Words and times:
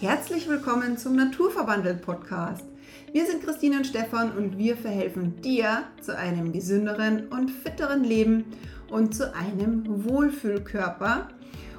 Herzlich 0.00 0.48
willkommen 0.48 0.96
zum 0.96 1.14
Naturverwandelt 1.14 2.00
Podcast. 2.00 2.64
Wir 3.12 3.26
sind 3.26 3.44
Christine 3.44 3.76
und 3.76 3.86
Stefan 3.86 4.32
und 4.32 4.56
wir 4.56 4.74
verhelfen 4.74 5.42
dir 5.42 5.82
zu 6.00 6.16
einem 6.16 6.54
gesünderen 6.54 7.28
und 7.28 7.50
fitteren 7.50 8.02
Leben 8.02 8.46
und 8.88 9.14
zu 9.14 9.34
einem 9.34 10.06
Wohlfühlkörper. 10.06 11.28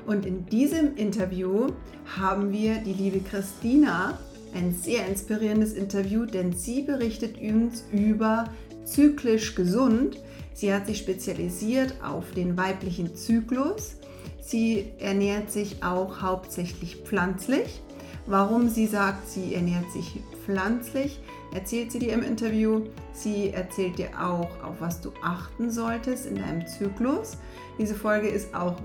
Und 0.05 0.27
in 0.27 0.45
diesem 0.45 0.95
Interview 0.97 1.69
haben 2.15 2.51
wir 2.51 2.75
die 2.75 2.93
liebe 2.93 3.21
Christina, 3.21 4.19
ein 4.53 4.71
sehr 4.75 5.07
inspirierendes 5.07 5.73
Interview, 5.73 6.25
denn 6.25 6.53
sie 6.53 6.83
berichtet 6.83 7.41
uns 7.41 7.85
über 7.91 8.53
zyklisch 8.85 9.55
gesund. 9.55 10.19
Sie 10.53 10.71
hat 10.71 10.85
sich 10.85 10.99
spezialisiert 10.99 11.95
auf 12.03 12.29
den 12.35 12.55
weiblichen 12.55 13.15
Zyklus. 13.15 13.95
Sie 14.39 14.91
ernährt 14.99 15.51
sich 15.51 15.81
auch 15.81 16.21
hauptsächlich 16.21 16.97
pflanzlich. 16.97 17.81
Warum 18.27 18.69
sie 18.69 18.87
sagt, 18.87 19.27
sie 19.27 19.55
ernährt 19.55 19.91
sich 19.91 20.21
pflanzlich, 20.45 21.19
erzählt 21.53 21.91
sie 21.91 21.99
dir 21.99 22.13
im 22.13 22.23
Interview. 22.23 22.83
Sie 23.13 23.49
erzählt 23.49 23.97
dir 23.97 24.09
auch, 24.19 24.63
auf 24.63 24.75
was 24.79 25.01
du 25.01 25.11
achten 25.23 25.71
solltest 25.71 26.25
in 26.27 26.35
deinem 26.35 26.65
Zyklus. 26.67 27.37
Diese 27.79 27.95
Folge 27.95 28.27
ist 28.27 28.53
auch 28.53 28.75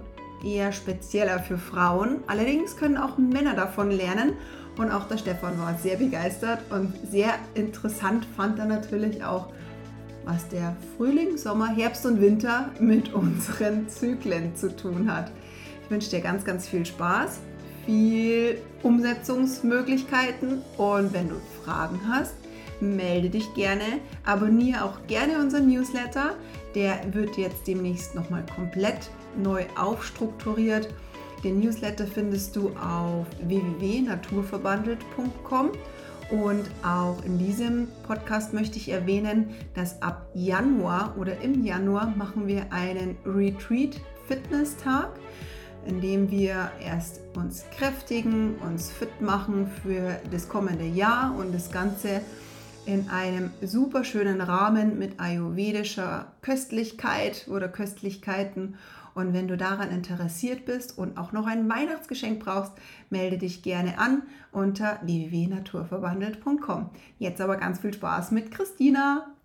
eher 0.44 0.72
spezieller 0.72 1.38
für 1.38 1.58
Frauen. 1.58 2.20
Allerdings 2.26 2.76
können 2.76 2.96
auch 2.96 3.18
Männer 3.18 3.54
davon 3.54 3.90
lernen. 3.90 4.34
Und 4.78 4.90
auch 4.90 5.08
der 5.08 5.16
Stefan 5.16 5.58
war 5.58 5.78
sehr 5.78 5.96
begeistert 5.96 6.60
und 6.70 6.92
sehr 7.10 7.30
interessant 7.54 8.26
fand 8.36 8.58
er 8.58 8.66
natürlich 8.66 9.24
auch, 9.24 9.48
was 10.26 10.48
der 10.48 10.76
Frühling, 10.96 11.38
Sommer, 11.38 11.68
Herbst 11.68 12.04
und 12.04 12.20
Winter 12.20 12.70
mit 12.78 13.14
unseren 13.14 13.88
Zyklen 13.88 14.54
zu 14.54 14.74
tun 14.76 15.10
hat. 15.10 15.30
Ich 15.82 15.90
wünsche 15.90 16.10
dir 16.10 16.20
ganz, 16.20 16.44
ganz 16.44 16.68
viel 16.68 16.84
Spaß, 16.84 17.40
viel 17.86 18.60
Umsetzungsmöglichkeiten 18.82 20.60
und 20.76 21.14
wenn 21.14 21.30
du 21.30 21.36
Fragen 21.64 21.98
hast, 22.06 22.34
melde 22.80 23.30
dich 23.30 23.54
gerne, 23.54 24.00
abonniere 24.24 24.84
auch 24.84 25.06
gerne 25.06 25.40
unseren 25.40 25.68
Newsletter. 25.68 26.34
Der 26.74 26.98
wird 27.12 27.38
jetzt 27.38 27.66
demnächst 27.66 28.14
nochmal 28.14 28.44
komplett 28.54 29.08
neu 29.42 29.64
aufstrukturiert. 29.78 30.90
Den 31.42 31.60
Newsletter 31.60 32.06
findest 32.06 32.54
du 32.56 32.68
auf 32.70 33.26
www.naturverbandelt.com 33.46 35.70
und 36.30 36.64
auch 36.84 37.24
in 37.24 37.38
diesem 37.38 37.88
Podcast 38.06 38.52
möchte 38.52 38.76
ich 38.78 38.88
erwähnen, 38.88 39.54
dass 39.74 40.02
ab 40.02 40.26
Januar 40.34 41.14
oder 41.18 41.40
im 41.40 41.64
Januar 41.64 42.12
machen 42.16 42.48
wir 42.48 42.72
einen 42.72 43.16
Retreat 43.24 44.00
Fitness 44.26 44.76
Tag, 44.76 45.10
in 45.86 46.00
dem 46.00 46.30
wir 46.30 46.70
erst 46.84 47.20
uns 47.36 47.64
kräftigen, 47.70 48.56
uns 48.56 48.90
fit 48.90 49.20
machen 49.20 49.68
für 49.82 50.20
das 50.30 50.48
kommende 50.48 50.86
Jahr 50.86 51.34
und 51.38 51.54
das 51.54 51.70
Ganze 51.70 52.20
in 52.86 53.08
einem 53.10 53.50
super 53.62 54.04
schönen 54.04 54.40
Rahmen 54.40 54.98
mit 54.98 55.18
ayurvedischer 55.18 56.32
Köstlichkeit 56.42 57.46
oder 57.48 57.68
Köstlichkeiten. 57.68 58.76
Und 59.14 59.32
wenn 59.32 59.48
du 59.48 59.56
daran 59.56 59.90
interessiert 59.90 60.66
bist 60.66 60.96
und 60.96 61.16
auch 61.16 61.32
noch 61.32 61.46
ein 61.46 61.68
Weihnachtsgeschenk 61.68 62.44
brauchst, 62.44 62.72
melde 63.10 63.38
dich 63.38 63.62
gerne 63.62 63.98
an 63.98 64.22
unter 64.52 65.00
www.naturverwandelt.com. 65.02 66.90
Jetzt 67.18 67.40
aber 67.40 67.56
ganz 67.56 67.80
viel 67.80 67.94
Spaß 67.94 68.30
mit 68.30 68.50
Christina. 68.50 69.35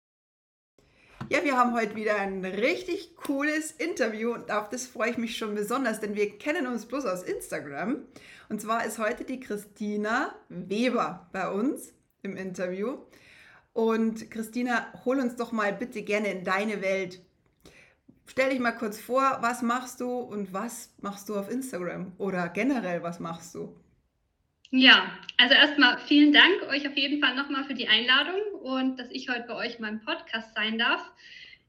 Ja, 1.32 1.46
wir 1.46 1.56
haben 1.56 1.74
heute 1.74 1.96
wieder 1.96 2.20
ein 2.20 2.44
richtig 2.44 3.16
cooles 3.16 3.72
Interview 3.72 4.34
und 4.34 4.52
auf 4.52 4.68
das 4.68 4.86
freue 4.86 5.12
ich 5.12 5.18
mich 5.18 5.38
schon 5.38 5.56
besonders, 5.56 6.02
denn 6.02 6.14
wir 6.14 6.38
kennen 6.38 6.68
uns 6.68 6.86
bloß 6.86 7.06
aus 7.06 7.24
Instagram. 7.24 8.02
Und 8.50 8.60
zwar 8.60 8.84
ist 8.84 9.00
heute 9.00 9.24
die 9.24 9.40
Christina 9.40 10.36
Weber 10.50 11.30
bei 11.32 11.50
uns 11.50 11.94
im 12.22 12.36
Interview. 12.36 12.98
Und 13.72 14.30
Christina, 14.30 14.92
hol 15.06 15.22
uns 15.22 15.38
doch 15.38 15.54
mal 15.54 15.72
bitte 15.72 16.02
gerne 16.02 16.34
in 16.34 16.44
deine 16.44 16.82
Welt. 16.82 17.22
Stell 18.26 18.50
dich 18.50 18.60
mal 18.60 18.74
kurz 18.74 19.00
vor, 19.00 19.38
was 19.40 19.62
machst 19.62 20.02
du 20.02 20.10
und 20.10 20.52
was 20.52 20.94
machst 21.00 21.30
du 21.30 21.38
auf 21.38 21.50
Instagram 21.50 22.12
oder 22.18 22.50
generell, 22.50 23.04
was 23.04 23.22
machst 23.22 23.56
du? 23.56 23.74
Ja, 24.70 25.18
also 25.38 25.56
erstmal 25.56 25.98
vielen 26.08 26.34
Dank 26.34 26.64
euch 26.70 26.86
auf 26.86 26.98
jeden 26.98 27.22
Fall 27.24 27.38
nochmal 27.38 27.64
für 27.64 27.74
die 27.74 27.88
Einladung 27.88 28.51
und 28.62 28.98
dass 28.98 29.10
ich 29.12 29.30
heute 29.30 29.46
bei 29.48 29.56
euch 29.56 29.76
in 29.76 29.82
meinem 29.82 30.02
Podcast 30.02 30.54
sein 30.56 30.78
darf. 30.78 31.12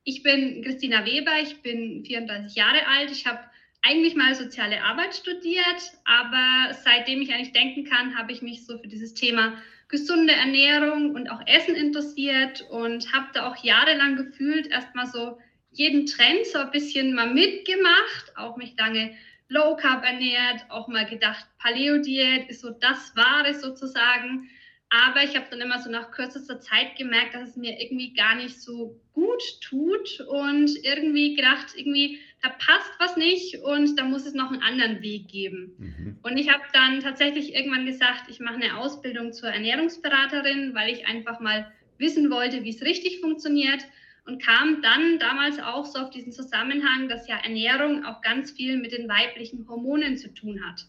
Ich 0.04 0.22
bin 0.22 0.62
Christina 0.62 1.04
Weber, 1.04 1.32
ich 1.42 1.62
bin 1.62 2.04
34 2.04 2.56
Jahre 2.56 2.86
alt. 2.86 3.10
Ich 3.10 3.26
habe 3.26 3.40
eigentlich 3.82 4.14
mal 4.14 4.34
soziale 4.34 4.82
Arbeit 4.82 5.14
studiert, 5.14 5.92
aber 6.04 6.74
seitdem 6.84 7.20
ich 7.20 7.32
eigentlich 7.32 7.52
denken 7.52 7.84
kann, 7.84 8.16
habe 8.16 8.32
ich 8.32 8.42
mich 8.42 8.64
so 8.64 8.78
für 8.78 8.88
dieses 8.88 9.14
Thema 9.14 9.54
gesunde 9.88 10.32
Ernährung 10.32 11.14
und 11.14 11.28
auch 11.28 11.46
Essen 11.46 11.74
interessiert 11.74 12.62
und 12.70 13.12
habe 13.12 13.26
da 13.34 13.50
auch 13.50 13.62
jahrelang 13.62 14.16
gefühlt 14.16 14.66
erstmal 14.68 15.06
so 15.06 15.38
jeden 15.70 16.06
Trend 16.06 16.46
so 16.46 16.58
ein 16.58 16.70
bisschen 16.70 17.14
mal 17.14 17.32
mitgemacht, 17.32 18.36
auch 18.36 18.56
mich 18.56 18.74
lange 18.78 19.14
Low 19.48 19.76
Carb 19.76 20.02
ernährt, 20.04 20.64
auch 20.70 20.88
mal 20.88 21.04
gedacht, 21.04 21.46
Paleo 21.58 21.98
Diät 21.98 22.48
ist 22.48 22.62
so 22.62 22.70
das 22.70 23.14
Wahre 23.16 23.52
sozusagen. 23.52 24.48
Aber 24.94 25.22
ich 25.24 25.34
habe 25.36 25.46
dann 25.50 25.62
immer 25.62 25.78
so 25.78 25.90
nach 25.90 26.10
kürzester 26.10 26.60
Zeit 26.60 26.96
gemerkt, 26.98 27.34
dass 27.34 27.48
es 27.48 27.56
mir 27.56 27.80
irgendwie 27.80 28.12
gar 28.12 28.34
nicht 28.34 28.60
so 28.60 29.00
gut 29.14 29.42
tut 29.62 30.20
und 30.20 30.70
irgendwie 30.84 31.34
gedacht, 31.34 31.68
irgendwie 31.74 32.20
da 32.42 32.50
passt 32.50 32.92
was 32.98 33.16
nicht 33.16 33.56
und 33.62 33.98
da 33.98 34.04
muss 34.04 34.26
es 34.26 34.34
noch 34.34 34.52
einen 34.52 34.60
anderen 34.60 35.00
Weg 35.00 35.28
geben. 35.28 35.72
Mhm. 35.78 36.18
Und 36.22 36.36
ich 36.36 36.52
habe 36.52 36.62
dann 36.74 37.00
tatsächlich 37.00 37.54
irgendwann 37.54 37.86
gesagt, 37.86 38.24
ich 38.28 38.38
mache 38.38 38.56
eine 38.56 38.76
Ausbildung 38.76 39.32
zur 39.32 39.48
Ernährungsberaterin, 39.48 40.74
weil 40.74 40.92
ich 40.92 41.06
einfach 41.06 41.40
mal 41.40 41.72
wissen 41.96 42.30
wollte, 42.30 42.62
wie 42.62 42.70
es 42.70 42.82
richtig 42.82 43.20
funktioniert 43.20 43.86
und 44.26 44.42
kam 44.42 44.82
dann 44.82 45.18
damals 45.18 45.58
auch 45.58 45.86
so 45.86 46.00
auf 46.00 46.10
diesen 46.10 46.32
Zusammenhang, 46.32 47.08
dass 47.08 47.28
ja 47.28 47.38
Ernährung 47.42 48.04
auch 48.04 48.20
ganz 48.20 48.50
viel 48.50 48.76
mit 48.76 48.92
den 48.92 49.08
weiblichen 49.08 49.66
Hormonen 49.68 50.18
zu 50.18 50.34
tun 50.34 50.62
hat. 50.66 50.84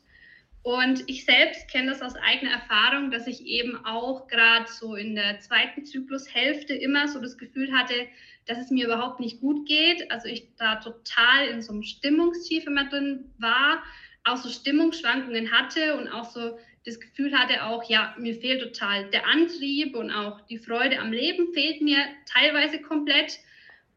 Und 0.63 1.03
ich 1.07 1.25
selbst 1.25 1.69
kenne 1.69 1.90
das 1.90 2.01
aus 2.01 2.16
eigener 2.16 2.51
Erfahrung, 2.51 3.12
dass 3.12 3.28
ich 3.28 3.46
eben 3.46 3.85
auch 3.85 4.28
gerade 4.28 4.66
so 4.72 4.96
in 4.96 5.13
der 5.13 5.40
zweiten 5.41 5.84
Zyklushälfte 5.84 6.74
immer 6.74 7.09
so 7.09 7.19
das 7.19 7.38
Gefühl 7.38 7.74
hatte, 7.74 8.07
dass 8.46 8.57
es 8.57 8.72
mir 8.72 8.85
überhaupt 8.85 9.19
nicht 9.19 9.41
gut 9.41 9.68
geht. 9.68 10.09
Also 10.09 10.29
ich 10.29 10.47
da 10.57 10.75
total 10.75 11.47
in 11.51 11.62
so 11.62 11.74
einem 11.74 11.84
Stimmungstief 11.84 12.66
immer 12.66 12.85
drin 12.85 13.25
war, 13.40 13.84
auch 14.24 14.38
so 14.38 14.50
Stimmungsschwankungen 14.50 15.51
hatte 15.51 15.97
und 15.97 16.07
auch 16.07 16.31
so 16.31 16.57
das 16.85 17.00
Gefühl 17.00 17.38
hatte 17.38 17.66
auch, 17.66 17.84
ja, 17.90 18.16
mir 18.18 18.35
fehlt 18.35 18.62
total 18.62 19.09
der 19.09 19.28
Antrieb 19.28 19.95
und 19.95 20.12
auch 20.12 20.41
die 20.47 20.57
Freude 20.57 21.00
am 21.00 21.12
Leben 21.12 21.53
fehlt 21.53 21.81
mir 21.81 21.97
teilweise 22.25 22.81
komplett. 22.81 23.40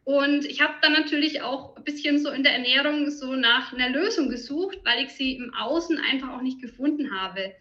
Und 0.07 0.45
ich 0.45 0.61
habe 0.61 0.75
dann 0.83 0.93
natürlich 0.93 1.43
auch 1.43 1.75
ein 1.75 1.83
bisschen 1.83 2.21
so 2.21 2.31
in 2.31 2.45
der 2.45 2.53
Ernährung 2.53 3.11
so 3.11 3.35
nach 3.35 3.73
einer 3.73 3.89
Lösung 3.89 4.29
gesucht, 4.29 4.79
weil 4.85 5.05
ich 5.05 5.11
sie 5.11 5.33
im 5.33 5.53
Außen 5.53 5.99
einfach 5.99 6.33
auch 6.33 6.43
nicht 6.43 6.61
gefunden 6.61 7.11
habe. 7.13 7.53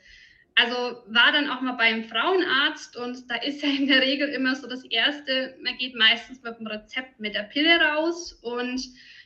Also 0.54 0.76
war 1.08 1.32
dann 1.32 1.50
auch 1.50 1.62
mal 1.62 1.72
beim 1.72 2.04
Frauenarzt 2.04 2.98
und 2.98 3.32
da 3.32 3.36
ist 3.38 3.64
ja 3.64 3.70
in 3.70 3.88
der 3.88 4.00
Regel 4.00 4.30
immer 4.30 4.56
so 4.56 4.68
das 4.68 4.86
Erste, 4.86 5.58
man 5.64 5.76
geht 5.80 5.96
meistens 5.96 6.44
mit 6.44 6.60
dem 6.60 6.68
Rezept 6.68 7.20
mit 7.20 7.34
der 7.34 7.44
Pille 7.44 7.80
raus 7.80 8.34
und 8.44 8.80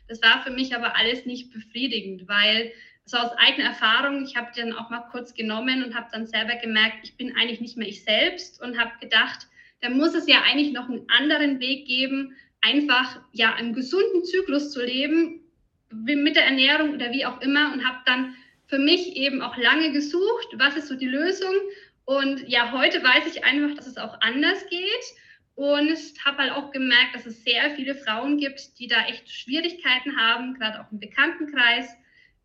das 0.07 0.22
war 0.24 0.41
für 0.41 0.51
mich 0.51 0.74
aber 0.74 0.96
alles 0.96 1.25
nicht 1.25 1.51
befriedigend, 1.51 2.25
weil 2.30 2.72
so 3.03 3.18
aus 3.18 3.31
eigener 3.38 3.68
Erfahrung, 3.68 4.24
ich 4.24 4.38
habe 4.38 4.51
dann 4.56 4.72
auch 4.72 4.90
mal 4.90 5.03
kurz 5.12 5.34
genommen 5.34 5.84
und 5.84 5.94
habe 5.94 6.07
dann 6.13 6.25
selber 6.25 6.56
gemerkt, 6.56 7.00
ich 7.03 7.18
bin 7.18 7.36
eigentlich 7.36 7.59
nicht 7.59 7.75
mehr 7.75 7.90
ich 7.90 8.01
selbst 8.01 8.62
und 8.62 8.80
habe 8.80 8.91
gedacht, 9.01 9.46
da 9.81 9.90
muss 9.90 10.13
es 10.13 10.25
ja 10.25 10.41
eigentlich 10.44 10.72
noch 10.72 10.88
einen 10.88 11.06
anderen 11.09 11.59
Weg 11.59 11.86
geben, 11.86 12.34
einfach 12.62 13.20
ja 13.31 13.53
einen 13.53 13.74
gesunden 13.74 14.24
Zyklus 14.25 14.72
zu 14.72 14.84
leben, 14.84 15.42
mit 15.92 16.36
der 16.36 16.46
Ernährung 16.46 16.94
oder 16.94 17.12
wie 17.12 17.25
auch 17.25 17.42
immer 17.42 17.74
und 17.74 17.86
habe 17.86 18.00
dann 18.06 18.36
für 18.68 18.78
mich 18.78 19.16
eben 19.16 19.42
auch 19.42 19.58
lange 19.58 19.92
gesucht, 19.92 20.47
was 20.54 20.75
ist 20.75 20.88
so 20.88 20.95
die 20.95 21.07
Lösung 21.07 21.56
und 22.10 22.48
ja, 22.50 22.72
heute 22.72 23.04
weiß 23.04 23.28
ich 23.28 23.44
einfach, 23.44 23.75
dass 23.75 23.86
es 23.86 23.98
auch 23.98 24.19
anders 24.22 24.66
geht 24.69 25.13
und 25.54 25.95
habe 26.25 26.38
halt 26.38 26.51
auch 26.54 26.72
gemerkt, 26.72 27.13
dass 27.13 27.28
es 27.28 27.44
sehr 27.44 27.69
viele 27.75 27.94
Frauen 27.94 28.38
gibt, 28.38 28.80
die 28.80 28.88
da 28.88 29.06
echt 29.06 29.30
Schwierigkeiten 29.30 30.18
haben, 30.18 30.56
gerade 30.56 30.81
auch 30.81 30.92
im 30.92 31.00
Bekanntenkreis. 31.00 31.88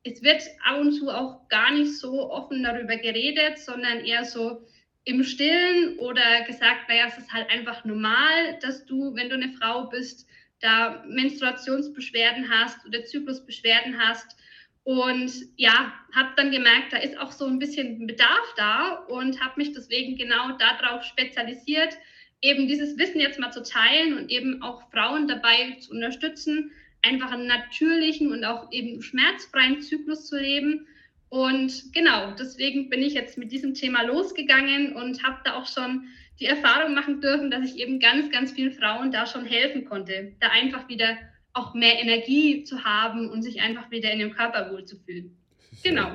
Es 0.02 0.22
wird 0.22 0.42
ab 0.64 0.80
und 0.80 0.92
zu 0.92 1.08
auch 1.08 1.48
gar 1.48 1.70
nicht 1.70 1.98
so 1.98 2.30
offen 2.30 2.62
darüber 2.62 2.96
geredet, 2.96 3.58
sondern 3.58 4.00
eher 4.04 4.26
so, 4.26 4.66
im 5.04 5.22
Stillen 5.22 5.98
oder 5.98 6.42
gesagt, 6.46 6.88
naja, 6.88 7.06
es 7.08 7.18
ist 7.18 7.32
halt 7.32 7.50
einfach 7.50 7.84
normal, 7.84 8.58
dass 8.62 8.86
du, 8.86 9.14
wenn 9.14 9.28
du 9.28 9.34
eine 9.34 9.52
Frau 9.52 9.84
bist, 9.88 10.26
da 10.60 11.04
Menstruationsbeschwerden 11.06 12.48
hast 12.50 12.84
oder 12.86 13.04
Zyklusbeschwerden 13.04 13.98
hast. 13.98 14.36
Und 14.82 15.32
ja, 15.56 15.94
habe 16.14 16.30
dann 16.36 16.50
gemerkt, 16.50 16.92
da 16.92 16.98
ist 16.98 17.18
auch 17.18 17.32
so 17.32 17.46
ein 17.46 17.58
bisschen 17.58 18.06
Bedarf 18.06 18.54
da 18.56 19.04
und 19.08 19.42
habe 19.42 19.54
mich 19.56 19.72
deswegen 19.72 20.16
genau 20.16 20.56
darauf 20.58 21.04
spezialisiert, 21.04 21.96
eben 22.42 22.68
dieses 22.68 22.98
Wissen 22.98 23.20
jetzt 23.20 23.38
mal 23.38 23.50
zu 23.50 23.62
teilen 23.62 24.18
und 24.18 24.30
eben 24.30 24.62
auch 24.62 24.90
Frauen 24.90 25.26
dabei 25.26 25.76
zu 25.80 25.92
unterstützen, 25.92 26.70
einfach 27.02 27.32
einen 27.32 27.46
natürlichen 27.46 28.32
und 28.32 28.44
auch 28.44 28.70
eben 28.72 29.02
schmerzfreien 29.02 29.80
Zyklus 29.80 30.26
zu 30.28 30.38
leben 30.38 30.86
Und 31.34 31.92
genau, 31.92 32.30
deswegen 32.38 32.88
bin 32.88 33.02
ich 33.02 33.12
jetzt 33.12 33.36
mit 33.36 33.50
diesem 33.50 33.74
Thema 33.74 34.02
losgegangen 34.02 34.94
und 34.94 35.24
habe 35.24 35.38
da 35.44 35.54
auch 35.56 35.66
schon 35.66 36.04
die 36.38 36.46
Erfahrung 36.46 36.94
machen 36.94 37.20
dürfen, 37.20 37.50
dass 37.50 37.64
ich 37.64 37.80
eben 37.80 37.98
ganz, 37.98 38.30
ganz 38.30 38.52
vielen 38.52 38.70
Frauen 38.70 39.10
da 39.10 39.26
schon 39.26 39.44
helfen 39.44 39.84
konnte, 39.84 40.36
da 40.38 40.50
einfach 40.50 40.88
wieder 40.88 41.16
auch 41.52 41.74
mehr 41.74 42.00
Energie 42.00 42.62
zu 42.62 42.84
haben 42.84 43.28
und 43.28 43.42
sich 43.42 43.60
einfach 43.60 43.90
wieder 43.90 44.12
in 44.12 44.20
dem 44.20 44.30
Körper 44.30 44.70
wohlzufühlen. 44.70 45.36
Genau. 45.82 46.12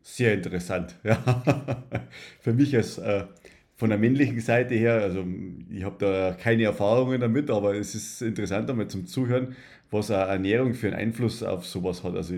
Sehr 0.00 0.32
interessant. 0.32 0.94
Ja. 1.04 1.84
Für 2.40 2.54
mich 2.54 2.74
als 2.74 2.96
äh, 2.96 3.24
von 3.76 3.90
der 3.90 3.98
männlichen 3.98 4.40
Seite 4.40 4.76
her, 4.76 4.94
also 4.94 5.26
ich 5.70 5.84
habe 5.84 5.96
da 5.98 6.32
keine 6.42 6.64
Erfahrungen 6.64 7.20
damit, 7.20 7.50
aber 7.50 7.74
es 7.74 7.94
ist 7.94 8.22
interessant 8.22 8.70
einmal 8.70 8.88
zum 8.88 9.06
Zuhören, 9.06 9.56
was 9.90 10.10
eine 10.10 10.30
Ernährung 10.30 10.72
für 10.72 10.86
einen 10.86 10.96
Einfluss 10.96 11.42
auf 11.42 11.66
sowas 11.66 12.02
hat. 12.02 12.14
Also 12.14 12.36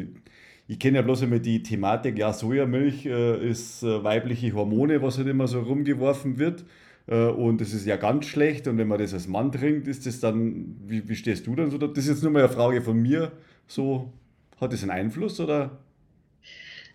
ich, 0.68 0.78
kenne 0.78 0.96
ja 0.96 1.02
bloß 1.02 1.22
immer 1.22 1.38
die 1.38 1.62
Thematik, 1.62 2.18
ja, 2.18 2.32
Sojamilch 2.32 3.06
äh, 3.06 3.48
ist 3.48 3.82
äh, 3.82 4.02
weibliche 4.02 4.52
Hormone, 4.52 5.02
was 5.02 5.18
halt 5.18 5.28
immer 5.28 5.46
so 5.46 5.60
rumgeworfen 5.60 6.38
wird. 6.38 6.64
Äh, 7.06 7.26
und 7.26 7.60
das 7.60 7.72
ist 7.72 7.86
ja 7.86 7.96
ganz 7.96 8.26
schlecht. 8.26 8.66
Und 8.66 8.78
wenn 8.78 8.88
man 8.88 8.98
das 8.98 9.14
als 9.14 9.28
Mann 9.28 9.52
trinkt, 9.52 9.88
ist 9.88 10.06
das 10.06 10.20
dann, 10.20 10.76
wie, 10.86 11.08
wie 11.08 11.16
stehst 11.16 11.46
du 11.46 11.54
dann 11.54 11.70
so? 11.70 11.78
Das 11.78 11.96
ist 11.96 12.08
jetzt 12.08 12.22
nur 12.22 12.32
mal 12.32 12.40
eine 12.40 12.48
Frage 12.48 12.82
von 12.82 13.00
mir. 13.00 13.32
So, 13.66 14.12
hat 14.60 14.72
das 14.72 14.82
einen 14.82 14.92
Einfluss 14.92 15.40
oder? 15.40 15.78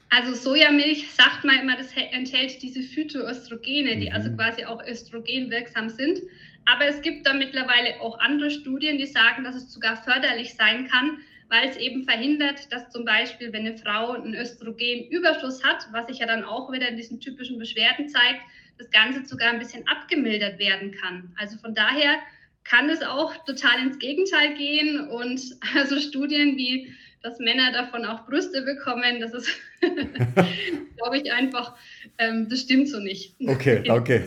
Also 0.10 0.34
Sojamilch 0.34 1.10
sagt 1.12 1.46
man 1.46 1.60
immer, 1.60 1.78
das 1.78 1.94
enthält 2.12 2.62
diese 2.62 2.82
Phytoöstrogene, 2.82 3.98
die 3.98 4.12
also 4.12 4.30
mhm. 4.30 4.40
also 4.40 4.62
quasi 4.62 4.66
auch 4.66 4.86
östrogenwirksam 4.86 5.90
sind. 5.90 6.20
Aber 6.66 6.86
es 6.86 7.02
gibt 7.02 7.26
da 7.26 7.34
mittlerweile 7.34 8.02
auch 8.02 8.20
andere 8.20 8.52
Studien, 8.52 8.98
die 8.98 9.08
sagen, 9.08 9.44
dass 9.44 9.56
es 9.56 9.72
sogar 9.72 9.96
förderlich 9.96 10.54
sein 10.54 10.88
kann, 10.88 11.20
weil 11.52 11.70
es 11.70 11.76
eben 11.76 12.06
verhindert, 12.06 12.72
dass 12.72 12.90
zum 12.90 13.04
Beispiel, 13.04 13.52
wenn 13.52 13.68
eine 13.68 13.78
Frau 13.78 14.14
einen 14.14 14.34
Östrogenüberschuss 14.34 15.64
hat, 15.64 15.86
was 15.92 16.08
sich 16.08 16.20
ja 16.20 16.26
dann 16.26 16.46
auch 16.46 16.72
wieder 16.72 16.88
in 16.88 16.96
diesen 16.96 17.20
typischen 17.20 17.60
Beschwerden 17.60 18.08
zeigt, 18.08 18.42
das 18.78 18.90
Ganze 18.90 19.26
sogar 19.26 19.50
ein 19.50 19.60
bisschen 19.60 19.86
abgemildert 19.86 20.58
werden 20.60 20.92
kann. 20.92 21.36
Also 21.38 21.58
von 21.58 21.76
daher 21.76 22.16
kann 22.64 22.90
es 22.90 23.04
auch 23.04 23.36
total 23.46 23.82
ins 23.82 24.00
Gegenteil 24.00 24.56
gehen 24.56 25.10
und 25.10 25.42
also 25.76 26.00
Studien 26.00 26.56
wie 26.56 26.96
dass 27.22 27.38
Männer 27.38 27.72
davon 27.72 28.04
auch 28.04 28.26
Brüste 28.26 28.64
bekommen, 28.64 29.20
das 29.20 29.34
ist, 29.34 29.48
glaube 30.98 31.18
ich, 31.18 31.32
einfach, 31.32 31.76
ähm, 32.18 32.48
das 32.50 32.62
stimmt 32.62 32.90
so 32.90 33.00
nicht. 33.00 33.36
Okay, 33.46 33.84
okay. 33.92 34.24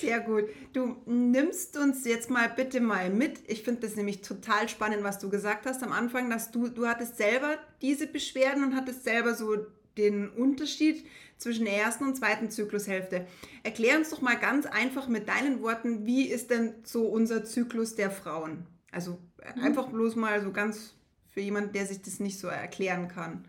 Sehr 0.00 0.20
gut. 0.20 0.44
Du 0.72 0.96
nimmst 1.06 1.76
uns 1.76 2.04
jetzt 2.04 2.30
mal 2.30 2.48
bitte 2.48 2.80
mal 2.80 3.10
mit. 3.10 3.38
Ich 3.46 3.62
finde 3.62 3.82
das 3.82 3.96
nämlich 3.96 4.22
total 4.22 4.68
spannend, 4.68 5.02
was 5.02 5.18
du 5.18 5.28
gesagt 5.28 5.66
hast 5.66 5.82
am 5.82 5.92
Anfang, 5.92 6.30
dass 6.30 6.50
du, 6.50 6.68
du 6.68 6.86
hattest 6.86 7.16
selber 7.16 7.58
diese 7.82 8.06
Beschwerden 8.06 8.64
und 8.64 8.76
hattest 8.76 9.04
selber 9.04 9.34
so 9.34 9.56
den 9.96 10.30
Unterschied 10.30 11.04
zwischen 11.36 11.64
der 11.64 11.76
ersten 11.76 12.04
und 12.04 12.16
zweiten 12.16 12.50
Zyklushälfte. 12.50 13.26
Erklär 13.62 13.98
uns 13.98 14.10
doch 14.10 14.20
mal 14.20 14.38
ganz 14.38 14.66
einfach 14.66 15.08
mit 15.08 15.28
deinen 15.28 15.62
Worten, 15.62 16.06
wie 16.06 16.26
ist 16.26 16.50
denn 16.50 16.74
so 16.84 17.06
unser 17.06 17.44
Zyklus 17.44 17.94
der 17.94 18.10
Frauen? 18.10 18.66
Also 18.92 19.18
mhm. 19.56 19.62
einfach 19.62 19.88
bloß 19.88 20.16
mal 20.16 20.40
so 20.42 20.52
ganz 20.52 20.94
für 21.28 21.40
jemanden, 21.40 21.72
der 21.72 21.86
sich 21.86 22.02
das 22.02 22.20
nicht 22.20 22.38
so 22.38 22.48
erklären 22.48 23.08
kann. 23.08 23.44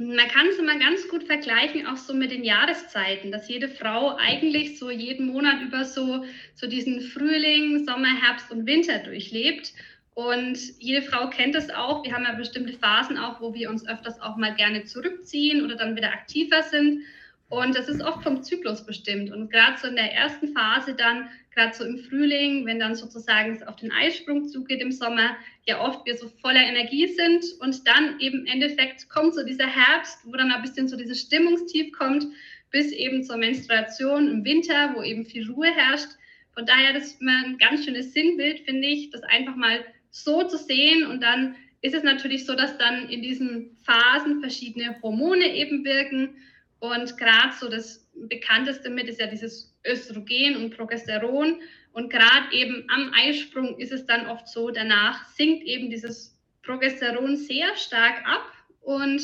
Man 0.00 0.28
kann 0.28 0.46
es 0.46 0.58
immer 0.58 0.78
ganz 0.78 1.08
gut 1.08 1.24
vergleichen, 1.24 1.84
auch 1.88 1.96
so 1.96 2.14
mit 2.14 2.30
den 2.30 2.44
Jahreszeiten, 2.44 3.32
dass 3.32 3.48
jede 3.48 3.68
Frau 3.68 4.14
eigentlich 4.16 4.78
so 4.78 4.90
jeden 4.90 5.26
Monat 5.26 5.60
über 5.60 5.84
so, 5.84 6.24
so 6.54 6.68
diesen 6.68 7.00
Frühling, 7.00 7.84
Sommer, 7.84 8.14
Herbst 8.22 8.52
und 8.52 8.64
Winter 8.64 9.00
durchlebt. 9.00 9.72
Und 10.14 10.56
jede 10.78 11.02
Frau 11.02 11.28
kennt 11.30 11.56
es 11.56 11.68
auch. 11.70 12.04
Wir 12.04 12.12
haben 12.12 12.22
ja 12.22 12.32
bestimmte 12.34 12.74
Phasen 12.74 13.18
auch, 13.18 13.40
wo 13.40 13.54
wir 13.54 13.70
uns 13.70 13.86
öfters 13.88 14.20
auch 14.20 14.36
mal 14.36 14.54
gerne 14.54 14.84
zurückziehen 14.84 15.64
oder 15.64 15.74
dann 15.74 15.96
wieder 15.96 16.12
aktiver 16.12 16.62
sind. 16.62 17.02
Und 17.48 17.74
das 17.74 17.88
ist 17.88 18.00
oft 18.00 18.22
vom 18.22 18.42
Zyklus 18.44 18.86
bestimmt. 18.86 19.32
Und 19.32 19.50
gerade 19.50 19.78
so 19.80 19.88
in 19.88 19.96
der 19.96 20.12
ersten 20.12 20.54
Phase 20.54 20.94
dann, 20.94 21.28
gerade 21.58 21.74
so 21.74 21.84
im 21.84 21.98
Frühling, 21.98 22.66
wenn 22.66 22.78
dann 22.78 22.94
sozusagen 22.94 23.56
es 23.56 23.62
auf 23.62 23.76
den 23.76 23.90
Eisprung 23.90 24.48
zugeht 24.48 24.80
im 24.80 24.92
Sommer, 24.92 25.36
ja 25.66 25.80
oft 25.80 26.06
wir 26.06 26.16
so 26.16 26.28
voller 26.40 26.62
Energie 26.62 27.08
sind. 27.08 27.44
Und 27.60 27.86
dann 27.88 28.20
eben 28.20 28.40
im 28.40 28.46
Endeffekt 28.46 29.08
kommt 29.08 29.34
so 29.34 29.44
dieser 29.44 29.66
Herbst, 29.66 30.20
wo 30.24 30.32
dann 30.32 30.52
ein 30.52 30.62
bisschen 30.62 30.86
so 30.86 30.96
dieses 30.96 31.20
Stimmungstief 31.20 31.92
kommt, 31.92 32.26
bis 32.70 32.92
eben 32.92 33.24
zur 33.24 33.38
Menstruation 33.38 34.28
im 34.28 34.44
Winter, 34.44 34.94
wo 34.94 35.02
eben 35.02 35.24
viel 35.24 35.50
Ruhe 35.50 35.74
herrscht. 35.74 36.10
Von 36.54 36.64
daher, 36.64 36.92
das 36.92 37.08
ist 37.08 37.20
immer 37.20 37.44
ein 37.44 37.58
ganz 37.58 37.84
schönes 37.84 38.12
Sinnbild, 38.12 38.60
finde 38.60 38.86
ich, 38.86 39.10
das 39.10 39.22
einfach 39.24 39.56
mal 39.56 39.84
so 40.10 40.44
zu 40.44 40.56
sehen. 40.56 41.06
Und 41.06 41.22
dann 41.22 41.56
ist 41.80 41.94
es 41.94 42.04
natürlich 42.04 42.46
so, 42.46 42.54
dass 42.54 42.78
dann 42.78 43.08
in 43.08 43.22
diesen 43.22 43.76
Phasen 43.84 44.40
verschiedene 44.40 44.96
Hormone 45.02 45.54
eben 45.54 45.84
wirken. 45.84 46.36
Und 46.78 47.16
gerade 47.16 47.52
so 47.58 47.68
das 47.68 48.08
bekannteste 48.14 48.90
mit 48.90 49.08
ist 49.08 49.20
ja 49.20 49.26
dieses 49.26 49.76
Östrogen 49.88 50.56
und 50.56 50.76
Progesteron. 50.76 51.60
Und 51.92 52.10
gerade 52.10 52.52
eben 52.52 52.84
am 52.88 53.12
Eisprung 53.14 53.78
ist 53.78 53.92
es 53.92 54.06
dann 54.06 54.26
oft 54.26 54.48
so, 54.48 54.70
danach 54.70 55.24
sinkt 55.34 55.64
eben 55.64 55.90
dieses 55.90 56.36
Progesteron 56.62 57.36
sehr 57.36 57.74
stark 57.76 58.24
ab. 58.26 58.52
Und 58.80 59.22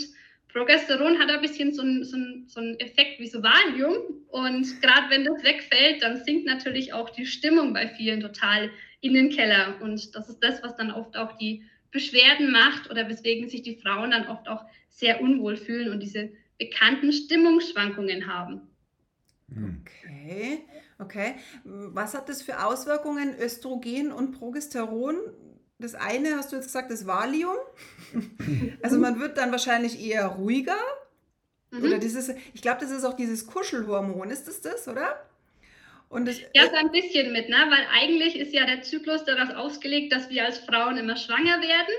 Progesteron 0.53 1.19
hat 1.19 1.31
ein 1.31 1.41
bisschen 1.41 1.73
so 1.73 1.83
einen, 1.83 2.05
so 2.05 2.17
so 2.47 2.61
einen 2.61 2.79
Effekt 2.81 3.19
wie 3.19 3.27
so 3.27 3.43
Valium. 3.43 3.97
Und 4.29 4.81
gerade 4.81 5.11
wenn 5.11 5.25
das 5.25 5.43
wegfällt, 5.43 6.03
dann 6.03 6.25
sinkt 6.25 6.47
natürlich 6.47 6.93
auch 6.93 7.11
die 7.11 7.27
Stimmung 7.27 7.73
bei 7.73 7.89
vielen 7.89 8.21
total 8.21 8.71
in 9.01 9.15
den 9.15 9.31
Keller. 9.31 9.81
Und 9.83 10.15
das 10.15 10.29
ist 10.29 10.41
das, 10.41 10.63
was 10.63 10.77
dann 10.77 10.91
oft 10.91 11.17
auch 11.17 11.37
die 11.37 11.63
Beschwerden 11.91 12.51
macht 12.51 12.91
oder 12.91 13.09
weswegen 13.09 13.49
sich 13.49 13.63
die 13.63 13.77
Frauen 13.77 14.13
dann 14.13 14.27
oft 14.27 14.49
auch 14.49 14.65
sehr 14.89 15.21
unwohl 15.21 15.57
fühlen 15.57 15.91
und 15.91 16.01
diese 16.01 16.31
bekannten 16.59 17.13
Stimmungsschwankungen 17.13 18.27
haben. 18.27 18.63
Okay, 19.51 20.65
okay. 20.99 21.35
Was 21.65 22.15
hat 22.15 22.29
das 22.29 22.43
für 22.43 22.65
Auswirkungen, 22.65 23.39
Östrogen 23.39 24.11
und 24.11 24.33
Progesteron? 24.33 25.17
Das 25.79 25.95
eine 25.95 26.37
hast 26.37 26.53
du 26.53 26.57
jetzt 26.57 26.67
gesagt, 26.67 26.91
das 26.91 27.07
Valium. 27.07 27.57
Also 28.83 28.99
man 28.99 29.19
wird 29.19 29.39
dann 29.39 29.51
wahrscheinlich 29.51 30.01
eher 30.01 30.27
ruhiger. 30.27 30.77
Mhm. 31.71 31.85
Oder 31.85 31.99
dieses, 31.99 32.33
ich 32.53 32.63
glaube, 32.63 32.81
das 32.81 32.91
ist 32.91 33.05
auch 33.05 33.15
dieses 33.15 33.47
Kuschelhormon. 33.47 34.31
Ist 34.31 34.47
das 34.47 34.61
das, 34.61 34.89
oder? 34.89 35.25
Und 36.09 36.27
das, 36.27 36.41
ja, 36.55 36.67
so 36.67 36.77
ein 36.77 36.93
bisschen 36.93 37.33
mit, 37.33 37.49
ne? 37.49 37.57
weil 37.57 37.87
eigentlich 37.93 38.39
ist 38.39 38.53
ja 38.53 38.67
der 38.67 38.83
Zyklus 38.83 39.25
darauf 39.25 39.51
ausgelegt, 39.57 40.13
dass 40.13 40.31
wir 40.31 40.45
als 40.45 40.59
Frauen 40.59 40.97
immer 40.97 41.17
schwanger 41.17 41.61
werden. 41.61 41.95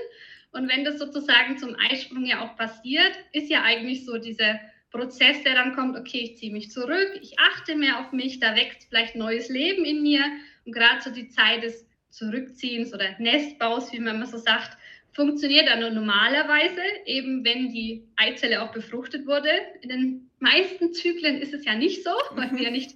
Und 0.52 0.70
wenn 0.70 0.84
das 0.84 0.98
sozusagen 0.98 1.58
zum 1.58 1.76
Eisprung 1.90 2.24
ja 2.24 2.40
auch 2.42 2.56
passiert, 2.56 3.12
ist 3.32 3.50
ja 3.50 3.62
eigentlich 3.62 4.06
so 4.06 4.16
dieser 4.16 4.58
Prozess, 4.90 5.42
der 5.42 5.54
dann 5.54 5.74
kommt, 5.74 5.96
okay, 5.96 6.20
ich 6.20 6.38
ziehe 6.38 6.52
mich 6.52 6.70
zurück, 6.70 7.18
ich 7.20 7.38
achte 7.38 7.76
mehr 7.76 8.00
auf 8.00 8.12
mich, 8.12 8.40
da 8.40 8.54
wächst 8.56 8.88
vielleicht 8.88 9.16
neues 9.16 9.48
Leben 9.48 9.84
in 9.84 10.02
mir. 10.02 10.22
Und 10.64 10.72
gerade 10.72 11.02
so 11.02 11.10
die 11.10 11.28
Zeit 11.28 11.62
des 11.62 11.86
Zurückziehens 12.10 12.94
oder 12.94 13.14
Nestbaus, 13.18 13.92
wie 13.92 14.00
man 14.00 14.16
immer 14.16 14.26
so 14.26 14.38
sagt, 14.38 14.76
funktioniert 15.12 15.68
dann 15.68 15.80
nur 15.80 15.90
normalerweise, 15.90 16.80
eben 17.06 17.44
wenn 17.44 17.72
die 17.72 18.06
Eizelle 18.16 18.62
auch 18.62 18.72
befruchtet 18.72 19.26
wurde. 19.26 19.50
In 19.80 19.88
den 19.88 20.30
meisten 20.40 20.92
Zyklen 20.92 21.40
ist 21.40 21.54
es 21.54 21.64
ja 21.64 21.74
nicht 21.74 22.04
so, 22.04 22.10
weil 22.32 22.52
wir 22.52 22.64
ja 22.64 22.70
nicht 22.70 22.92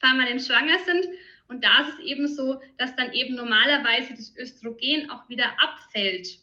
permanent 0.00 0.42
schwanger 0.42 0.78
sind. 0.84 1.06
Und 1.48 1.64
da 1.64 1.82
ist 1.82 1.94
es 1.94 2.04
eben 2.04 2.28
so, 2.28 2.60
dass 2.78 2.96
dann 2.96 3.12
eben 3.12 3.34
normalerweise 3.34 4.14
das 4.14 4.36
Östrogen 4.36 5.10
auch 5.10 5.28
wieder 5.28 5.52
abfällt. 5.60 6.38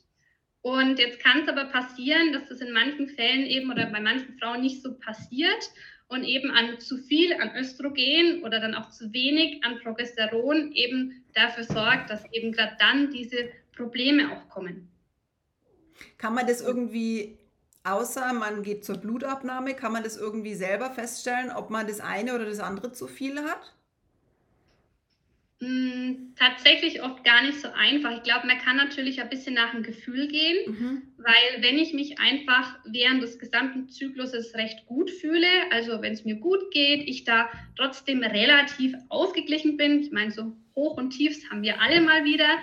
Und 0.63 0.97
jetzt 0.97 1.19
kann 1.19 1.41
es 1.41 1.49
aber 1.49 1.65
passieren, 1.65 2.31
dass 2.31 2.47
das 2.47 2.61
in 2.61 2.71
manchen 2.71 3.09
Fällen 3.09 3.45
eben 3.45 3.69
oder 3.69 3.85
bei 3.87 3.99
manchen 3.99 4.39
Frauen 4.39 4.61
nicht 4.61 4.81
so 4.81 4.95
passiert 4.97 5.69
und 6.07 6.23
eben 6.23 6.49
an 6.51 6.79
zu 6.79 6.97
viel 6.97 7.33
an 7.33 7.55
Östrogen 7.55 8.43
oder 8.43 8.59
dann 8.59 8.73
auch 8.73 8.89
zu 8.89 9.11
wenig 9.13 9.63
an 9.63 9.79
Progesteron 9.79 10.71
eben 10.71 11.25
dafür 11.33 11.65
sorgt, 11.65 12.09
dass 12.09 12.23
eben 12.31 12.53
gerade 12.53 12.77
dann 12.79 13.11
diese 13.11 13.49
Probleme 13.75 14.31
auch 14.31 14.49
kommen. 14.49 14.89
Kann 16.17 16.33
man 16.33 16.47
das 16.47 16.61
irgendwie 16.61 17.37
Außer 17.85 18.31
man 18.31 18.63
geht 18.63 18.85
zur 18.85 18.97
Blutabnahme, 18.97 19.73
kann 19.73 19.91
man 19.91 20.03
das 20.03 20.15
irgendwie 20.15 20.55
selber 20.55 20.89
feststellen, 20.89 21.51
ob 21.51 21.69
man 21.69 21.85
das 21.85 21.99
eine 21.99 22.33
oder 22.33 22.45
das 22.45 22.61
andere 22.61 22.93
zu 22.93 23.07
viel 23.07 23.43
hat? 23.43 23.75
Tatsächlich 26.43 27.01
oft 27.01 27.23
gar 27.23 27.41
nicht 27.41 27.61
so 27.61 27.69
einfach. 27.69 28.17
Ich 28.17 28.23
glaube, 28.23 28.47
man 28.47 28.57
kann 28.57 28.75
natürlich 28.75 29.21
ein 29.21 29.29
bisschen 29.29 29.53
nach 29.53 29.71
dem 29.71 29.81
Gefühl 29.81 30.27
gehen, 30.27 30.57
mhm. 30.67 31.01
weil 31.17 31.61
wenn 31.61 31.77
ich 31.77 31.93
mich 31.93 32.19
einfach 32.19 32.77
während 32.85 33.23
des 33.23 33.39
gesamten 33.39 33.87
Zykluses 33.87 34.53
recht 34.55 34.85
gut 34.85 35.09
fühle, 35.09 35.47
also 35.71 36.01
wenn 36.01 36.11
es 36.11 36.25
mir 36.25 36.35
gut 36.35 36.71
geht, 36.71 37.07
ich 37.07 37.23
da 37.23 37.49
trotzdem 37.77 38.23
relativ 38.23 38.93
ausgeglichen 39.07 39.77
bin, 39.77 40.01
ich 40.01 40.11
meine, 40.11 40.31
so 40.31 40.53
Hoch 40.75 40.97
und 40.97 41.11
Tiefs 41.11 41.49
haben 41.49 41.61
wir 41.61 41.79
alle 41.81 42.01
mal 42.01 42.25
wieder, 42.25 42.57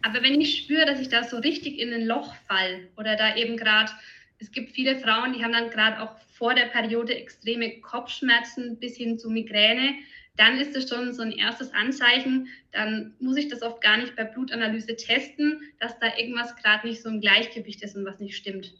aber 0.00 0.22
wenn 0.22 0.40
ich 0.40 0.56
spüre, 0.56 0.86
dass 0.86 1.00
ich 1.00 1.08
da 1.08 1.22
so 1.22 1.36
richtig 1.36 1.78
in 1.78 1.92
ein 1.92 2.06
Loch 2.06 2.34
fall 2.48 2.88
oder 2.96 3.16
da 3.16 3.36
eben 3.36 3.58
gerade 3.58 3.90
es 4.38 4.50
gibt 4.52 4.72
viele 4.72 4.98
Frauen, 4.98 5.32
die 5.32 5.42
haben 5.42 5.52
dann 5.52 5.70
gerade 5.70 6.00
auch 6.00 6.16
vor 6.32 6.54
der 6.54 6.66
Periode 6.66 7.14
extreme 7.14 7.80
Kopfschmerzen 7.80 8.78
bis 8.78 8.96
hin 8.96 9.18
zu 9.18 9.30
Migräne. 9.30 9.94
Dann 10.36 10.58
ist 10.58 10.76
es 10.76 10.88
schon 10.88 11.12
so 11.14 11.22
ein 11.22 11.32
erstes 11.32 11.72
Anzeichen. 11.72 12.48
Dann 12.72 13.14
muss 13.20 13.36
ich 13.36 13.48
das 13.48 13.62
oft 13.62 13.80
gar 13.80 13.96
nicht 13.96 14.16
bei 14.16 14.24
Blutanalyse 14.24 14.96
testen, 14.96 15.62
dass 15.80 15.98
da 15.98 16.16
irgendwas 16.16 16.56
gerade 16.56 16.86
nicht 16.86 17.02
so 17.02 17.08
im 17.08 17.20
Gleichgewicht 17.20 17.82
ist 17.82 17.96
und 17.96 18.04
was 18.04 18.20
nicht 18.20 18.36
stimmt. 18.36 18.74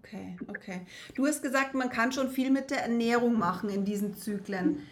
Okay, 0.00 0.36
okay. 0.48 0.86
Du 1.14 1.26
hast 1.26 1.42
gesagt, 1.42 1.74
man 1.74 1.90
kann 1.90 2.12
schon 2.12 2.30
viel 2.30 2.50
mit 2.50 2.70
der 2.70 2.82
Ernährung 2.82 3.38
machen 3.38 3.68
in 3.68 3.84
diesen 3.84 4.14
Zyklen. 4.14 4.82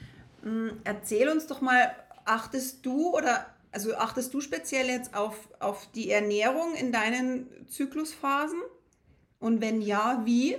Hm, 0.43 0.73
erzähl 0.85 1.29
uns 1.29 1.47
doch 1.47 1.61
mal, 1.61 1.95
achtest 2.25 2.85
du 2.85 3.17
oder 3.17 3.47
also 3.73 3.95
achtest 3.97 4.35
du 4.35 4.41
speziell 4.41 4.87
jetzt 4.87 5.15
auf, 5.15 5.49
auf 5.59 5.91
die 5.93 6.11
Ernährung 6.11 6.75
in 6.75 6.93
deinen 6.93 7.47
Zyklusphasen? 7.69 8.61
Und 9.39 9.61
wenn 9.61 9.81
ja, 9.81 10.23
wie? 10.25 10.57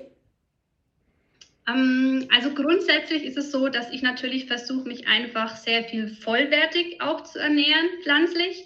Ähm, 1.67 2.27
also 2.33 2.53
grundsätzlich 2.53 3.23
ist 3.23 3.37
es 3.37 3.51
so, 3.51 3.69
dass 3.69 3.91
ich 3.91 4.01
natürlich 4.01 4.45
versuche, 4.45 4.87
mich 4.87 5.07
einfach 5.07 5.55
sehr 5.55 5.83
viel 5.83 6.07
vollwertig 6.07 7.01
auch 7.01 7.23
zu 7.23 7.39
ernähren, 7.39 7.89
pflanzlich. 8.03 8.65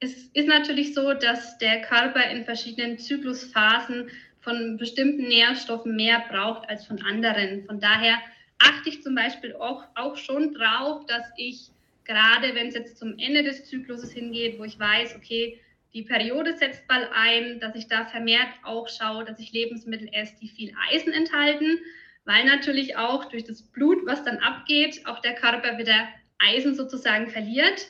Es 0.00 0.28
ist 0.32 0.48
natürlich 0.48 0.94
so, 0.94 1.12
dass 1.12 1.58
der 1.58 1.82
Körper 1.82 2.28
in 2.30 2.44
verschiedenen 2.44 2.98
Zyklusphasen 2.98 4.10
von 4.40 4.76
bestimmten 4.76 5.28
Nährstoffen 5.28 5.94
mehr 5.94 6.24
braucht 6.28 6.68
als 6.68 6.84
von 6.86 7.00
anderen. 7.02 7.64
Von 7.66 7.78
daher 7.78 8.18
achte 8.58 8.88
ich 8.88 9.02
zum 9.02 9.14
Beispiel 9.14 9.54
auch, 9.54 9.84
auch 9.94 10.16
schon 10.16 10.54
drauf, 10.54 11.06
dass 11.06 11.24
ich 11.36 11.68
gerade, 12.04 12.54
wenn 12.54 12.68
es 12.68 12.74
jetzt 12.74 12.98
zum 12.98 13.16
Ende 13.18 13.44
des 13.44 13.66
Zykluses 13.66 14.12
hingeht, 14.12 14.58
wo 14.58 14.64
ich 14.64 14.78
weiß, 14.78 15.14
okay, 15.16 15.60
die 15.94 16.02
Periode 16.02 16.56
setzt 16.56 16.86
bald 16.88 17.08
ein, 17.14 17.60
dass 17.60 17.76
ich 17.76 17.86
da 17.86 18.06
vermehrt 18.06 18.48
auch 18.64 18.88
schaue, 18.88 19.24
dass 19.24 19.38
ich 19.38 19.52
Lebensmittel 19.52 20.08
esse, 20.12 20.34
die 20.40 20.48
viel 20.48 20.72
Eisen 20.90 21.12
enthalten, 21.12 21.78
weil 22.24 22.44
natürlich 22.44 22.96
auch 22.96 23.24
durch 23.26 23.44
das 23.44 23.62
Blut, 23.62 24.06
was 24.06 24.24
dann 24.24 24.38
abgeht, 24.38 25.06
auch 25.06 25.20
der 25.20 25.34
Körper 25.34 25.78
wieder 25.78 26.08
Eisen 26.38 26.74
sozusagen 26.74 27.28
verliert. 27.28 27.88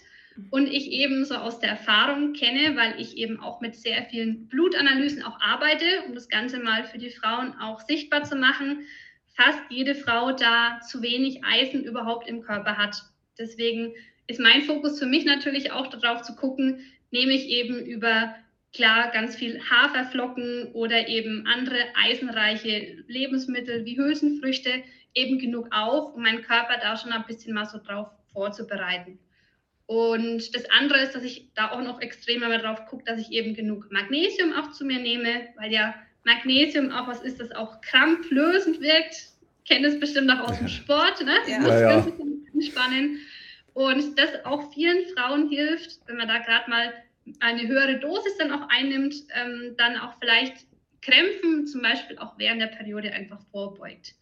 Und 0.50 0.66
ich 0.66 0.90
eben 0.90 1.26
so 1.26 1.34
aus 1.34 1.58
der 1.58 1.70
Erfahrung 1.70 2.32
kenne, 2.32 2.74
weil 2.74 2.98
ich 2.98 3.18
eben 3.18 3.38
auch 3.40 3.60
mit 3.60 3.76
sehr 3.76 4.02
vielen 4.04 4.48
Blutanalysen 4.48 5.22
auch 5.22 5.38
arbeite, 5.40 5.84
um 6.06 6.14
das 6.14 6.30
Ganze 6.30 6.58
mal 6.58 6.84
für 6.84 6.96
die 6.96 7.10
Frauen 7.10 7.54
auch 7.58 7.80
sichtbar 7.80 8.24
zu 8.24 8.36
machen, 8.36 8.86
fast 9.34 9.60
jede 9.68 9.94
Frau 9.94 10.32
da 10.32 10.80
zu 10.80 11.02
wenig 11.02 11.44
Eisen 11.44 11.84
überhaupt 11.84 12.28
im 12.28 12.40
Körper 12.40 12.78
hat. 12.78 12.96
Deswegen 13.38 13.92
ist 14.26 14.40
mein 14.40 14.62
Fokus 14.62 14.98
für 14.98 15.06
mich 15.06 15.26
natürlich 15.26 15.72
auch 15.72 15.88
darauf 15.88 16.22
zu 16.22 16.34
gucken, 16.34 16.80
nehme 17.10 17.32
ich 17.32 17.48
eben 17.48 17.84
über 17.84 18.34
klar 18.72 19.10
ganz 19.10 19.36
viel 19.36 19.60
Haferflocken 19.68 20.72
oder 20.72 21.08
eben 21.08 21.46
andere 21.46 21.78
eisenreiche 21.94 23.04
Lebensmittel 23.06 23.84
wie 23.84 23.98
Hülsenfrüchte 23.98 24.82
eben 25.14 25.38
genug 25.38 25.68
auf, 25.70 26.14
um 26.14 26.22
meinen 26.22 26.42
Körper 26.42 26.78
da 26.80 26.96
schon 26.96 27.12
ein 27.12 27.24
bisschen 27.26 27.54
mal 27.54 27.66
so 27.66 27.78
drauf 27.78 28.08
vorzubereiten. 28.32 29.18
Und 29.86 30.54
das 30.54 30.64
andere 30.70 31.00
ist, 31.00 31.14
dass 31.14 31.22
ich 31.22 31.50
da 31.54 31.70
auch 31.72 31.82
noch 31.82 32.00
extrem 32.00 32.42
immer 32.42 32.58
drauf 32.58 32.86
gucke, 32.86 33.04
dass 33.04 33.20
ich 33.20 33.30
eben 33.30 33.54
genug 33.54 33.92
Magnesium 33.92 34.54
auch 34.54 34.72
zu 34.72 34.84
mir 34.86 34.98
nehme, 34.98 35.48
weil 35.56 35.70
ja 35.70 35.94
Magnesium 36.24 36.90
auch 36.92 37.08
was 37.08 37.22
ist, 37.22 37.40
das 37.40 37.52
auch 37.52 37.80
krampflösend 37.82 38.80
wirkt. 38.80 39.16
Kennt 39.68 39.84
es 39.84 40.00
bestimmt 40.00 40.30
auch 40.30 40.48
aus 40.48 40.58
dem 40.58 40.68
Sport, 40.68 41.24
ne? 41.24 41.34
Ja. 41.46 41.58
Muskeln 41.58 41.80
ja, 41.80 41.98
ja. 41.98 42.52
entspannen. 42.54 43.18
Und 43.74 44.18
das 44.18 44.44
auch 44.44 44.72
vielen 44.72 45.04
Frauen 45.14 45.48
hilft, 45.48 46.00
wenn 46.06 46.16
man 46.16 46.28
da 46.28 46.38
gerade 46.38 46.70
mal 46.70 46.92
eine 47.40 47.66
höhere 47.66 48.00
Dosis 48.00 48.36
dann 48.38 48.52
auch 48.52 48.68
einnimmt, 48.68 49.14
ähm, 49.34 49.74
dann 49.76 49.96
auch 49.96 50.14
vielleicht 50.20 50.66
Krämpfen 51.00 51.66
zum 51.66 51.82
Beispiel 51.82 52.18
auch 52.18 52.38
während 52.38 52.60
der 52.60 52.68
Periode 52.68 53.12
einfach 53.12 53.40
vorbeugt. 53.50 54.14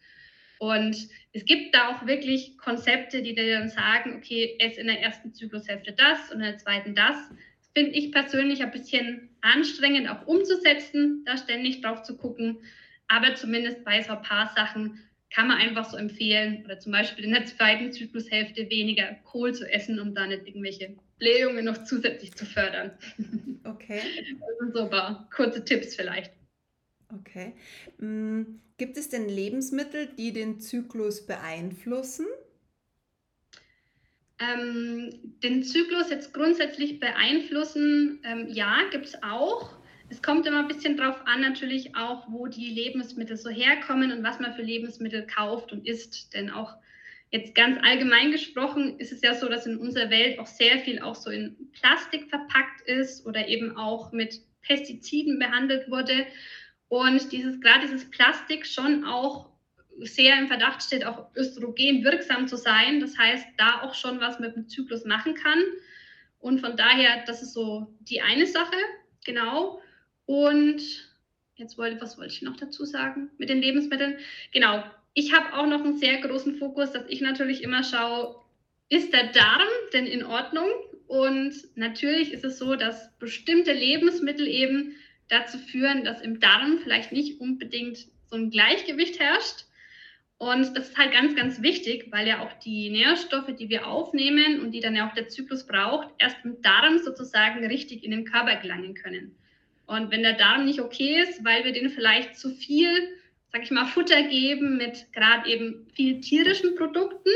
Und 0.59 1.09
es 1.33 1.45
gibt 1.47 1.75
da 1.75 1.89
auch 1.89 2.07
wirklich 2.07 2.59
Konzepte, 2.59 3.23
die 3.23 3.35
dir 3.35 3.59
dann 3.59 3.71
sagen, 3.71 4.17
okay, 4.17 4.57
ess 4.59 4.77
in 4.77 4.89
der 4.89 5.01
ersten 5.01 5.33
Zyklushälfte 5.33 5.93
das 5.93 6.31
und 6.31 6.41
in 6.41 6.47
der 6.47 6.59
zweiten 6.59 6.95
das. 6.95 7.17
Das 7.61 7.71
finde 7.75 7.93
ich 7.93 8.13
persönlich 8.13 8.63
ein 8.63 8.71
bisschen 8.71 9.31
anstrengend 9.41 10.09
auch 10.11 10.27
umzusetzen, 10.27 11.25
da 11.25 11.39
ständig 11.39 11.81
drauf 11.81 12.03
zu 12.03 12.17
gucken. 12.17 12.59
Aber 13.09 13.35
zumindest 13.35 13.85
bei 13.85 14.03
so 14.03 14.13
ein 14.13 14.23
paar 14.23 14.53
Sachen 14.55 15.01
kann 15.31 15.49
man 15.49 15.59
einfach 15.59 15.89
so 15.89 15.97
empfehlen, 15.97 16.63
oder 16.65 16.79
zum 16.79 16.93
Beispiel 16.93 17.25
in 17.25 17.33
der 17.33 17.47
zweiten 17.47 17.93
Zyklushälfte 17.93 18.69
weniger 18.69 19.15
Kohl 19.25 19.55
zu 19.55 19.71
essen, 19.71 19.99
um 19.99 20.15
da 20.15 20.27
nicht 20.27 20.47
irgendwelche 20.47 20.97
Blähungen 21.21 21.65
noch 21.65 21.85
zusätzlich 21.85 22.35
zu 22.35 22.45
fördern. 22.45 22.91
Okay. 23.65 24.01
So 24.73 24.83
ein 24.83 24.91
paar 24.91 25.29
kurze 25.35 25.65
Tipps 25.65 25.97
vielleicht. 25.97 26.33
Okay. 27.19 27.55
Hm, 27.99 28.61
gibt 28.77 28.97
es 28.99 29.09
denn 29.09 29.29
Lebensmittel, 29.29 30.07
die 30.19 30.33
den 30.33 30.61
Zyklus 30.61 31.27
beeinflussen? 31.27 32.27
Ähm, 34.39 35.11
den 35.43 35.63
Zyklus 35.63 36.11
jetzt 36.11 36.33
grundsätzlich 36.35 37.01
beeinflussen, 37.01 38.21
ähm, 38.25 38.49
ja, 38.49 38.79
gibt 38.91 39.07
es 39.07 39.23
auch. 39.23 39.77
Es 40.09 40.23
kommt 40.23 40.47
immer 40.47 40.61
ein 40.61 40.69
bisschen 40.69 40.97
drauf 40.97 41.17
an, 41.27 41.41
natürlich 41.41 41.97
auch, 41.97 42.27
wo 42.31 42.47
die 42.47 42.69
Lebensmittel 42.69 43.37
so 43.37 43.49
herkommen 43.49 44.13
und 44.13 44.23
was 44.23 44.41
man 44.41 44.55
für 44.55 44.63
Lebensmittel 44.63 45.27
kauft 45.27 45.73
und 45.73 45.87
isst. 45.87 46.35
Denn 46.35 46.51
auch 46.51 46.77
jetzt 47.31 47.55
ganz 47.55 47.79
allgemein 47.83 48.33
gesprochen 48.33 48.99
ist 48.99 49.13
es 49.13 49.23
ja 49.23 49.35
so, 49.35 49.49
dass 49.49 49.67
in 49.67 49.77
unserer 49.77 50.11
Welt 50.11 50.39
auch 50.39 50.47
sehr 50.47 50.79
viel 50.81 51.01
auch 51.01 51.15
so 51.15 51.31
in 51.31 51.71
Plastik 51.73 52.29
verpackt 52.29 52.83
ist 52.87 53.25
oder 53.27 53.49
eben 53.49 53.77
auch 53.77 54.13
mit 54.13 54.41
Pestiziden 54.63 55.39
behandelt 55.39 55.91
wurde. 55.91 56.27
Und 56.89 57.31
dieses, 57.33 57.61
gerade 57.61 57.83
dieses 57.83 58.11
Plastik 58.11 58.67
schon 58.67 59.05
auch 59.05 59.49
sehr 59.99 60.39
im 60.39 60.49
Verdacht 60.49 60.83
steht, 60.83 61.05
auch 61.05 61.27
östrogen 61.37 62.05
wirksam 62.05 62.49
zu 62.49 62.57
sein. 62.57 63.01
Das 63.01 63.17
heißt, 63.17 63.47
da 63.59 63.83
auch 63.83 63.95
schon 63.95 64.21
was 64.21 64.41
mit 64.41 64.57
dem 64.57 64.69
Zyklus 64.69 65.05
machen 65.05 65.35
kann. 65.35 65.63
Und 66.41 66.61
von 66.61 66.77
daher, 66.77 67.23
das 67.27 67.43
ist 67.43 67.53
so 67.53 67.95
die 68.01 68.21
eine 68.21 68.47
Sache, 68.47 68.77
genau. 69.25 69.81
Und 70.27 70.83
jetzt 71.55 71.77
wollte, 71.77 72.01
was 72.01 72.19
wollte 72.19 72.33
ich 72.33 72.43
noch 72.43 72.57
dazu 72.57 72.85
sagen 72.85 73.31
mit 73.39 73.51
den 73.51 73.61
Lebensmitteln? 73.61 74.19
Genau, 74.53 74.83
ich 75.15 75.33
habe 75.33 75.55
auch 75.55 75.67
noch 75.67 75.85
einen 75.85 75.99
sehr 75.99 76.21
großen 76.21 76.57
Fokus, 76.57 76.93
dass 76.93 77.05
ich 77.09 77.21
natürlich 77.21 77.63
immer 77.63 77.83
schaue, 77.83 78.37
ist 78.89 79.13
der 79.13 79.29
Darm 79.29 79.69
denn 79.93 80.07
in 80.07 80.25
Ordnung? 80.25 80.69
Und 81.07 81.55
natürlich 81.77 82.33
ist 82.33 82.45
es 82.45 82.59
so, 82.59 82.77
dass 82.77 83.17
bestimmte 83.19 83.73
Lebensmittel 83.73 84.47
eben 84.47 84.97
dazu 85.29 85.59
führen, 85.59 86.05
dass 86.05 86.21
im 86.21 86.41
Darm 86.41 86.79
vielleicht 86.83 87.13
nicht 87.13 87.41
unbedingt 87.41 88.07
so 88.29 88.37
ein 88.37 88.51
Gleichgewicht 88.51 89.19
herrscht. 89.19 89.65
Und 90.39 90.75
das 90.77 90.89
ist 90.89 90.99
halt 90.99 91.13
ganz, 91.13 91.37
ganz 91.37 91.61
wichtig, 91.63 92.07
weil 92.11 92.27
ja 92.27 92.41
auch 92.41 92.53
die 92.61 92.91
Nährstoffe, 92.91 93.55
die 93.59 93.69
wir 93.69 93.87
aufnehmen 93.87 94.61
und 94.61 94.71
die 94.73 94.81
dann 94.81 94.97
ja 94.97 95.09
auch 95.09 95.15
der 95.15 95.29
Zyklus 95.29 95.67
braucht, 95.67 96.09
erst 96.19 96.37
im 96.45 96.63
Darm 96.63 96.99
sozusagen 96.99 97.65
richtig 97.67 98.05
in 98.05 98.11
den 98.11 98.25
Körper 98.25 98.57
gelangen 98.57 98.95
können. 98.95 99.35
Und 99.87 100.11
wenn 100.11 100.23
der 100.23 100.35
Darm 100.35 100.65
nicht 100.65 100.81
okay 100.81 101.21
ist, 101.21 101.45
weil 101.45 101.65
wir 101.65 101.73
den 101.73 101.91
vielleicht 101.91 102.37
zu 102.37 102.51
viel, 102.51 103.20
sag 103.53 103.63
ich 103.63 103.71
mal, 103.71 103.87
Futter 103.87 104.23
geben 104.25 104.77
mit 104.77 105.13
gerade 105.13 105.49
eben 105.49 105.87
viel 105.95 106.21
tierischen 106.21 106.77
Produkten, 106.77 107.31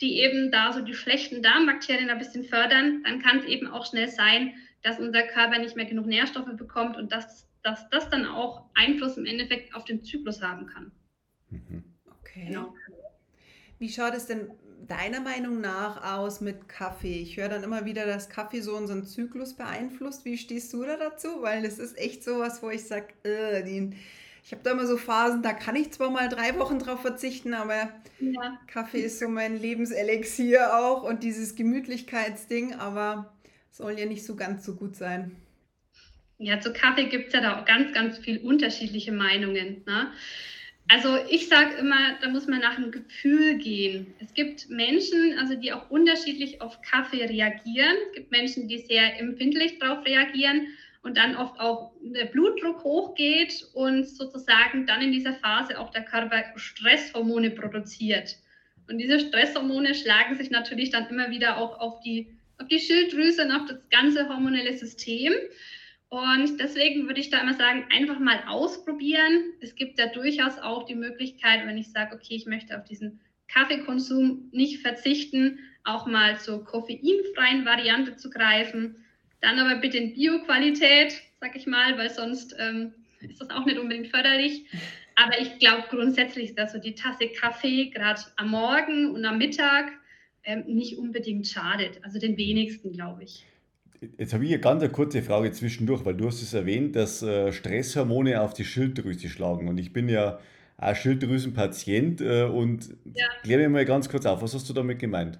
die 0.00 0.18
eben 0.18 0.50
da 0.50 0.72
so 0.72 0.80
die 0.80 0.94
schlechten 0.94 1.42
Darmbakterien 1.42 2.10
ein 2.10 2.18
bisschen 2.18 2.44
fördern, 2.44 3.02
dann 3.04 3.22
kann 3.22 3.38
es 3.38 3.44
eben 3.44 3.68
auch 3.68 3.86
schnell 3.86 4.08
sein, 4.08 4.54
dass 4.82 4.98
unser 4.98 5.22
Körper 5.22 5.58
nicht 5.58 5.76
mehr 5.76 5.84
genug 5.84 6.06
Nährstoffe 6.06 6.56
bekommt 6.56 6.96
und 6.96 7.12
dass, 7.12 7.46
dass 7.62 7.88
das 7.90 8.10
dann 8.10 8.26
auch 8.26 8.64
Einfluss 8.74 9.16
im 9.16 9.26
Endeffekt 9.26 9.74
auf 9.74 9.84
den 9.84 10.02
Zyklus 10.02 10.42
haben 10.42 10.66
kann. 10.66 10.90
Mhm. 11.50 11.84
Okay. 12.20 12.46
Genau. 12.48 12.74
Wie 13.78 13.88
schaut 13.88 14.14
es 14.14 14.26
denn 14.26 14.50
deiner 14.88 15.20
Meinung 15.20 15.60
nach 15.60 16.16
aus 16.16 16.40
mit 16.40 16.68
Kaffee? 16.68 17.20
Ich 17.20 17.36
höre 17.36 17.48
dann 17.48 17.62
immer 17.62 17.84
wieder, 17.84 18.06
dass 18.06 18.28
Kaffee 18.28 18.60
so 18.60 18.76
unseren 18.76 19.04
Zyklus 19.04 19.54
beeinflusst. 19.54 20.24
Wie 20.24 20.36
stehst 20.36 20.72
du 20.72 20.84
da 20.84 20.96
dazu? 20.96 21.42
Weil 21.42 21.64
es 21.64 21.78
ist 21.78 21.96
echt 21.96 22.24
sowas, 22.24 22.62
wo 22.62 22.70
ich 22.70 22.84
sage, 22.84 23.14
äh, 23.22 23.62
ich 24.44 24.50
habe 24.52 24.62
da 24.64 24.72
immer 24.72 24.86
so 24.86 24.96
Phasen, 24.96 25.42
da 25.42 25.52
kann 25.52 25.76
ich 25.76 25.92
zwar 25.92 26.10
mal 26.10 26.28
drei 26.28 26.58
Wochen 26.58 26.78
drauf 26.78 27.00
verzichten, 27.00 27.54
aber 27.54 27.92
ja. 28.18 28.60
Kaffee 28.66 29.00
ist 29.00 29.20
so 29.20 29.28
mein 29.28 29.60
Lebenselixier 29.60 30.76
auch 30.76 31.04
und 31.04 31.22
dieses 31.22 31.54
Gemütlichkeitsding, 31.54 32.74
aber 32.74 33.32
soll 33.70 33.98
ja 33.98 34.06
nicht 34.06 34.24
so 34.24 34.34
ganz 34.34 34.66
so 34.66 34.74
gut 34.74 34.96
sein. 34.96 35.36
Ja, 36.38 36.60
zu 36.60 36.72
Kaffee 36.72 37.04
gibt 37.04 37.28
es 37.28 37.34
ja 37.34 37.40
da 37.40 37.60
auch 37.60 37.64
ganz, 37.64 37.92
ganz 37.94 38.18
viel 38.18 38.38
unterschiedliche 38.38 39.12
Meinungen. 39.12 39.84
Ne? 39.86 40.10
Also 40.88 41.16
ich 41.30 41.48
sage 41.48 41.76
immer, 41.76 42.18
da 42.20 42.28
muss 42.28 42.48
man 42.48 42.60
nach 42.60 42.74
dem 42.74 42.90
Gefühl 42.90 43.58
gehen. 43.58 44.12
Es 44.18 44.34
gibt 44.34 44.68
Menschen, 44.68 45.38
also 45.38 45.54
die 45.54 45.72
auch 45.72 45.88
unterschiedlich 45.88 46.60
auf 46.60 46.82
Kaffee 46.82 47.24
reagieren. 47.24 47.96
Es 48.08 48.14
gibt 48.16 48.32
Menschen, 48.32 48.66
die 48.66 48.78
sehr 48.78 49.20
empfindlich 49.20 49.78
darauf 49.78 50.04
reagieren 50.04 50.66
und 51.02 51.16
dann 51.16 51.36
oft 51.36 51.58
auch 51.58 51.92
der 52.00 52.26
Blutdruck 52.26 52.84
hochgeht 52.84 53.66
und 53.74 54.08
sozusagen 54.08 54.86
dann 54.86 55.02
in 55.02 55.12
dieser 55.12 55.34
Phase 55.34 55.78
auch 55.78 55.90
der 55.90 56.04
Körper 56.04 56.44
Stresshormone 56.56 57.50
produziert. 57.50 58.36
Und 58.88 58.98
diese 58.98 59.20
Stresshormone 59.20 59.94
schlagen 59.94 60.36
sich 60.36 60.50
natürlich 60.50 60.90
dann 60.90 61.08
immer 61.08 61.30
wieder 61.30 61.58
auch 61.58 61.78
auf 61.80 62.00
die, 62.00 62.28
auf 62.58 62.68
die 62.68 62.78
Schilddrüse 62.78 63.44
und 63.44 63.52
auf 63.52 63.66
das 63.66 63.78
ganze 63.90 64.28
hormonelle 64.28 64.76
System. 64.76 65.32
Und 66.08 66.60
deswegen 66.60 67.06
würde 67.06 67.20
ich 67.20 67.30
da 67.30 67.40
immer 67.40 67.54
sagen, 67.54 67.86
einfach 67.90 68.18
mal 68.18 68.44
ausprobieren. 68.46 69.54
Es 69.60 69.74
gibt 69.74 69.98
ja 69.98 70.06
durchaus 70.08 70.58
auch 70.58 70.84
die 70.84 70.94
Möglichkeit, 70.94 71.66
wenn 71.66 71.78
ich 71.78 71.90
sage, 71.90 72.14
okay, 72.14 72.34
ich 72.34 72.46
möchte 72.46 72.76
auf 72.76 72.84
diesen 72.84 73.20
Kaffeekonsum 73.48 74.50
nicht 74.52 74.82
verzichten, 74.82 75.58
auch 75.84 76.06
mal 76.06 76.38
zur 76.38 76.64
koffeinfreien 76.64 77.64
Variante 77.64 78.16
zu 78.16 78.30
greifen. 78.30 79.01
Dann 79.42 79.58
aber 79.58 79.80
bitte 79.80 79.98
in 79.98 80.14
Bioqualität, 80.14 81.20
sag 81.40 81.54
ich 81.54 81.66
mal, 81.66 81.98
weil 81.98 82.08
sonst 82.10 82.56
ähm, 82.58 82.94
ist 83.20 83.40
das 83.40 83.50
auch 83.50 83.66
nicht 83.66 83.78
unbedingt 83.78 84.08
förderlich. 84.08 84.64
Aber 85.16 85.38
ich 85.40 85.58
glaube 85.58 85.84
grundsätzlich, 85.90 86.54
dass 86.54 86.72
so 86.72 86.78
die 86.78 86.94
Tasse 86.94 87.28
Kaffee 87.28 87.90
gerade 87.90 88.20
am 88.36 88.50
Morgen 88.50 89.10
und 89.10 89.24
am 89.24 89.38
Mittag 89.38 89.92
ähm, 90.44 90.64
nicht 90.66 90.96
unbedingt 90.96 91.46
schadet. 91.46 92.00
Also 92.02 92.18
den 92.18 92.36
wenigsten, 92.36 92.92
glaube 92.92 93.24
ich. 93.24 93.44
Jetzt 94.18 94.32
habe 94.32 94.44
ich 94.44 94.50
eine 94.50 94.60
ganz 94.60 94.90
kurze 94.92 95.22
Frage 95.22 95.52
zwischendurch, 95.52 96.04
weil 96.04 96.14
du 96.14 96.26
hast 96.26 96.42
es 96.42 96.54
erwähnt, 96.54 96.96
dass 96.96 97.22
äh, 97.22 97.52
Stresshormone 97.52 98.40
auf 98.40 98.54
die 98.54 98.64
Schilddrüse 98.64 99.28
schlagen. 99.28 99.68
Und 99.68 99.78
ich 99.78 99.92
bin 99.92 100.08
ja 100.08 100.40
auch 100.76 100.96
Schilddrüsenpatient 100.96 102.20
äh, 102.20 102.44
und 102.44 102.96
ja. 103.14 103.26
klär 103.42 103.58
mir 103.58 103.68
mal 103.68 103.84
ganz 103.84 104.08
kurz 104.08 104.26
auf, 104.26 104.42
was 104.42 104.54
hast 104.54 104.68
du 104.68 104.72
damit 104.72 104.98
gemeint? 104.98 105.38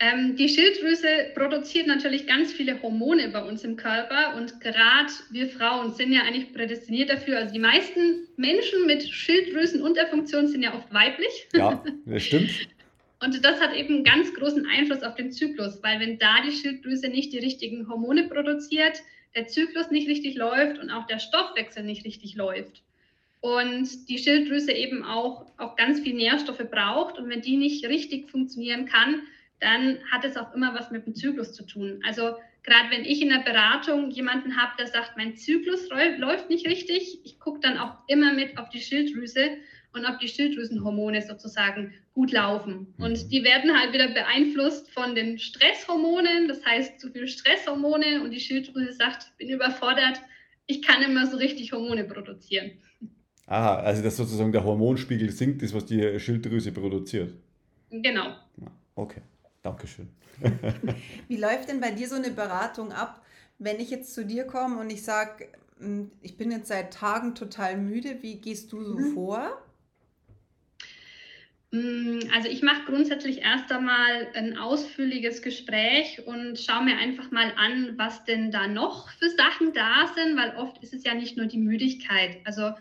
Ähm, 0.00 0.36
die 0.36 0.48
Schilddrüse 0.48 1.32
produziert 1.34 1.88
natürlich 1.88 2.26
ganz 2.26 2.52
viele 2.52 2.80
Hormone 2.82 3.30
bei 3.30 3.42
uns 3.42 3.64
im 3.64 3.76
Körper 3.76 4.36
und 4.36 4.60
gerade 4.60 5.12
wir 5.30 5.48
Frauen 5.48 5.92
sind 5.92 6.12
ja 6.12 6.22
eigentlich 6.22 6.52
prädestiniert 6.52 7.10
dafür. 7.10 7.38
Also 7.38 7.52
die 7.52 7.58
meisten 7.58 8.28
Menschen 8.36 8.86
mit 8.86 9.02
Schilddrüsenunterfunktion 9.02 10.46
sind 10.46 10.62
ja 10.62 10.72
oft 10.74 10.92
weiblich. 10.92 11.48
Ja, 11.52 11.82
das 12.06 12.22
stimmt. 12.22 12.50
Und 13.20 13.44
das 13.44 13.60
hat 13.60 13.74
eben 13.74 13.96
einen 13.96 14.04
ganz 14.04 14.32
großen 14.32 14.64
Einfluss 14.66 15.02
auf 15.02 15.16
den 15.16 15.32
Zyklus, 15.32 15.82
weil 15.82 15.98
wenn 15.98 16.20
da 16.20 16.40
die 16.40 16.52
Schilddrüse 16.52 17.08
nicht 17.08 17.32
die 17.32 17.38
richtigen 17.38 17.88
Hormone 17.88 18.28
produziert, 18.28 19.02
der 19.34 19.48
Zyklus 19.48 19.90
nicht 19.90 20.08
richtig 20.08 20.36
läuft 20.36 20.78
und 20.78 20.90
auch 20.90 21.06
der 21.08 21.18
Stoffwechsel 21.18 21.82
nicht 21.82 22.04
richtig 22.04 22.36
läuft. 22.36 22.82
Und 23.40 24.08
die 24.08 24.18
Schilddrüse 24.18 24.70
eben 24.70 25.04
auch, 25.04 25.46
auch 25.58 25.74
ganz 25.74 25.98
viel 25.98 26.14
Nährstoffe 26.14 26.70
braucht. 26.70 27.18
Und 27.18 27.28
wenn 27.28 27.40
die 27.40 27.56
nicht 27.56 27.84
richtig 27.86 28.30
funktionieren 28.30 28.86
kann, 28.86 29.22
dann 29.60 29.98
hat 30.10 30.24
es 30.24 30.36
auch 30.36 30.54
immer 30.54 30.74
was 30.74 30.90
mit 30.90 31.06
dem 31.06 31.14
Zyklus 31.14 31.52
zu 31.52 31.64
tun. 31.64 32.00
Also 32.06 32.36
gerade 32.62 32.90
wenn 32.90 33.04
ich 33.04 33.22
in 33.22 33.30
der 33.30 33.40
Beratung 33.40 34.10
jemanden 34.10 34.56
habe, 34.56 34.72
der 34.78 34.86
sagt, 34.86 35.16
mein 35.16 35.36
Zyklus 35.36 35.88
läuft 35.88 36.50
nicht 36.50 36.66
richtig, 36.66 37.20
ich 37.24 37.38
gucke 37.38 37.60
dann 37.60 37.78
auch 37.78 37.94
immer 38.06 38.32
mit 38.32 38.58
auf 38.58 38.68
die 38.68 38.80
Schilddrüse 38.80 39.50
und 39.92 40.04
ob 40.04 40.18
die 40.18 40.28
Schilddrüsenhormone 40.28 41.22
sozusagen 41.22 41.94
gut 42.14 42.32
laufen. 42.32 42.94
Und 42.98 43.24
mhm. 43.24 43.28
die 43.30 43.42
werden 43.42 43.76
halt 43.76 43.92
wieder 43.92 44.08
beeinflusst 44.08 44.90
von 44.90 45.14
den 45.14 45.38
Stresshormonen, 45.38 46.48
das 46.48 46.64
heißt 46.64 47.00
zu 47.00 47.10
viel 47.10 47.26
Stresshormone 47.26 48.22
und 48.22 48.30
die 48.30 48.40
Schilddrüse 48.40 48.92
sagt, 48.92 49.26
ich 49.30 49.46
bin 49.46 49.54
überfordert, 49.54 50.20
ich 50.66 50.82
kann 50.82 51.02
immer 51.02 51.26
so 51.26 51.36
richtig 51.38 51.72
Hormone 51.72 52.04
produzieren. 52.04 52.72
Aha, 53.46 53.76
also 53.76 54.02
dass 54.02 54.18
sozusagen 54.18 54.52
der 54.52 54.62
Hormonspiegel 54.62 55.30
sinkt, 55.30 55.62
ist, 55.62 55.74
was 55.74 55.86
die 55.86 56.20
Schilddrüse 56.20 56.70
produziert. 56.70 57.32
Genau. 57.90 58.36
Okay, 58.94 59.22
Dankeschön. 59.62 60.08
Wie 61.28 61.36
läuft 61.36 61.68
denn 61.68 61.80
bei 61.80 61.90
dir 61.90 62.08
so 62.08 62.14
eine 62.14 62.30
Beratung 62.30 62.92
ab, 62.92 63.24
wenn 63.58 63.80
ich 63.80 63.90
jetzt 63.90 64.14
zu 64.14 64.24
dir 64.24 64.44
komme 64.44 64.78
und 64.80 64.90
ich 64.90 65.02
sage, 65.02 65.48
hm, 65.78 66.10
ich 66.22 66.36
bin 66.36 66.50
jetzt 66.50 66.68
seit 66.68 66.92
Tagen 66.92 67.34
total 67.34 67.76
müde, 67.76 68.22
wie 68.22 68.36
gehst 68.36 68.72
du 68.72 68.82
so 68.82 68.98
mhm. 68.98 69.14
vor? 69.14 69.62
Mm, 71.70 72.20
also 72.34 72.48
ich 72.48 72.62
mache 72.62 72.84
grundsätzlich 72.86 73.42
erst 73.42 73.70
einmal 73.70 74.28
ein 74.34 74.56
ausführliches 74.56 75.42
Gespräch 75.42 76.26
und 76.26 76.58
schaue 76.58 76.84
mir 76.84 76.96
einfach 76.96 77.30
mal 77.30 77.52
an, 77.56 77.94
was 77.96 78.24
denn 78.24 78.50
da 78.50 78.66
noch 78.66 79.10
für 79.10 79.28
Sachen 79.28 79.74
da 79.74 80.06
sind, 80.14 80.36
weil 80.38 80.56
oft 80.56 80.82
ist 80.82 80.94
es 80.94 81.04
ja 81.04 81.14
nicht 81.14 81.36
nur 81.36 81.46
die 81.46 81.58
Müdigkeit. 81.58 82.38
Also 82.44 82.72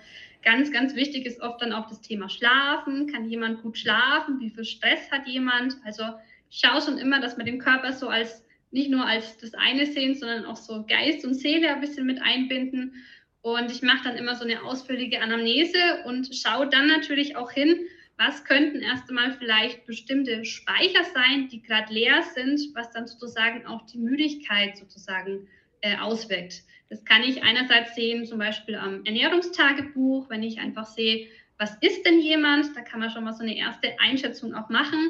ganz, 0.41 0.71
ganz 0.71 0.95
wichtig 0.95 1.25
ist 1.25 1.41
oft 1.41 1.61
dann 1.61 1.73
auch 1.73 1.89
das 1.89 2.01
Thema 2.01 2.29
Schlafen. 2.29 3.11
Kann 3.11 3.29
jemand 3.29 3.61
gut 3.61 3.77
schlafen? 3.77 4.39
Wie 4.39 4.51
viel 4.51 4.63
Stress 4.63 5.11
hat 5.11 5.27
jemand? 5.27 5.75
Also 5.83 6.03
schaue 6.49 6.81
schon 6.81 6.97
immer, 6.97 7.19
dass 7.19 7.37
wir 7.37 7.45
den 7.45 7.59
Körper 7.59 7.93
so 7.93 8.07
als 8.09 8.43
nicht 8.71 8.89
nur 8.89 9.05
als 9.05 9.37
das 9.37 9.53
eine 9.53 9.85
sehen, 9.85 10.15
sondern 10.15 10.45
auch 10.45 10.57
so 10.57 10.85
Geist 10.85 11.25
und 11.25 11.35
Seele 11.35 11.69
ein 11.69 11.81
bisschen 11.81 12.05
mit 12.05 12.21
einbinden. 12.21 13.03
Und 13.41 13.71
ich 13.71 13.81
mache 13.81 14.03
dann 14.03 14.17
immer 14.17 14.35
so 14.35 14.43
eine 14.43 14.63
ausführliche 14.63 15.21
Anamnese 15.21 16.03
und 16.05 16.35
schaue 16.35 16.67
dann 16.67 16.87
natürlich 16.87 17.37
auch 17.37 17.51
hin, 17.51 17.87
was 18.17 18.43
könnten 18.43 18.81
erst 18.81 19.07
einmal 19.09 19.31
vielleicht 19.33 19.85
bestimmte 19.85 20.43
Speicher 20.43 21.03
sein, 21.13 21.47
die 21.49 21.61
gerade 21.61 21.93
leer 21.93 22.23
sind, 22.33 22.59
was 22.73 22.91
dann 22.91 23.07
sozusagen 23.07 23.65
auch 23.65 23.85
die 23.85 23.99
Müdigkeit 23.99 24.75
sozusagen 24.75 25.47
äh, 25.81 25.97
auswirkt. 25.97 26.63
Das 26.89 27.05
kann 27.05 27.23
ich 27.23 27.43
einerseits 27.43 27.95
sehen, 27.95 28.25
zum 28.25 28.39
Beispiel 28.39 28.75
am 28.75 29.05
Ernährungstagebuch, 29.05 30.29
wenn 30.29 30.41
ich 30.41 30.59
einfach 30.59 30.85
sehe, 30.85 31.27
was 31.59 31.75
ist 31.81 32.05
denn 32.05 32.19
jemand, 32.19 32.75
da 32.75 32.81
kann 32.81 32.99
man 32.99 33.09
schon 33.11 33.23
mal 33.23 33.33
so 33.33 33.43
eine 33.43 33.57
erste 33.57 33.99
Einschätzung 33.99 34.53
auch 34.53 34.69
machen. 34.69 35.09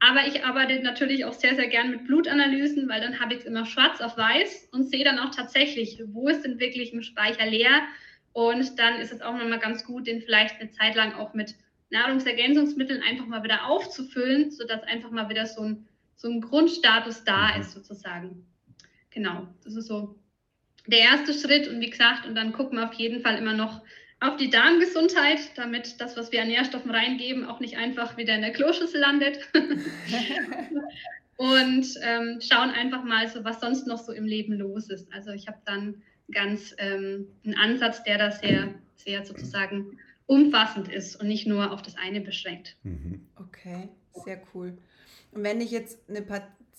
Aber 0.00 0.26
ich 0.26 0.44
arbeite 0.44 0.82
natürlich 0.82 1.26
auch 1.26 1.34
sehr, 1.34 1.54
sehr 1.54 1.68
gern 1.68 1.90
mit 1.90 2.06
Blutanalysen, 2.06 2.88
weil 2.88 3.02
dann 3.02 3.20
habe 3.20 3.34
ich 3.34 3.40
es 3.40 3.46
immer 3.46 3.66
schwarz 3.66 4.00
auf 4.00 4.16
weiß 4.16 4.70
und 4.72 4.88
sehe 4.88 5.04
dann 5.04 5.18
auch 5.18 5.30
tatsächlich, 5.30 6.02
wo 6.06 6.28
ist 6.28 6.42
denn 6.42 6.58
wirklich 6.58 6.94
im 6.94 7.02
Speicher 7.02 7.46
leer. 7.46 7.82
Und 8.32 8.78
dann 8.78 8.96
ist 8.96 9.12
es 9.12 9.20
auch 9.20 9.36
nochmal 9.36 9.58
ganz 9.58 9.84
gut, 9.84 10.06
den 10.06 10.22
vielleicht 10.22 10.58
eine 10.58 10.70
Zeit 10.70 10.94
lang 10.94 11.12
auch 11.14 11.34
mit 11.34 11.54
Nahrungsergänzungsmitteln 11.90 13.02
einfach 13.02 13.26
mal 13.26 13.42
wieder 13.42 13.66
aufzufüllen, 13.66 14.50
sodass 14.50 14.82
einfach 14.84 15.10
mal 15.10 15.28
wieder 15.28 15.46
so 15.46 15.62
ein, 15.62 15.88
so 16.16 16.28
ein 16.28 16.40
Grundstatus 16.40 17.24
da 17.24 17.54
mhm. 17.54 17.60
ist, 17.60 17.72
sozusagen. 17.72 18.46
Genau, 19.10 19.48
das 19.64 19.74
ist 19.74 19.88
so 19.88 20.18
der 20.86 21.00
erste 21.00 21.34
Schritt. 21.34 21.68
Und 21.68 21.80
wie 21.80 21.90
gesagt, 21.90 22.26
und 22.26 22.34
dann 22.34 22.52
gucken 22.52 22.78
wir 22.78 22.88
auf 22.88 22.94
jeden 22.94 23.20
Fall 23.20 23.36
immer 23.36 23.54
noch 23.54 23.82
auf 24.20 24.36
die 24.36 24.50
Darmgesundheit, 24.50 25.56
damit 25.56 26.00
das, 26.00 26.16
was 26.16 26.30
wir 26.30 26.42
an 26.42 26.48
Nährstoffen 26.48 26.90
reingeben, 26.90 27.44
auch 27.44 27.60
nicht 27.60 27.78
einfach 27.78 28.16
wieder 28.16 28.34
in 28.34 28.42
der 28.42 28.52
Kloschüssel 28.52 29.00
landet. 29.00 29.38
und 31.36 31.86
ähm, 32.02 32.38
schauen 32.40 32.70
einfach 32.70 33.02
mal 33.02 33.26
so, 33.28 33.44
was 33.44 33.60
sonst 33.60 33.86
noch 33.86 33.98
so 33.98 34.12
im 34.12 34.26
Leben 34.26 34.52
los 34.52 34.90
ist. 34.90 35.10
Also 35.12 35.30
ich 35.30 35.48
habe 35.48 35.58
dann 35.64 36.02
ganz 36.30 36.74
ähm, 36.78 37.28
einen 37.44 37.54
Ansatz, 37.54 38.04
der 38.04 38.18
da 38.18 38.30
sehr, 38.30 38.74
sehr 38.96 39.24
sozusagen 39.24 39.98
umfassend 40.26 40.88
ist 40.88 41.16
und 41.16 41.26
nicht 41.26 41.46
nur 41.46 41.72
auf 41.72 41.82
das 41.82 41.96
eine 41.96 42.20
beschränkt. 42.20 42.76
Mhm. 42.82 43.26
Okay, 43.36 43.88
sehr 44.24 44.40
cool. 44.54 44.76
Und 45.32 45.42
wenn 45.44 45.60
ich 45.60 45.70
jetzt 45.70 45.98
eine 46.08 46.22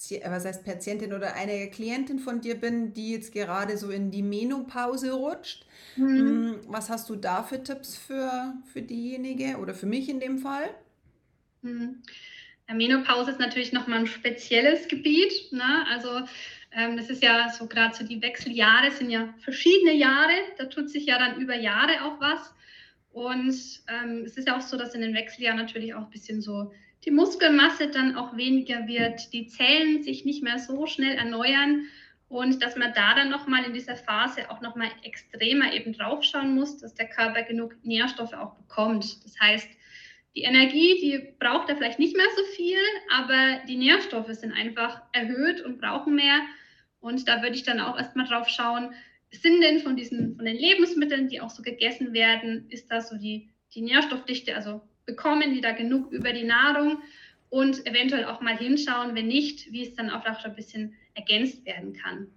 Pati 0.01 0.21
was 0.25 0.45
heißt 0.45 0.65
Patientin 0.65 1.13
oder 1.13 1.35
eine 1.35 1.69
Klientin 1.69 2.19
von 2.19 2.41
dir 2.41 2.55
bin, 2.55 2.93
die 2.93 3.11
jetzt 3.11 3.33
gerade 3.33 3.77
so 3.77 3.89
in 3.89 4.11
die 4.11 4.23
Menopause 4.23 5.11
rutscht, 5.11 5.65
mhm. 5.95 6.51
Mm, 6.51 6.59
was 6.67 6.89
hast 6.89 7.09
du 7.09 7.15
da 7.15 7.43
für 7.43 7.63
Tipps 7.63 7.97
für, 7.97 8.53
für 8.71 8.81
diejenige 8.81 9.57
oder 9.57 9.73
für 9.73 9.85
mich 9.85 10.09
in 10.09 10.19
dem 10.19 10.37
Fall? 10.37 10.69
Mhm. 11.61 12.01
Menopause 12.73 13.31
ist 13.31 13.39
natürlich 13.39 13.73
nochmal 13.73 13.99
ein 13.99 14.07
spezielles 14.07 14.87
Gebiet. 14.87 15.51
Ne? 15.51 15.85
Also 15.89 16.21
ähm, 16.71 16.95
das 16.95 17.09
ist 17.09 17.21
ja 17.21 17.49
so 17.49 17.67
gerade 17.67 17.93
so 17.93 18.05
die 18.05 18.21
Wechseljahre 18.21 18.91
sind 18.91 19.09
ja 19.09 19.33
verschiedene 19.39 19.93
Jahre. 19.93 20.31
Da 20.57 20.65
tut 20.65 20.89
sich 20.89 21.05
ja 21.05 21.19
dann 21.19 21.41
über 21.41 21.55
Jahre 21.55 22.05
auch 22.05 22.21
was. 22.21 22.53
Und 23.11 23.81
ähm, 23.89 24.23
es 24.25 24.37
ist 24.37 24.47
ja 24.47 24.55
auch 24.55 24.61
so, 24.61 24.77
dass 24.77 24.95
in 24.95 25.01
den 25.01 25.13
Wechseljahren 25.13 25.59
natürlich 25.59 25.93
auch 25.93 26.05
ein 26.05 26.09
bisschen 26.11 26.41
so 26.41 26.71
die 27.05 27.11
Muskelmasse 27.11 27.87
dann 27.87 28.15
auch 28.15 28.37
weniger 28.37 28.87
wird, 28.87 29.33
die 29.33 29.47
Zellen 29.47 30.03
sich 30.03 30.25
nicht 30.25 30.43
mehr 30.43 30.59
so 30.59 30.85
schnell 30.85 31.15
erneuern 31.15 31.87
und 32.29 32.63
dass 32.63 32.77
man 32.77 32.93
da 32.93 33.13
dann 33.15 33.29
nochmal 33.29 33.65
in 33.65 33.73
dieser 33.73 33.95
Phase 33.95 34.49
auch 34.49 34.61
nochmal 34.61 34.89
extremer 35.03 35.73
eben 35.73 35.93
draufschauen 35.93 36.55
muss, 36.55 36.77
dass 36.77 36.93
der 36.93 37.09
Körper 37.09 37.43
genug 37.43 37.75
Nährstoffe 37.83 38.33
auch 38.33 38.53
bekommt. 38.55 39.25
Das 39.25 39.37
heißt, 39.39 39.67
die 40.35 40.43
Energie, 40.43 40.97
die 41.01 41.33
braucht 41.39 41.67
er 41.67 41.75
vielleicht 41.75 41.99
nicht 41.99 42.15
mehr 42.15 42.27
so 42.37 42.43
viel, 42.55 42.77
aber 43.11 43.59
die 43.67 43.75
Nährstoffe 43.75 44.33
sind 44.33 44.53
einfach 44.53 45.01
erhöht 45.11 45.59
und 45.61 45.81
brauchen 45.81 46.15
mehr. 46.15 46.39
Und 47.01 47.27
da 47.27 47.41
würde 47.41 47.55
ich 47.55 47.63
dann 47.63 47.81
auch 47.81 47.97
erstmal 47.97 48.27
drauf 48.27 48.47
schauen, 48.47 48.93
sind 49.31 49.61
denn 49.61 49.79
von 49.79 49.97
diesen, 49.97 50.35
von 50.37 50.45
den 50.45 50.57
Lebensmitteln, 50.57 51.27
die 51.27 51.41
auch 51.41 51.49
so 51.49 51.63
gegessen 51.63 52.13
werden, 52.13 52.67
ist 52.69 52.89
da 52.91 53.01
so 53.01 53.17
die, 53.17 53.49
die 53.73 53.81
Nährstoffdichte, 53.81 54.55
also 54.55 54.81
bekommen 55.11 55.53
die 55.53 55.61
da 55.61 55.71
genug 55.71 56.11
über 56.11 56.31
die 56.31 56.45
Nahrung 56.45 57.01
und 57.49 57.85
eventuell 57.85 58.25
auch 58.25 58.41
mal 58.41 58.57
hinschauen, 58.57 59.13
wenn 59.13 59.27
nicht, 59.27 59.71
wie 59.71 59.83
es 59.83 59.93
dann 59.95 60.09
auch 60.09 60.25
noch 60.25 60.43
ein 60.45 60.55
bisschen 60.55 60.93
ergänzt 61.15 61.65
werden 61.65 61.93
kann. 61.93 62.27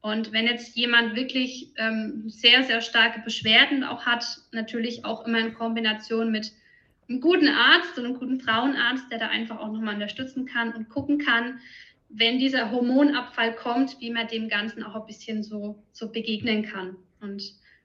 Und 0.00 0.32
wenn 0.32 0.46
jetzt 0.46 0.74
jemand 0.76 1.14
wirklich 1.14 1.72
ähm, 1.76 2.24
sehr, 2.26 2.64
sehr 2.64 2.80
starke 2.80 3.20
Beschwerden 3.20 3.84
auch 3.84 4.06
hat, 4.06 4.24
natürlich 4.50 5.04
auch 5.04 5.26
immer 5.26 5.38
in 5.38 5.54
Kombination 5.54 6.32
mit 6.32 6.52
einem 7.08 7.20
guten 7.20 7.48
Arzt 7.48 7.98
und 7.98 8.06
einem 8.06 8.18
guten 8.18 8.40
Frauenarzt, 8.40 9.04
der 9.12 9.18
da 9.18 9.28
einfach 9.28 9.58
auch 9.58 9.70
nochmal 9.70 9.94
unterstützen 9.94 10.46
kann 10.46 10.72
und 10.72 10.88
gucken 10.88 11.18
kann, 11.18 11.60
wenn 12.08 12.38
dieser 12.38 12.70
Hormonabfall 12.70 13.54
kommt, 13.54 14.00
wie 14.00 14.10
man 14.10 14.26
dem 14.26 14.48
Ganzen 14.48 14.82
auch 14.82 14.94
ein 14.94 15.06
bisschen 15.06 15.42
so, 15.42 15.82
so 15.92 16.10
begegnen 16.10 16.64
kann. 16.64 16.96
Und 17.20 17.42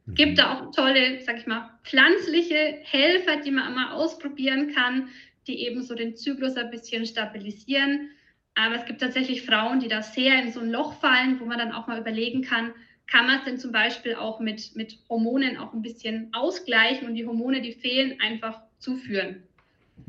mhm. 0.08 0.16
gibt 0.16 0.40
da 0.40 0.56
auch 0.56 0.72
tolle, 0.72 1.22
sag 1.22 1.38
ich 1.38 1.48
mal, 1.48 1.70
pflanzliche 1.84 2.80
Helfer, 2.84 3.38
die 3.38 3.52
man 3.52 3.74
mal 3.76 3.92
ausprobieren 3.92 4.74
kann, 4.74 5.10
die 5.46 5.66
eben 5.66 5.82
so 5.84 5.96
den 5.96 6.16
Zyklus 6.16 6.56
ein 6.56 6.72
bisschen 6.72 7.06
stabilisieren. 7.06 8.10
Aber 8.56 8.76
es 8.76 8.86
gibt 8.86 9.02
tatsächlich 9.02 9.44
Frauen, 9.44 9.80
die 9.80 9.88
da 9.88 10.02
sehr 10.02 10.42
in 10.42 10.52
so 10.52 10.60
ein 10.60 10.72
Loch 10.72 11.00
fallen, 11.00 11.40
wo 11.40 11.46
man 11.46 11.60
dann 11.60 11.72
auch 11.72 11.88
mal 11.88 12.00
überlegen 12.00 12.42
kann, 12.42 12.74
kann 13.06 13.26
man 13.26 13.38
es 13.38 13.46
denn 13.46 13.58
zum 13.58 13.72
Beispiel 13.72 14.16
auch 14.16 14.40
mit, 14.40 14.76
mit 14.76 15.00
Hormonen 15.10 15.58
auch 15.58 15.74
ein 15.74 15.82
bisschen 15.82 16.30
ausgleichen 16.34 17.08
und 17.08 17.16
die 17.16 17.26
Hormone, 17.26 17.62
die 17.62 17.74
fehlen, 17.74 18.20
einfach 18.20 18.62
zuführen. 18.80 19.44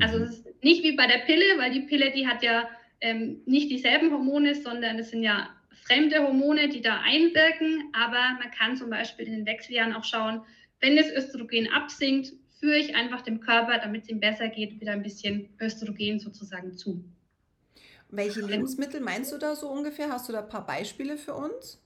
Also 0.00 0.18
mhm. 0.18 0.24
es 0.24 0.38
ist 0.38 0.64
nicht 0.64 0.82
wie 0.82 0.92
bei 0.92 1.06
der 1.06 1.18
Pille, 1.18 1.44
weil 1.58 1.72
die 1.72 1.82
Pille, 1.82 2.10
die 2.10 2.26
hat 2.26 2.42
ja 2.42 2.68
ähm, 3.00 3.40
nicht 3.46 3.70
dieselben 3.70 4.10
Hormone, 4.10 4.54
sondern 4.54 4.98
es 4.98 5.10
sind 5.10 5.22
ja 5.22 5.48
fremde 5.88 6.22
Hormone, 6.22 6.68
die 6.68 6.82
da 6.82 7.00
einwirken. 7.00 7.90
Aber 7.92 8.38
man 8.38 8.50
kann 8.56 8.76
zum 8.76 8.90
Beispiel 8.90 9.26
in 9.26 9.32
den 9.32 9.46
Wechseljahren 9.46 9.94
auch 9.94 10.04
schauen, 10.04 10.42
wenn 10.80 10.96
das 10.96 11.10
Östrogen 11.10 11.72
absinkt, 11.72 12.32
führe 12.60 12.76
ich 12.76 12.94
einfach 12.94 13.22
dem 13.22 13.40
Körper, 13.40 13.78
damit 13.78 14.02
es 14.02 14.08
ihm 14.08 14.20
besser 14.20 14.48
geht, 14.48 14.80
wieder 14.80 14.92
ein 14.92 15.02
bisschen 15.02 15.48
Östrogen 15.60 16.18
sozusagen 16.18 16.76
zu. 16.76 17.04
Welche 18.10 18.40
Lebensmittel 18.40 19.00
meinst 19.00 19.32
du 19.32 19.38
da 19.38 19.54
so 19.54 19.68
ungefähr? 19.68 20.10
Hast 20.10 20.28
du 20.28 20.32
da 20.32 20.40
ein 20.40 20.48
paar 20.48 20.66
Beispiele 20.66 21.18
für 21.18 21.34
uns? 21.34 21.80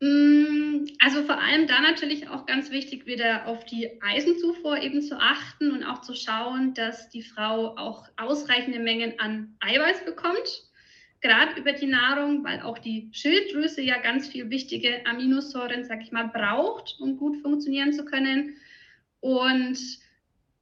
Mm, 0.00 0.86
also 1.00 1.24
vor 1.24 1.40
allem 1.40 1.66
da 1.66 1.80
natürlich 1.80 2.28
auch 2.28 2.46
ganz 2.46 2.70
wichtig, 2.70 3.06
wieder 3.06 3.46
auf 3.46 3.64
die 3.64 4.00
Eisenzufuhr 4.00 4.78
eben 4.80 5.02
zu 5.02 5.18
achten 5.18 5.72
und 5.72 5.82
auch 5.82 6.02
zu 6.02 6.14
schauen, 6.14 6.74
dass 6.74 7.08
die 7.08 7.22
Frau 7.22 7.76
auch 7.76 8.06
ausreichende 8.16 8.78
Mengen 8.78 9.18
an 9.18 9.56
Eiweiß 9.60 10.04
bekommt, 10.04 10.67
gerade 11.20 11.58
über 11.60 11.72
die 11.72 11.86
Nahrung, 11.86 12.44
weil 12.44 12.60
auch 12.60 12.78
die 12.78 13.08
Schilddrüse 13.12 13.82
ja 13.82 13.98
ganz 13.98 14.28
viel 14.28 14.50
wichtige 14.50 15.04
Aminosäuren, 15.06 15.84
sag 15.84 16.02
ich 16.02 16.12
mal, 16.12 16.28
braucht, 16.28 16.96
um 17.00 17.16
gut 17.16 17.40
funktionieren 17.42 17.92
zu 17.92 18.04
können. 18.04 18.56
Und 19.20 19.78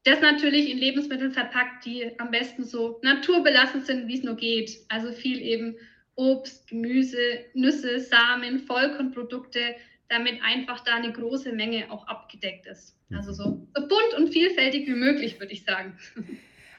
das 0.04 0.20
natürlich 0.20 0.70
in 0.70 0.78
Lebensmitteln 0.78 1.32
verpackt, 1.32 1.84
die 1.84 2.18
am 2.18 2.30
besten 2.30 2.64
so 2.64 3.00
naturbelassen 3.02 3.84
sind, 3.84 4.08
wie 4.08 4.14
es 4.14 4.22
nur 4.22 4.36
geht. 4.36 4.78
Also 4.88 5.12
viel 5.12 5.40
eben 5.40 5.76
Obst, 6.14 6.68
Gemüse, 6.68 7.18
Nüsse, 7.54 8.00
Samen, 8.00 8.60
Vollkornprodukte, 8.60 9.74
damit 10.08 10.40
einfach 10.42 10.80
da 10.84 10.94
eine 10.94 11.12
große 11.12 11.52
Menge 11.52 11.90
auch 11.90 12.06
abgedeckt 12.06 12.66
ist. 12.66 12.96
Also 13.12 13.32
so, 13.32 13.66
so 13.74 13.88
bunt 13.88 14.14
und 14.16 14.32
vielfältig 14.32 14.86
wie 14.86 14.94
möglich, 14.94 15.38
würde 15.38 15.52
ich 15.52 15.64
sagen. 15.64 15.98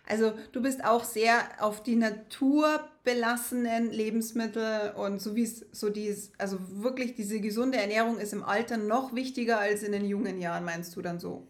Also 0.10 0.34
du 0.54 0.62
bist 0.62 0.84
auch 0.86 1.04
sehr 1.04 1.44
auf 1.60 1.84
die 1.84 1.96
naturbelassenen 1.96 3.92
Lebensmittel 3.92 4.94
und 4.96 5.22
so 5.22 5.36
wie 5.36 5.44
es 5.44 5.66
so 5.72 5.90
dies, 5.90 6.32
also 6.38 6.58
wirklich 6.82 7.16
diese 7.16 7.42
gesunde 7.42 7.78
Ernährung 7.78 8.18
ist 8.18 8.32
im 8.32 8.44
Alter 8.44 8.78
noch 8.78 9.14
wichtiger 9.14 9.60
als 9.60 9.84
in 9.84 9.92
den 9.92 10.06
jungen 10.06 10.40
Jahren, 10.40 10.64
meinst 10.64 10.96
du 10.96 11.02
dann 11.02 11.20
so? 11.20 11.46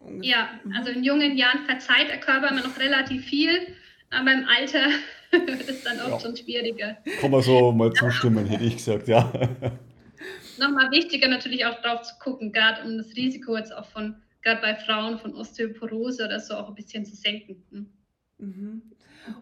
Ungefähr. 0.00 0.30
Ja, 0.30 0.48
mhm. 0.64 0.72
also 0.72 0.90
in 0.90 1.04
jungen 1.04 1.36
Jahren 1.36 1.64
verzeiht 1.66 2.08
der 2.08 2.18
Körper 2.18 2.50
immer 2.50 2.66
noch 2.66 2.78
relativ 2.80 3.24
viel, 3.26 3.74
aber 4.10 4.32
im 4.32 4.44
Alter 4.46 4.88
wird 5.30 5.68
es 5.68 5.84
dann 5.84 6.00
oft 6.00 6.10
ja. 6.10 6.20
schon 6.20 6.36
schwieriger. 6.36 6.96
Kann 7.20 7.30
man 7.30 7.42
so 7.42 7.70
mal 7.70 7.92
zustimmen, 7.92 8.46
hätte 8.46 8.64
ich 8.64 8.76
gesagt, 8.76 9.06
ja. 9.06 9.32
Nochmal 10.58 10.90
wichtiger 10.90 11.28
natürlich 11.28 11.64
auch 11.64 11.80
drauf 11.80 12.02
zu 12.02 12.14
gucken, 12.18 12.52
gerade 12.52 12.82
um 12.82 12.98
das 12.98 13.14
Risiko 13.14 13.56
jetzt 13.56 13.74
auch 13.74 13.86
von, 13.86 14.16
gerade 14.42 14.60
bei 14.60 14.74
Frauen 14.74 15.18
von 15.18 15.34
Osteoporose 15.34 16.24
oder 16.24 16.40
so 16.40 16.54
auch 16.54 16.68
ein 16.68 16.74
bisschen 16.74 17.06
zu 17.06 17.14
senken. 17.14 17.92
Hm. 18.40 18.48
Mhm. 18.48 18.82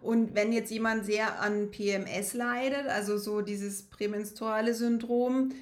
Und 0.03 0.35
wenn 0.35 0.53
jetzt 0.53 0.71
jemand 0.71 1.05
sehr 1.05 1.41
an 1.41 1.71
PMS 1.71 2.35
leidet, 2.35 2.89
also 2.89 3.17
so 3.17 3.43
dieses 3.43 3.85
prämenstruale 3.85 4.75
Syndrom, 4.75 5.53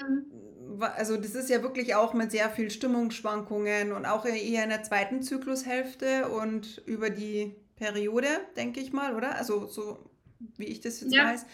mhm 0.00 0.44
also 0.80 1.16
das 1.16 1.34
ist 1.34 1.50
ja 1.50 1.62
wirklich 1.62 1.94
auch 1.94 2.14
mit 2.14 2.30
sehr 2.30 2.50
viel 2.50 2.70
Stimmungsschwankungen 2.70 3.92
und 3.92 4.06
auch 4.06 4.24
eher 4.24 4.64
in 4.64 4.70
der 4.70 4.82
zweiten 4.82 5.22
Zyklushälfte 5.22 6.28
und 6.28 6.82
über 6.86 7.10
die 7.10 7.54
Periode, 7.76 8.28
denke 8.56 8.80
ich 8.80 8.92
mal, 8.92 9.14
oder? 9.14 9.36
Also 9.36 9.66
so 9.66 9.98
wie 10.56 10.64
ich 10.64 10.80
das 10.80 11.00
jetzt 11.00 11.14
ja. 11.14 11.24
weiß. 11.24 11.46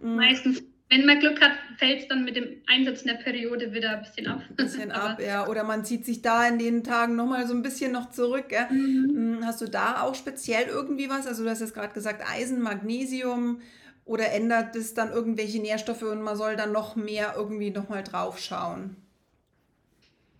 Mm. 0.00 0.16
Meistens, 0.16 0.62
wenn 0.90 1.06
man 1.06 1.18
Glück 1.18 1.40
hat, 1.40 1.52
fällt 1.78 2.02
es 2.02 2.08
dann 2.08 2.24
mit 2.24 2.36
dem 2.36 2.62
Einsatz 2.66 3.02
in 3.02 3.08
der 3.08 3.14
Periode 3.14 3.72
wieder 3.72 3.96
ein 3.96 4.02
bisschen 4.02 4.26
ab. 4.26 4.42
Ein 4.48 4.56
bisschen 4.56 4.92
ab, 4.92 5.20
ja. 5.20 5.46
Oder 5.48 5.64
man 5.64 5.84
zieht 5.84 6.04
sich 6.04 6.22
da 6.22 6.46
in 6.46 6.58
den 6.58 6.84
Tagen 6.84 7.16
nochmal 7.16 7.46
so 7.46 7.54
ein 7.54 7.62
bisschen 7.62 7.92
noch 7.92 8.10
zurück. 8.10 8.52
Mhm. 8.70 9.38
Mm, 9.38 9.44
hast 9.44 9.60
du 9.60 9.66
da 9.66 10.02
auch 10.02 10.14
speziell 10.14 10.66
irgendwie 10.68 11.08
was? 11.08 11.26
Also 11.26 11.42
du 11.42 11.50
hast 11.50 11.60
jetzt 11.60 11.74
gerade 11.74 11.94
gesagt, 11.94 12.22
Eisen, 12.30 12.60
Magnesium, 12.60 13.60
oder 14.04 14.32
ändert 14.32 14.76
es 14.76 14.94
dann 14.94 15.10
irgendwelche 15.10 15.60
Nährstoffe 15.60 16.02
und 16.02 16.20
man 16.20 16.36
soll 16.36 16.56
dann 16.56 16.72
noch 16.72 16.94
mehr 16.94 17.34
irgendwie 17.36 17.70
nochmal 17.70 18.02
drauf 18.02 18.38
schauen? 18.38 18.96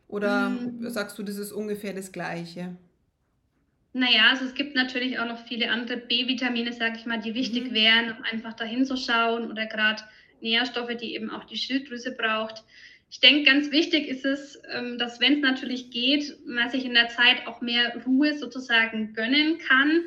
Oder 0.09 0.51
mhm. 0.51 0.89
sagst 0.91 1.19
du, 1.19 1.23
das 1.23 1.39
ist 1.39 1.53
ungefähr 1.53 1.95
das 1.95 2.13
Gleiche? 2.13 2.77
Naja, 3.95 4.31
also 4.31 4.45
es 4.45 4.55
gibt 4.55 4.75
natürlich 4.75 5.19
auch 5.19 5.27
noch 5.27 5.47
viele 5.47 5.71
andere 5.71 5.97
B-Vitamine, 5.97 6.73
sage 6.73 6.97
ich 6.97 7.07
mal, 7.07 7.21
die 7.21 7.35
wichtig 7.35 7.71
mhm. 7.71 7.75
wären, 7.75 8.17
um 8.17 8.23
einfach 8.25 8.53
dahin 8.53 8.85
zu 8.85 8.97
schauen 8.97 9.51
oder 9.51 9.67
gerade 9.67 10.03
Nährstoffe, 10.45 10.97
die 10.97 11.15
eben 11.15 11.31
auch 11.31 11.45
die 11.45 11.57
Schilddrüse 11.57 12.13
braucht. 12.13 12.63
Ich 13.11 13.21
denke, 13.21 13.51
ganz 13.51 13.71
wichtig 13.71 14.09
ist 14.09 14.25
es, 14.25 14.61
ähm, 14.73 14.99
dass 14.99 15.21
wenn 15.21 15.35
es 15.35 15.41
natürlich 15.41 15.91
geht, 15.91 16.37
man 16.47 16.71
sich 16.71 16.85
in 16.85 16.95
der 16.95 17.09
Zeit 17.09 17.47
auch 17.47 17.61
mehr 17.61 17.95
Ruhe 18.07 18.39
sozusagen 18.39 19.13
gönnen 19.15 19.59
kann 19.59 20.05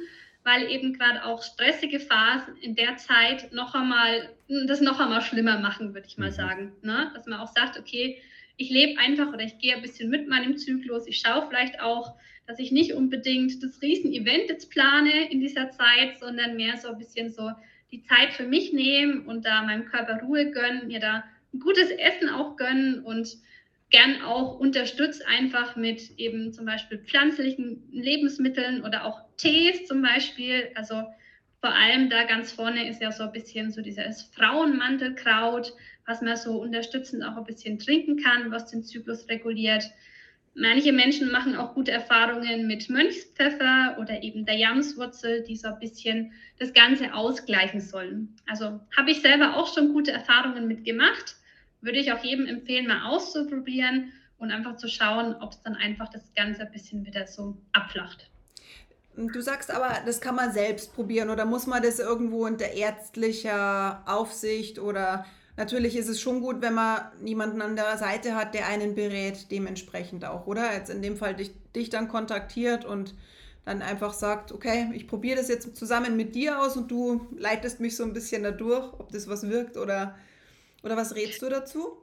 weil 0.47 0.71
eben 0.71 0.93
gerade 0.93 1.26
auch 1.26 1.43
stressige 1.43 2.00
Phasen 2.00 2.56
in 2.62 2.73
der 2.73 2.95
Zeit 2.95 3.52
noch 3.52 3.76
einmal, 3.76 4.30
das 4.65 4.80
noch 4.80 4.97
einmal 4.97 5.21
schlimmer 5.21 5.60
machen, 5.60 5.93
würde 5.93 6.08
ich 6.08 6.17
mal 6.17 6.30
mhm. 6.30 6.36
sagen. 6.36 6.71
Ne? 6.82 7.12
Dass 7.13 7.26
man 7.26 7.41
auch 7.41 7.52
sagt, 7.54 7.78
okay, 7.78 8.21
ich 8.56 8.69
lebe 8.69 8.97
einfach 8.97 9.28
oder 9.28 9.41
ich 9.41 9.60
gehe 9.60 9.76
ein 9.76 9.82
bisschen 9.82 10.10
mit 10.10 10.30
meinem 10.30 10.56
Zyklus. 10.56 11.06
Ich 11.06 11.17
schaue 11.17 11.45
vielleicht 11.50 11.82
auch, 11.82 12.15
dass 12.47 12.60
ich 12.60 12.71
nicht 12.71 12.93
unbedingt 12.93 13.62
das 13.62 13.82
Riesen-Event 13.82 14.50
jetzt 14.50 14.71
plane 14.71 15.30
in 15.30 15.41
dieser 15.41 15.69
Zeit, 15.69 16.17
sondern 16.17 16.56
mehr 16.56 16.78
so 16.78 16.88
ein 16.88 16.97
bisschen 16.97 17.30
so 17.30 17.52
die 17.91 18.04
Zeit 18.04 18.34
für 18.34 18.43
mich 18.43 18.73
nehme 18.73 19.21
und 19.21 19.45
da 19.45 19.63
meinem 19.63 19.86
Körper 19.86 20.21
Ruhe 20.21 20.52
gönnen, 20.52 20.88
mir 20.88 21.00
da 21.00 21.23
ein 21.54 21.60
gutes 21.60 21.89
Essen 21.91 22.30
auch 22.30 22.58
gönnen 22.58 23.04
und 23.04 23.38
gern 23.89 24.21
auch 24.21 24.60
unterstützt 24.60 25.26
einfach 25.26 25.76
mit 25.76 26.17
eben 26.17 26.52
zum 26.52 26.65
Beispiel 26.65 27.00
pflanzlichen 27.00 27.88
Lebensmitteln 27.91 28.84
oder 28.84 29.06
auch 29.06 29.21
Tees 29.38 29.86
zum 29.86 30.02
Beispiel. 30.02 30.71
Also 30.76 31.04
vor 31.62 31.73
allem 31.73 32.10
da 32.10 32.23
ganz 32.23 32.52
vorne 32.52 32.89
ist 32.89 33.02
ja 33.02 33.12
so 33.12 33.23
ein 33.23 33.32
bisschen 33.32 33.71
so 33.71 33.82
dieses 33.82 34.23
Frauenmantelkraut, 34.36 35.73
was 36.06 36.21
man 36.21 36.36
so 36.36 36.62
unterstützend 36.62 37.23
auch 37.23 37.38
ein 37.38 37.45
bisschen 37.45 37.80
trinken 37.80 38.17
kann, 38.17 38.52
was 38.52 38.69
den 38.69 38.84
Zyklus 38.84 39.28
reguliert. 39.30 39.89
Manche 40.60 40.91
Menschen 40.91 41.32
machen 41.32 41.56
auch 41.56 41.76
gute 41.76 41.91
Erfahrungen 41.91 42.65
mit 42.65 42.89
Mönchspfeffer 42.89 43.98
oder 44.00 44.24
eben 44.24 44.46
der 44.46 44.56
Jamswurzel, 44.56 45.43
die 45.43 45.56
so 45.56 45.67
ein 45.67 45.80
bisschen 45.80 46.34
das 46.58 46.74
Ganze 46.74 47.13
ausgleichen 47.13 47.80
sollen. 47.80 48.36
Also 48.48 48.80
habe 48.98 49.12
ich 49.12 49.22
selber 49.22 49.56
auch 49.56 49.74
schon 49.74 49.93
gute 49.93 50.12
Erfahrungen 50.12 50.67
mit 50.67 50.84
gemacht 50.84 51.36
würde 51.82 52.00
ich 52.00 52.12
auch 52.12 52.24
jedem 52.24 52.48
empfehlen, 52.48 52.88
mal 52.88 53.08
auszuprobieren 53.08 54.12
und 54.39 54.52
einfach 54.52 54.78
zu 54.78 54.88
schauen, 54.88 55.36
ob 55.41 55.52
es 55.52 55.62
dann 55.63 55.76
einfach 55.76 56.10
das 56.10 56.34
Ganze 56.36 56.62
ein 56.62 56.72
bisschen 56.72 57.06
wieder 57.06 57.28
so 57.28 57.58
abflacht. 57.74 58.30
Du 59.15 59.41
sagst 59.41 59.72
aber, 59.72 60.02
das 60.06 60.22
kann 60.22 60.36
man 60.36 60.52
selbst 60.52 60.93
probieren 60.93 61.32
oder 61.32 61.46
muss 61.46 61.65
man 61.65 61.82
das 61.82 61.98
irgendwo 61.98 62.46
unter 62.46 62.72
ärztlicher 62.72 64.04
Aufsicht 64.06 64.78
oder 64.78 65.26
natürlich 65.58 65.96
ist 65.98 66.08
es 66.08 66.22
schon 66.22 66.41
gut, 66.41 66.62
wenn 66.62 66.74
man 66.74 67.02
niemanden 67.22 67.62
an 67.62 67.76
der 67.76 67.98
Seite 67.98 68.36
hat, 68.36 68.54
der 68.54 68.67
einen 68.67 68.96
berät, 68.96 69.52
dementsprechend 69.52 70.24
auch, 70.24 70.48
oder? 70.48 70.74
Jetzt 70.74 70.89
in 70.89 71.02
dem 71.02 71.17
Fall 71.17 71.36
dich, 71.36 71.52
dich 71.76 71.89
dann 71.89 72.08
kontaktiert 72.08 72.86
und 72.86 73.13
dann 73.65 73.82
einfach 73.82 74.13
sagt, 74.13 74.54
okay, 74.54 74.89
ich 74.93 75.08
probiere 75.08 75.38
das 75.38 75.50
jetzt 75.50 75.76
zusammen 75.76 76.15
mit 76.15 76.36
dir 76.36 76.62
aus 76.62 76.78
und 76.78 76.89
du 76.89 77.28
leitest 77.38 77.82
mich 77.82 77.98
so 77.98 78.04
ein 78.04 78.13
bisschen 78.13 78.43
dadurch, 78.43 78.93
ob 78.98 79.12
das 79.12 79.28
was 79.28 79.50
wirkt 79.50 79.76
oder 79.76 80.15
oder 80.84 80.96
was 80.96 81.15
rätst 81.15 81.41
du 81.41 81.50
dazu? 81.50 81.98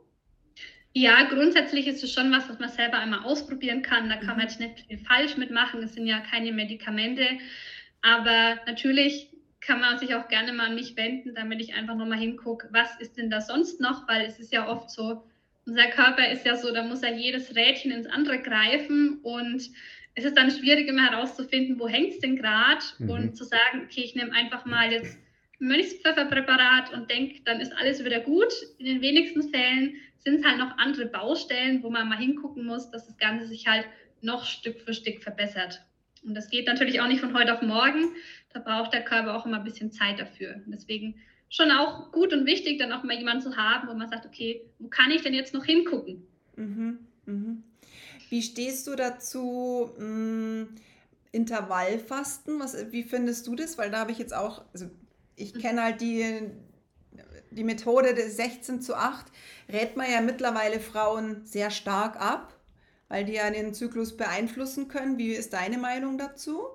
Ja, 0.93 1.25
grundsätzlich 1.25 1.89
ist 1.89 2.05
es 2.05 2.13
schon 2.13 2.31
was, 2.31 2.49
was 2.49 2.59
man 2.59 2.69
selber 2.69 2.99
einmal 2.99 3.25
ausprobieren 3.25 3.83
kann. 3.83 4.09
Da 4.09 4.17
kann 4.17 4.29
man 4.29 4.37
mhm. 4.37 4.43
jetzt 4.43 4.61
nicht 4.61 4.81
viel 4.87 4.99
falsch 4.99 5.37
mitmachen. 5.37 5.83
Es 5.83 5.95
sind 5.95 6.07
ja 6.07 6.21
keine 6.21 6.53
Medikamente. 6.53 7.27
Aber 8.03 8.61
natürlich 8.67 9.34
kann 9.67 9.81
man 9.81 9.99
sich 9.99 10.15
auch 10.15 10.29
gerne 10.29 10.53
mal 10.53 10.67
an 10.67 10.75
mich 10.75 10.97
wenden, 10.97 11.35
damit 11.35 11.61
ich 11.61 11.75
einfach 11.75 11.97
nochmal 11.97 12.19
hingucke, 12.19 12.69
was 12.71 13.01
ist 13.01 13.17
denn 13.17 13.31
da 13.31 13.41
sonst 13.41 13.81
noch? 13.81 14.07
Weil 14.09 14.27
es 14.27 14.39
ist 14.39 14.53
ja 14.53 14.69
oft 14.69 14.91
so, 14.91 15.25
unser 15.67 15.87
Körper 15.87 16.31
ist 16.31 16.45
ja 16.45 16.57
so, 16.57 16.73
da 16.73 16.83
muss 16.83 17.03
ja 17.03 17.11
jedes 17.11 17.55
Rädchen 17.55 17.91
ins 17.91 18.07
andere 18.07 18.41
greifen 18.41 19.21
und 19.23 19.71
es 20.15 20.25
ist 20.25 20.37
dann 20.37 20.51
schwierig, 20.51 20.87
immer 20.87 21.11
herauszufinden, 21.11 21.79
wo 21.79 21.89
hängt 21.89 22.13
es 22.13 22.21
denn 22.21 22.37
gerade 22.37 22.85
mhm. 22.99 23.11
und 23.11 23.37
zu 23.37 23.45
sagen, 23.45 23.83
okay, 23.85 24.03
ich 24.03 24.15
nehme 24.15 24.33
einfach 24.33 24.65
mal 24.65 24.93
jetzt 24.93 25.19
Mönchspfefferpräparat 25.59 26.93
und 26.93 27.11
denke, 27.11 27.41
dann 27.45 27.61
ist 27.61 27.73
alles 27.73 28.05
wieder 28.05 28.21
gut. 28.21 28.53
In 28.79 28.87
den 28.87 29.01
wenigsten 29.01 29.43
Fällen 29.51 29.97
sind 30.19 30.41
es 30.41 30.45
halt 30.45 30.59
noch 30.59 30.77
andere 30.79 31.07
Baustellen, 31.07 31.83
wo 31.83 31.91
man 31.91 32.09
mal 32.09 32.19
hingucken 32.19 32.65
muss, 32.65 32.91
dass 32.91 33.07
das 33.07 33.17
Ganze 33.17 33.47
sich 33.47 33.67
halt 33.67 33.87
noch 34.21 34.45
Stück 34.45 34.81
für 34.81 34.95
Stück 34.95 35.23
verbessert. 35.23 35.83
Und 36.25 36.35
das 36.35 36.51
geht 36.51 36.67
natürlich 36.67 37.01
auch 37.01 37.09
nicht 37.09 37.21
von 37.21 37.35
heute 37.35 37.55
auf 37.55 37.63
morgen. 37.63 38.15
Da 38.53 38.61
braucht 38.61 38.93
der 38.93 39.05
Körper 39.05 39.37
auch 39.37 39.47
immer 39.47 39.59
ein 39.59 39.65
bisschen 39.65 39.93
Zeit 39.93 40.19
dafür. 40.19 40.63
Und 40.65 40.73
deswegen 40.73 41.17
schon 41.51 41.71
auch 41.71 42.11
gut 42.13 42.33
und 42.33 42.47
wichtig, 42.47 42.79
dann 42.79 42.93
auch 42.93 43.05
mal 43.05 43.17
jemanden 43.17 43.43
zu 43.43 43.57
haben, 43.57 43.89
wo 43.89 43.95
man 43.95 44.09
sagt, 44.09 44.27
okay, 44.27 44.63
wo 44.79 44.89
kann 44.89 45.11
ich 45.11 45.23
denn 45.23 45.35
jetzt 45.35 45.55
noch 45.55 45.65
hingucken? 45.65 46.27
Mhm, 46.57 46.99
mh. 47.27 47.57
Wie 48.31 48.43
stehst 48.43 48.87
du 48.87 48.97
dazu? 48.97 49.91
Mh, 49.99 50.05
hm, 50.05 50.69
Intervallfasten, 51.35 52.61
was, 52.61 52.93
wie 52.93 53.03
findest 53.03 53.49
du 53.49 53.57
das? 53.57 53.77
Weil 53.77 53.91
da 53.91 53.99
habe 53.99 54.13
ich 54.13 54.19
jetzt 54.19 54.33
auch, 54.33 54.65
also 54.73 54.89
ich 55.35 55.53
kenne 55.53 55.83
halt 55.83 56.01
die, 56.01 56.43
die 57.51 57.65
Methode 57.65 58.15
des 58.15 58.37
16 58.37 58.81
zu 58.81 58.95
8, 58.95 59.27
rät 59.69 59.97
man 59.97 60.11
ja 60.11 60.21
mittlerweile 60.21 60.79
Frauen 60.79 61.45
sehr 61.45 61.73
stark 61.73 62.21
ab, 62.21 62.57
weil 63.09 63.25
die 63.25 63.35
ja 63.35 63.51
den 63.51 63.75
Zyklus 63.75 64.17
beeinflussen 64.17 64.89
können. 64.89 65.19
Wie 65.19 65.33
ist 65.33 65.53
deine 65.53 65.79
Meinung 65.79 66.19
dazu? 66.19 66.69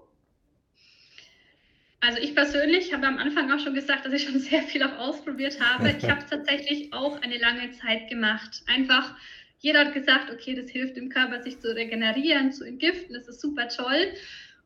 Also 2.01 2.19
ich 2.19 2.33
persönlich 2.33 2.93
habe 2.93 3.07
am 3.07 3.17
Anfang 3.17 3.51
auch 3.51 3.59
schon 3.59 3.73
gesagt, 3.73 4.05
dass 4.05 4.13
ich 4.13 4.23
schon 4.23 4.39
sehr 4.39 4.63
viel 4.63 4.83
auch 4.83 4.97
ausprobiert 4.97 5.59
habe. 5.59 5.89
Ich 5.97 6.09
habe 6.09 6.21
es 6.21 6.27
tatsächlich 6.29 6.93
auch 6.93 7.21
eine 7.21 7.37
lange 7.37 7.71
Zeit 7.71 8.09
gemacht. 8.09 8.63
Einfach, 8.67 9.15
jeder 9.59 9.85
hat 9.85 9.93
gesagt, 9.93 10.31
okay, 10.31 10.55
das 10.55 10.71
hilft 10.71 10.95
dem 10.95 11.09
Körper, 11.09 11.41
sich 11.41 11.59
zu 11.59 11.75
regenerieren, 11.75 12.53
zu 12.53 12.63
entgiften, 12.63 13.13
das 13.13 13.27
ist 13.27 13.41
super 13.41 13.67
toll. 13.67 14.13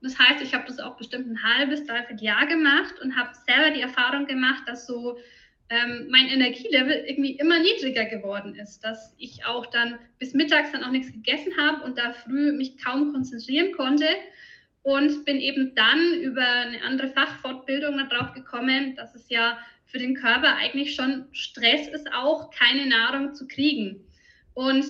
Und 0.02 0.12
das 0.12 0.19
heißt, 0.19 0.43
ich 0.43 0.54
habe 0.54 0.65
das 0.67 0.80
auch 0.80 0.95
bestimmt 0.97 1.28
ein 1.28 1.41
halbes, 1.43 1.86
dreiviertel 1.86 2.23
Jahr 2.23 2.45
gemacht 2.45 2.99
und 3.02 3.15
habe 3.15 3.32
selber 3.47 3.71
die 3.71 3.82
Erfahrung 3.82 4.28
gemacht, 4.28 4.63
dass 4.67 4.86
so 4.86 5.17
ähm, 5.69 6.08
mein 6.10 6.28
Energielevel 6.28 7.06
irgendwie 7.08 7.34
immer 7.34 7.60
niedriger 7.60 8.06
geworden 8.06 8.56
ist, 8.56 8.82
dass 8.82 9.15
ich 9.17 9.45
auch 9.45 9.65
dann 9.67 9.97
bis 10.19 10.34
mittags 10.34 10.71
dann 10.71 10.84
auch 10.84 10.91
nichts 10.91 11.12
gegessen 11.12 11.54
habe 11.58 11.84
und 11.84 11.97
da 11.97 12.13
früh 12.13 12.52
mich 12.52 12.78
kaum 12.84 13.13
konzentrieren 13.13 13.71
konnte 13.71 14.08
und 14.84 15.26
bin 15.26 15.39
eben 15.39 15.73
dann 15.76 16.19
über 16.21 16.45
eine 16.45 16.82
andere 16.84 17.10
Fachfortbildung 17.10 17.97
darauf 18.10 18.34
gekommen, 18.34 18.95
dass 18.95 19.15
es 19.15 19.30
ja 19.30 19.58
für 19.86 19.97
den 19.97 20.15
Körper 20.15 20.56
eigentlich 20.56 20.95
schon 20.95 21.26
Stress 21.32 21.88
ist, 21.88 22.12
auch 22.13 22.52
keine 22.52 22.88
Nahrung 22.88 23.34
zu 23.34 23.47
kriegen. 23.47 24.06
Und 24.54 24.86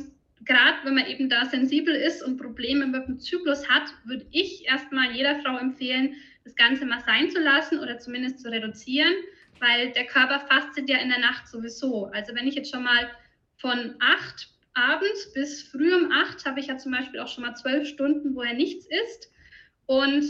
gerade 0.45 0.77
wenn 0.83 0.95
man 0.95 1.07
eben 1.07 1.29
da 1.29 1.45
sensibel 1.45 1.93
ist 1.93 2.23
und 2.23 2.37
Probleme 2.37 2.87
mit 2.87 3.07
dem 3.07 3.19
Zyklus 3.19 3.69
hat, 3.69 3.83
würde 4.05 4.25
ich 4.31 4.65
erstmal 4.65 5.11
jeder 5.11 5.39
Frau 5.41 5.57
empfehlen, 5.57 6.15
das 6.43 6.55
Ganze 6.55 6.85
mal 6.85 7.01
sein 7.01 7.29
zu 7.29 7.39
lassen 7.39 7.79
oder 7.79 7.99
zumindest 7.99 8.39
zu 8.39 8.49
reduzieren, 8.49 9.13
weil 9.59 9.91
der 9.91 10.05
Körper 10.05 10.39
fastet 10.47 10.89
ja 10.89 10.97
in 10.97 11.09
der 11.09 11.19
Nacht 11.19 11.47
sowieso. 11.47 12.05
Also 12.07 12.35
wenn 12.35 12.47
ich 12.47 12.55
jetzt 12.55 12.71
schon 12.71 12.83
mal 12.83 13.09
von 13.57 13.95
acht 13.99 14.49
abends 14.73 15.31
bis 15.33 15.63
früh 15.63 15.93
um 15.93 16.11
acht 16.11 16.45
habe 16.45 16.59
ich 16.59 16.67
ja 16.67 16.77
zum 16.77 16.91
Beispiel 16.91 17.19
auch 17.19 17.27
schon 17.27 17.43
mal 17.43 17.55
zwölf 17.55 17.87
Stunden, 17.87 18.35
wo 18.35 18.41
er 18.41 18.53
nichts 18.53 18.87
isst 18.87 19.31
und 19.85 20.25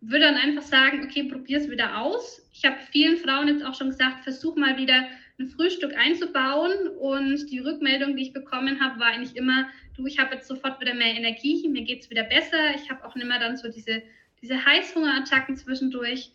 würde 0.00 0.26
dann 0.26 0.36
einfach 0.36 0.62
sagen, 0.62 1.04
okay, 1.04 1.24
probier 1.24 1.58
es 1.58 1.70
wieder 1.70 1.98
aus. 1.98 2.42
Ich 2.52 2.64
habe 2.64 2.76
vielen 2.90 3.16
Frauen 3.16 3.48
jetzt 3.48 3.64
auch 3.64 3.74
schon 3.74 3.90
gesagt, 3.90 4.24
versuch 4.24 4.56
mal 4.56 4.76
wieder 4.76 5.06
ein 5.38 5.48
Frühstück 5.48 5.94
einzubauen 5.96 6.88
und 6.98 7.50
die 7.50 7.58
Rückmeldung, 7.58 8.16
die 8.16 8.22
ich 8.22 8.32
bekommen 8.32 8.80
habe, 8.80 8.98
war 9.00 9.08
eigentlich 9.08 9.36
immer, 9.36 9.68
du, 9.96 10.06
ich 10.06 10.18
habe 10.18 10.34
jetzt 10.34 10.48
sofort 10.48 10.80
wieder 10.80 10.94
mehr 10.94 11.14
Energie, 11.14 11.68
mir 11.68 11.82
geht 11.82 12.02
es 12.02 12.10
wieder 12.10 12.24
besser. 12.24 12.74
Ich 12.74 12.90
habe 12.90 13.04
auch 13.04 13.14
nicht 13.14 13.26
mehr 13.26 13.38
dann 13.38 13.56
so 13.56 13.70
diese, 13.70 14.02
diese 14.40 14.64
Heißhungerattacken 14.64 15.56
zwischendurch. 15.56 16.32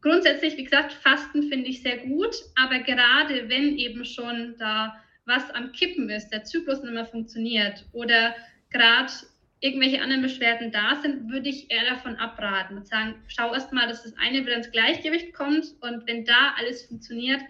Grundsätzlich, 0.00 0.56
wie 0.56 0.64
gesagt, 0.64 0.92
Fasten 0.92 1.48
finde 1.48 1.68
ich 1.68 1.82
sehr 1.82 1.98
gut, 1.98 2.34
aber 2.54 2.78
gerade 2.80 3.48
wenn 3.48 3.76
eben 3.76 4.04
schon 4.04 4.54
da 4.58 4.96
was 5.24 5.50
am 5.50 5.72
Kippen 5.72 6.08
ist, 6.08 6.30
der 6.30 6.44
Zyklus 6.44 6.82
nicht 6.82 6.94
mehr 6.94 7.04
funktioniert 7.04 7.84
oder 7.92 8.34
gerade 8.70 9.12
irgendwelche 9.60 10.00
anderen 10.00 10.22
Beschwerden 10.22 10.70
da 10.70 11.00
sind, 11.02 11.30
würde 11.30 11.48
ich 11.48 11.70
eher 11.70 11.84
davon 11.84 12.16
abraten 12.16 12.76
und 12.76 12.86
sagen, 12.86 13.16
schau 13.26 13.52
erst 13.52 13.72
mal, 13.72 13.88
dass 13.88 14.04
das 14.04 14.14
eine 14.16 14.46
wieder 14.46 14.56
ins 14.56 14.70
Gleichgewicht 14.70 15.34
kommt 15.34 15.74
und 15.80 16.06
wenn 16.06 16.24
da 16.24 16.54
alles 16.56 16.84
funktioniert, 16.84 17.40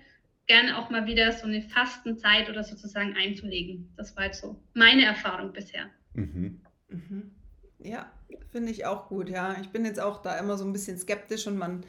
gerne 0.47 0.79
auch 0.79 0.89
mal 0.91 1.07
wieder 1.07 1.31
so 1.33 1.47
eine 1.47 1.61
Fastenzeit 1.61 2.49
oder 2.49 2.65
sozusagen 2.65 3.15
einzulegen. 3.17 3.93
Das 3.97 4.17
war 4.17 4.25
jetzt 4.25 4.41
so 4.41 4.61
meine 4.73 5.05
Erfahrung 5.05 5.53
bisher. 5.53 5.91
Mhm. 6.15 6.61
Mhm. 6.89 7.31
Ja, 7.79 8.11
finde 8.51 8.73
ich 8.73 8.87
auch 8.87 9.09
gut, 9.09 9.29
ja. 9.29 9.57
Ich 9.61 9.69
bin 9.69 9.85
jetzt 9.85 10.01
auch 10.01 10.23
da 10.23 10.39
immer 10.39 10.57
so 10.57 10.65
ein 10.65 10.73
bisschen 10.73 10.99
skeptisch 10.99 11.47
und 11.47 11.59
man 11.59 11.85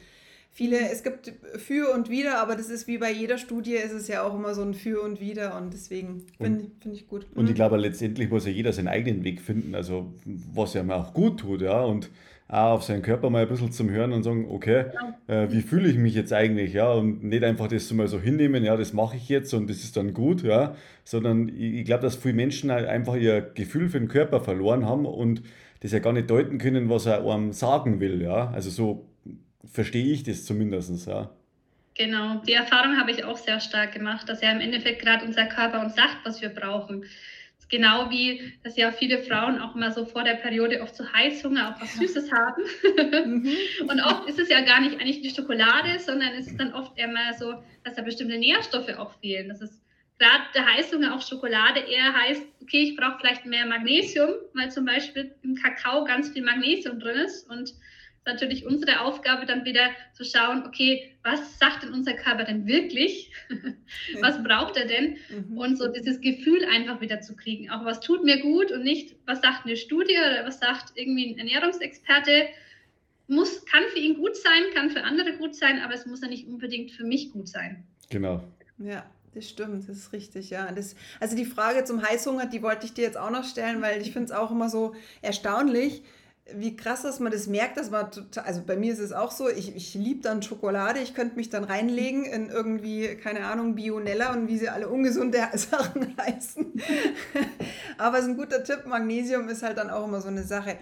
viele, 0.50 0.90
es 0.90 1.02
gibt 1.02 1.32
für 1.56 1.94
und 1.94 2.10
wider, 2.10 2.40
aber 2.40 2.56
das 2.56 2.68
ist 2.68 2.86
wie 2.86 2.98
bei 2.98 3.12
jeder 3.12 3.38
Studie, 3.38 3.74
ist 3.74 3.92
es 3.92 4.08
ja 4.08 4.22
auch 4.22 4.34
immer 4.34 4.54
so 4.54 4.62
ein 4.62 4.74
für 4.74 5.02
und 5.02 5.20
wider 5.20 5.56
und 5.56 5.72
deswegen 5.72 6.26
finde 6.38 6.66
find 6.80 6.94
ich 6.94 7.08
gut. 7.08 7.26
Und 7.34 7.46
ich 7.46 7.52
mhm. 7.52 7.54
glaube, 7.54 7.76
letztendlich 7.76 8.30
muss 8.30 8.46
ja 8.46 8.52
jeder 8.52 8.72
seinen 8.72 8.88
eigenen 8.88 9.24
Weg 9.24 9.40
finden, 9.40 9.74
also 9.74 10.12
was 10.24 10.74
ja 10.74 10.82
mir 10.82 10.96
auch 10.96 11.14
gut 11.14 11.40
tut, 11.40 11.62
ja, 11.62 11.82
und 11.82 12.10
auch 12.48 12.72
auf 12.72 12.82
seinen 12.82 13.02
Körper 13.02 13.30
mal 13.30 13.42
ein 13.42 13.48
bisschen 13.48 13.70
zum 13.70 13.90
Hören 13.90 14.12
und 14.12 14.24
sagen, 14.24 14.48
okay, 14.50 14.86
äh, 15.28 15.46
wie 15.50 15.60
fühle 15.60 15.88
ich 15.88 15.96
mich 15.96 16.14
jetzt 16.16 16.32
eigentlich, 16.32 16.72
ja, 16.72 16.92
und 16.92 17.22
nicht 17.22 17.44
einfach 17.44 17.68
das 17.68 17.92
mal 17.92 18.08
so 18.08 18.20
hinnehmen, 18.20 18.64
ja, 18.64 18.76
das 18.76 18.92
mache 18.92 19.16
ich 19.16 19.28
jetzt 19.28 19.54
und 19.54 19.70
das 19.70 19.84
ist 19.84 19.96
dann 19.96 20.14
gut, 20.14 20.42
ja, 20.42 20.74
sondern 21.04 21.48
ich, 21.48 21.74
ich 21.74 21.84
glaube, 21.84 22.02
dass 22.02 22.16
viele 22.16 22.34
Menschen 22.34 22.72
halt 22.72 22.88
einfach 22.88 23.14
ihr 23.14 23.40
Gefühl 23.40 23.88
für 23.88 24.00
den 24.00 24.08
Körper 24.08 24.40
verloren 24.40 24.84
haben 24.84 25.06
und 25.06 25.42
das 25.80 25.92
ja 25.92 26.00
gar 26.00 26.12
nicht 26.12 26.28
deuten 26.28 26.58
können, 26.58 26.90
was 26.90 27.06
er 27.06 27.24
einem 27.24 27.52
sagen 27.52 28.00
will, 28.00 28.20
ja, 28.20 28.50
also 28.50 28.68
so 28.68 29.09
verstehe 29.64 30.12
ich 30.12 30.22
das 30.22 30.44
zumindest, 30.44 31.06
ja. 31.06 31.30
Genau, 31.94 32.36
die 32.46 32.54
Erfahrung 32.54 32.98
habe 32.98 33.10
ich 33.10 33.24
auch 33.24 33.36
sehr 33.36 33.60
stark 33.60 33.92
gemacht, 33.92 34.28
dass 34.28 34.40
ja 34.40 34.50
im 34.52 34.60
Endeffekt 34.60 35.02
gerade 35.02 35.24
unser 35.24 35.46
Körper 35.46 35.80
uns 35.80 35.96
sagt, 35.96 36.18
was 36.24 36.40
wir 36.40 36.48
brauchen. 36.48 37.04
Genau 37.70 38.10
wie, 38.10 38.52
dass 38.64 38.76
ja 38.76 38.90
viele 38.90 39.22
Frauen 39.22 39.60
auch 39.60 39.76
mal 39.76 39.92
so 39.92 40.04
vor 40.04 40.24
der 40.24 40.34
Periode 40.34 40.82
oft 40.82 40.96
so 40.96 41.04
Heißhunger, 41.12 41.70
auch 41.70 41.80
was 41.80 41.94
Süßes 41.94 42.32
haben. 42.32 42.62
Mhm. 43.26 43.56
Und 43.88 44.00
oft 44.00 44.28
ist 44.28 44.40
es 44.40 44.48
ja 44.48 44.60
gar 44.62 44.80
nicht 44.80 45.00
eigentlich 45.00 45.20
die 45.20 45.30
Schokolade, 45.30 46.00
sondern 46.00 46.30
es 46.34 46.48
ist 46.48 46.58
dann 46.58 46.74
oft 46.74 46.98
eher 46.98 47.06
mal 47.06 47.32
so, 47.38 47.62
dass 47.84 47.94
da 47.94 48.02
bestimmte 48.02 48.38
Nährstoffe 48.38 48.92
auch 48.98 49.12
fehlen. 49.20 49.48
Das 49.48 49.60
ist 49.60 49.80
gerade 50.18 50.42
der 50.52 50.66
Heißhunger 50.66 51.14
auf 51.14 51.22
Schokolade 51.22 51.80
eher 51.80 52.12
heißt, 52.12 52.42
okay, 52.60 52.82
ich 52.82 52.96
brauche 52.96 53.18
vielleicht 53.20 53.46
mehr 53.46 53.66
Magnesium, 53.66 54.30
weil 54.54 54.70
zum 54.70 54.84
Beispiel 54.84 55.32
im 55.42 55.54
Kakao 55.54 56.04
ganz 56.04 56.30
viel 56.30 56.42
Magnesium 56.42 56.98
drin 56.98 57.18
ist 57.18 57.48
und 57.48 57.72
ist 58.20 58.26
natürlich 58.26 58.66
unsere 58.66 59.00
Aufgabe, 59.00 59.46
dann 59.46 59.64
wieder 59.64 59.90
zu 60.12 60.24
schauen, 60.24 60.64
okay, 60.66 61.16
was 61.22 61.58
sagt 61.58 61.82
denn 61.82 61.94
unser 61.94 62.12
Körper 62.12 62.44
denn 62.44 62.66
wirklich? 62.66 63.32
was 64.20 64.42
braucht 64.42 64.76
er 64.76 64.86
denn? 64.86 65.16
Mhm. 65.30 65.56
Und 65.56 65.78
so 65.78 65.88
dieses 65.88 66.20
Gefühl 66.20 66.64
einfach 66.66 67.00
wieder 67.00 67.22
zu 67.22 67.34
kriegen. 67.34 67.70
Auch 67.70 67.84
was 67.84 68.00
tut 68.00 68.22
mir 68.24 68.42
gut 68.42 68.72
und 68.72 68.82
nicht, 68.82 69.16
was 69.24 69.40
sagt 69.40 69.64
eine 69.64 69.76
Studie 69.76 70.16
oder 70.18 70.44
was 70.44 70.60
sagt 70.60 70.92
irgendwie 70.96 71.32
ein 71.32 71.38
Ernährungsexperte. 71.38 72.48
Muss, 73.26 73.64
kann 73.64 73.84
für 73.92 74.00
ihn 74.00 74.16
gut 74.16 74.36
sein, 74.36 74.64
kann 74.74 74.90
für 74.90 75.02
andere 75.02 75.36
gut 75.38 75.54
sein, 75.54 75.80
aber 75.80 75.94
es 75.94 76.04
muss 76.04 76.20
ja 76.20 76.28
nicht 76.28 76.46
unbedingt 76.46 76.90
für 76.90 77.04
mich 77.04 77.32
gut 77.32 77.48
sein. 77.48 77.84
Genau. 78.10 78.42
Ja, 78.78 79.08
das 79.34 79.48
stimmt, 79.48 79.88
das 79.88 79.96
ist 79.96 80.12
richtig, 80.12 80.50
ja. 80.50 80.70
Das, 80.72 80.94
also 81.20 81.36
die 81.36 81.44
Frage 81.44 81.84
zum 81.84 82.02
Heißhunger, 82.02 82.46
die 82.46 82.60
wollte 82.62 82.84
ich 82.84 82.92
dir 82.92 83.04
jetzt 83.04 83.16
auch 83.16 83.30
noch 83.30 83.44
stellen, 83.44 83.80
weil 83.80 84.02
ich 84.02 84.12
finde 84.12 84.26
es 84.26 84.32
auch 84.32 84.50
immer 84.50 84.68
so 84.68 84.94
erstaunlich, 85.22 86.02
wie 86.56 86.76
krass, 86.76 87.02
dass 87.02 87.20
man 87.20 87.32
das 87.32 87.46
merkt, 87.46 87.76
dass 87.76 87.90
man 87.90 88.10
total, 88.10 88.44
also 88.44 88.62
bei 88.66 88.76
mir 88.76 88.92
ist 88.92 88.98
es 88.98 89.12
auch 89.12 89.30
so, 89.30 89.48
ich, 89.48 89.74
ich 89.74 89.94
liebe 89.94 90.22
dann 90.22 90.42
Schokolade, 90.42 91.00
ich 91.00 91.14
könnte 91.14 91.36
mich 91.36 91.50
dann 91.50 91.64
reinlegen 91.64 92.24
in 92.24 92.50
irgendwie, 92.50 93.16
keine 93.16 93.46
Ahnung, 93.46 93.74
Bionella 93.74 94.32
und 94.32 94.48
wie 94.48 94.58
sie 94.58 94.68
alle 94.68 94.88
ungesunde 94.88 95.38
Sachen 95.54 96.16
heißen. 96.16 96.72
Aber 97.98 98.18
es 98.18 98.24
ist 98.24 98.30
ein 98.30 98.36
guter 98.36 98.64
Tipp, 98.64 98.86
Magnesium 98.86 99.48
ist 99.48 99.62
halt 99.62 99.78
dann 99.78 99.90
auch 99.90 100.06
immer 100.06 100.20
so 100.20 100.28
eine 100.28 100.44
Sache. 100.44 100.78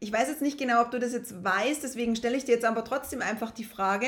Ich 0.00 0.12
weiß 0.12 0.28
jetzt 0.28 0.42
nicht 0.42 0.58
genau, 0.58 0.82
ob 0.82 0.90
du 0.90 0.98
das 0.98 1.12
jetzt 1.12 1.44
weißt, 1.44 1.82
deswegen 1.82 2.16
stelle 2.16 2.36
ich 2.36 2.44
dir 2.44 2.52
jetzt 2.52 2.64
aber 2.64 2.84
trotzdem 2.84 3.22
einfach 3.22 3.50
die 3.50 3.64
Frage, 3.64 4.06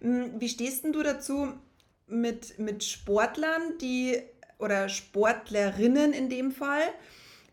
hm, 0.00 0.32
wie 0.38 0.48
stehst 0.48 0.84
denn 0.84 0.92
du 0.92 1.02
dazu 1.02 1.52
mit, 2.06 2.58
mit 2.58 2.84
Sportlern, 2.84 3.78
die 3.80 4.22
oder 4.58 4.88
Sportlerinnen 4.88 6.12
in 6.12 6.28
dem 6.28 6.52
Fall, 6.52 6.82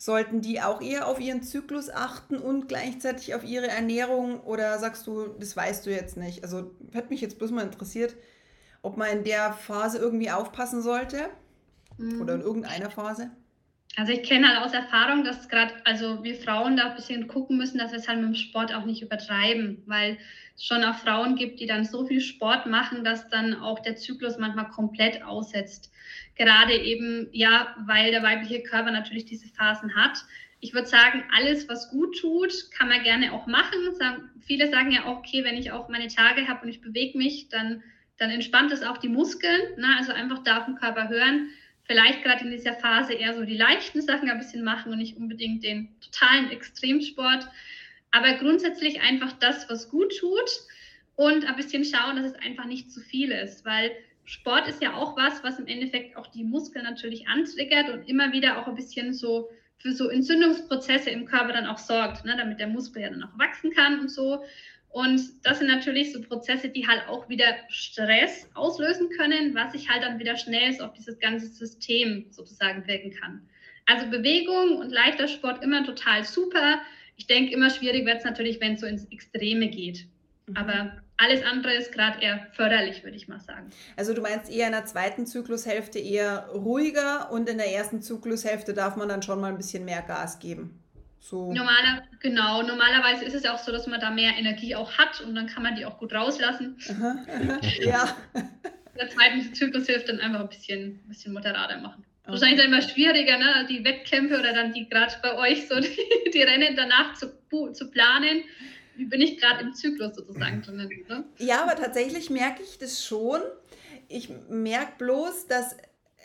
Sollten 0.02 0.42
die 0.42 0.60
auch 0.60 0.82
eher 0.82 1.06
auf 1.06 1.20
ihren 1.20 1.44
Zyklus 1.44 1.92
achten 1.92 2.40
und 2.40 2.68
gleichzeitig 2.68 3.36
auf 3.36 3.44
ihre 3.44 3.68
Ernährung 3.68 4.42
oder 4.42 4.80
sagst 4.80 5.06
du, 5.06 5.28
das 5.28 5.56
weißt 5.56 5.86
du 5.86 5.92
jetzt 5.92 6.18
nicht? 6.18 6.44
Also 6.44 6.72
hätte 6.92 7.10
mich 7.10 7.22
jetzt 7.22 7.38
bloß 7.38 7.52
mal 7.52 7.62
interessiert, 7.62 8.16
ob 8.82 8.98
man 8.98 9.10
in 9.16 9.24
der 9.24 9.54
Phase 9.54 10.00
irgendwie 10.00 10.32
aufpassen 10.32 10.82
sollte 10.82 11.30
oder 12.20 12.34
in 12.34 12.42
irgendeiner 12.42 12.90
Phase. 12.90 13.30
Also 13.98 14.14
ich 14.14 14.24
kenne 14.24 14.48
halt 14.48 14.66
aus 14.66 14.74
Erfahrung, 14.74 15.26
dass 15.26 15.50
gerade, 15.50 15.74
also 15.84 16.24
wir 16.24 16.36
Frauen 16.36 16.78
da 16.78 16.90
ein 16.90 16.96
bisschen 16.96 17.28
gucken 17.28 17.58
müssen, 17.58 17.78
dass 17.78 17.92
wir 17.92 18.00
es 18.00 18.08
halt 18.08 18.20
mit 18.20 18.30
dem 18.30 18.36
Sport 18.36 18.74
auch 18.74 18.86
nicht 18.86 19.02
übertreiben, 19.02 19.84
weil 19.86 20.18
es 20.56 20.64
schon 20.64 20.84
auch 20.86 20.96
Frauen 20.96 21.36
gibt, 21.36 21.60
die 21.60 21.66
dann 21.66 21.84
so 21.84 22.06
viel 22.06 22.22
Sport 22.22 22.68
machen, 22.68 23.04
dass 23.04 23.28
dann 23.28 23.54
auch 23.54 23.80
der 23.80 23.98
Zyklus 23.98 24.38
manchmal 24.38 24.70
komplett 24.70 25.24
aussetzt. 25.24 25.92
Gerade 26.38 26.74
eben, 26.74 27.28
ja, 27.34 27.76
weil 27.86 28.12
der 28.12 28.24
weibliche 28.24 28.64
Körper 28.64 28.92
natürlich 28.92 29.26
diese 29.26 29.50
Phasen 29.50 29.94
hat. 29.94 30.24
Ich 30.62 30.74
würde 30.74 30.88
sagen, 30.88 31.26
alles, 31.36 31.68
was 31.68 31.90
gut 31.90 32.18
tut, 32.18 32.72
kann 32.72 32.88
man 32.88 33.04
gerne 33.04 33.34
auch 33.34 33.46
machen. 33.46 33.78
Viele 34.40 34.70
sagen 34.70 34.92
ja 34.92 35.06
auch, 35.06 35.18
okay, 35.18 35.44
wenn 35.44 35.58
ich 35.58 35.72
auch 35.72 35.90
meine 35.90 36.08
Tage 36.08 36.48
habe 36.48 36.64
und 36.64 36.70
ich 36.70 36.82
bewege 36.82 37.18
mich, 37.18 37.50
dann, 37.50 37.84
dann 38.18 38.30
entspannt 38.30 38.72
es 38.72 38.84
auch 38.84 39.00
die 39.00 39.10
Muskeln. 39.10 39.62
Ne? 39.78 39.88
Also 39.98 40.14
einfach 40.14 40.44
da 40.44 40.60
auf 40.60 40.66
den 40.66 40.76
Körper 40.76 41.10
hören 41.10 41.50
vielleicht 41.92 42.24
gerade 42.24 42.46
in 42.46 42.52
dieser 42.52 42.74
Phase 42.76 43.14
eher 43.14 43.34
so 43.34 43.44
die 43.44 43.58
leichten 43.58 44.02
Sachen 44.02 44.30
ein 44.30 44.38
bisschen 44.38 44.64
machen 44.64 44.94
und 44.94 45.00
nicht 45.00 45.18
unbedingt 45.18 45.62
den 45.62 45.90
totalen 46.00 46.50
Extremsport. 46.50 47.50
Aber 48.12 48.34
grundsätzlich 48.36 49.02
einfach 49.02 49.34
das, 49.34 49.70
was 49.70 49.90
gut 49.90 50.14
tut 50.18 50.50
und 51.18 51.46
ein 51.46 51.56
bisschen 51.58 51.84
schauen, 51.84 52.16
dass 52.16 52.28
es 52.28 52.36
einfach 52.36 52.64
nicht 52.64 52.94
zu 52.94 53.02
viel 53.02 53.32
ist, 53.32 53.66
weil 53.66 53.92
Sport 54.24 54.70
ist 54.70 54.82
ja 54.82 54.94
auch 54.94 55.18
was, 55.18 55.44
was 55.44 55.60
im 55.60 55.68
Endeffekt 55.68 56.16
auch 56.16 56.28
die 56.28 56.46
Muskeln 56.46 56.86
natürlich 56.86 57.28
antriggert 57.28 57.90
und 57.90 58.08
immer 58.08 58.32
wieder 58.32 58.58
auch 58.58 58.68
ein 58.68 58.76
bisschen 58.76 59.14
so 59.14 59.50
für 59.78 59.92
so 59.92 60.08
Entzündungsprozesse 60.08 61.10
im 61.10 61.26
Körper 61.26 61.52
dann 61.52 61.66
auch 61.66 61.78
sorgt, 61.78 62.24
ne, 62.24 62.38
damit 62.38 62.62
der 62.62 62.68
Muskel 62.68 63.02
ja 63.02 63.10
dann 63.10 63.24
auch 63.24 63.38
wachsen 63.38 63.72
kann 63.72 64.00
und 64.00 64.10
so. 64.10 64.46
Und 64.92 65.22
das 65.44 65.60
sind 65.60 65.68
natürlich 65.68 66.12
so 66.12 66.22
Prozesse, 66.22 66.68
die 66.68 66.86
halt 66.86 67.08
auch 67.08 67.30
wieder 67.30 67.56
Stress 67.70 68.50
auslösen 68.56 69.10
können, 69.10 69.56
was 69.56 69.72
sich 69.72 69.90
halt 69.90 70.04
dann 70.04 70.20
wieder 70.20 70.36
schnell 70.36 70.80
auf 70.82 70.94
dieses 70.94 71.18
ganze 71.20 71.48
System 71.48 72.26
sozusagen 72.30 72.86
wirken 72.88 73.12
kann. 73.12 73.42
Also 73.86 74.10
Bewegung 74.10 74.78
und 74.78 74.92
leichter 74.92 75.28
Sport 75.28 75.64
immer 75.64 75.86
total 75.86 76.26
super. 76.26 76.82
Ich 77.16 77.28
denke, 77.28 77.54
immer 77.54 77.70
schwierig 77.70 78.06
wird 78.06 78.18
es 78.18 78.26
natürlich, 78.26 78.60
wenn 78.60 78.74
es 78.74 78.82
so 78.82 78.86
ins 78.86 79.06
Extreme 79.12 79.70
geht. 79.70 80.08
Mhm. 80.48 80.58
Aber 80.58 81.02
alles 81.18 81.44
andere 81.46 81.74
ist 81.76 81.92
gerade 81.92 82.22
eher 82.22 82.48
förderlich, 82.54 83.04
würde 83.04 83.16
ich 83.16 83.28
mal 83.28 83.40
sagen. 83.40 83.70
Also 83.96 84.14
du 84.14 84.22
meinst 84.22 84.52
eher 84.52 84.66
in 84.66 84.74
der 84.74 84.86
zweiten 84.86 85.26
Zyklushälfte 85.26 86.00
eher 86.00 86.50
ruhiger 86.54 87.32
und 87.32 87.48
in 87.48 87.58
der 87.58 87.72
ersten 87.72 88.02
Zyklushälfte 88.02 88.74
darf 88.74 88.96
man 88.98 89.08
dann 89.08 89.22
schon 89.22 89.40
mal 89.40 89.52
ein 89.52 89.58
bisschen 89.58 89.86
mehr 89.86 90.02
Gas 90.02 90.40
geben. 90.40 90.82
So. 91.22 91.54
Normaler, 91.54 92.04
genau, 92.20 92.64
normalerweise 92.64 93.24
ist 93.24 93.36
es 93.36 93.46
auch 93.46 93.60
so, 93.60 93.72
dass 93.72 93.86
man 93.86 94.00
da 94.00 94.10
mehr 94.10 94.36
Energie 94.38 94.76
auch 94.76 94.98
hat 94.98 95.22
und 95.22 95.36
dann 95.36 95.46
kann 95.46 95.62
man 95.62 95.76
die 95.76 95.86
auch 95.86 96.00
gut 96.00 96.14
rauslassen. 96.14 96.78
Aha, 96.90 97.16
aha, 97.28 97.60
ja. 97.80 98.18
Der 99.00 99.10
zweiten 99.10 99.54
Zyklushälfte 99.54 100.14
dann 100.14 100.20
einfach 100.20 100.42
ein 100.42 100.50
bisschen, 100.50 101.00
ein 101.06 101.08
bisschen 101.08 101.32
moderater 101.32 101.78
machen. 101.78 102.04
Okay. 102.24 102.32
Wahrscheinlich 102.32 102.60
dann 102.60 102.74
immer 102.74 102.82
schwieriger, 102.82 103.38
ne? 103.38 103.68
die 103.70 103.86
Wettkämpfe 103.86 104.40
oder 104.40 104.52
dann 104.54 104.74
die 104.74 104.90
gerade 104.90 105.14
bei 105.22 105.38
euch 105.38 105.68
so 105.68 105.80
die, 105.80 106.32
die 106.34 106.42
Rennen 106.42 106.76
danach 106.76 107.14
zu, 107.14 107.28
zu 107.72 107.92
planen 107.92 108.44
bin 108.98 109.22
ich 109.22 109.40
gerade 109.40 109.62
im 109.62 109.74
Zyklus 109.74 110.16
sozusagen 110.16 110.62
drin. 110.64 111.06
Ne? 111.08 111.24
Ja, 111.38 111.64
aber 111.64 111.76
tatsächlich 111.76 112.30
merke 112.30 112.64
ich 112.64 112.78
das 112.80 113.06
schon. 113.06 113.42
Ich 114.08 114.30
merke 114.50 114.94
bloß, 114.98 115.48
dass 115.48 115.78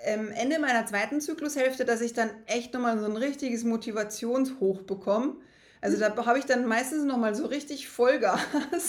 Ende 0.05 0.59
meiner 0.59 0.87
zweiten 0.87 1.21
Zyklushälfte, 1.21 1.85
dass 1.85 2.01
ich 2.01 2.13
dann 2.13 2.31
echt 2.47 2.75
nochmal 2.75 2.99
so 2.99 3.07
ein 3.07 3.17
richtiges 3.17 3.65
Motivationshoch 3.65 4.83
bekomme. 4.83 5.37
Also 5.81 5.99
da 5.99 6.27
habe 6.27 6.39
ich 6.39 6.47
dann 6.47 6.67
meistens 6.67 7.05
nochmal 7.05 7.35
so 7.35 7.47
richtig 7.47 7.89
Vollgas. 7.89 8.41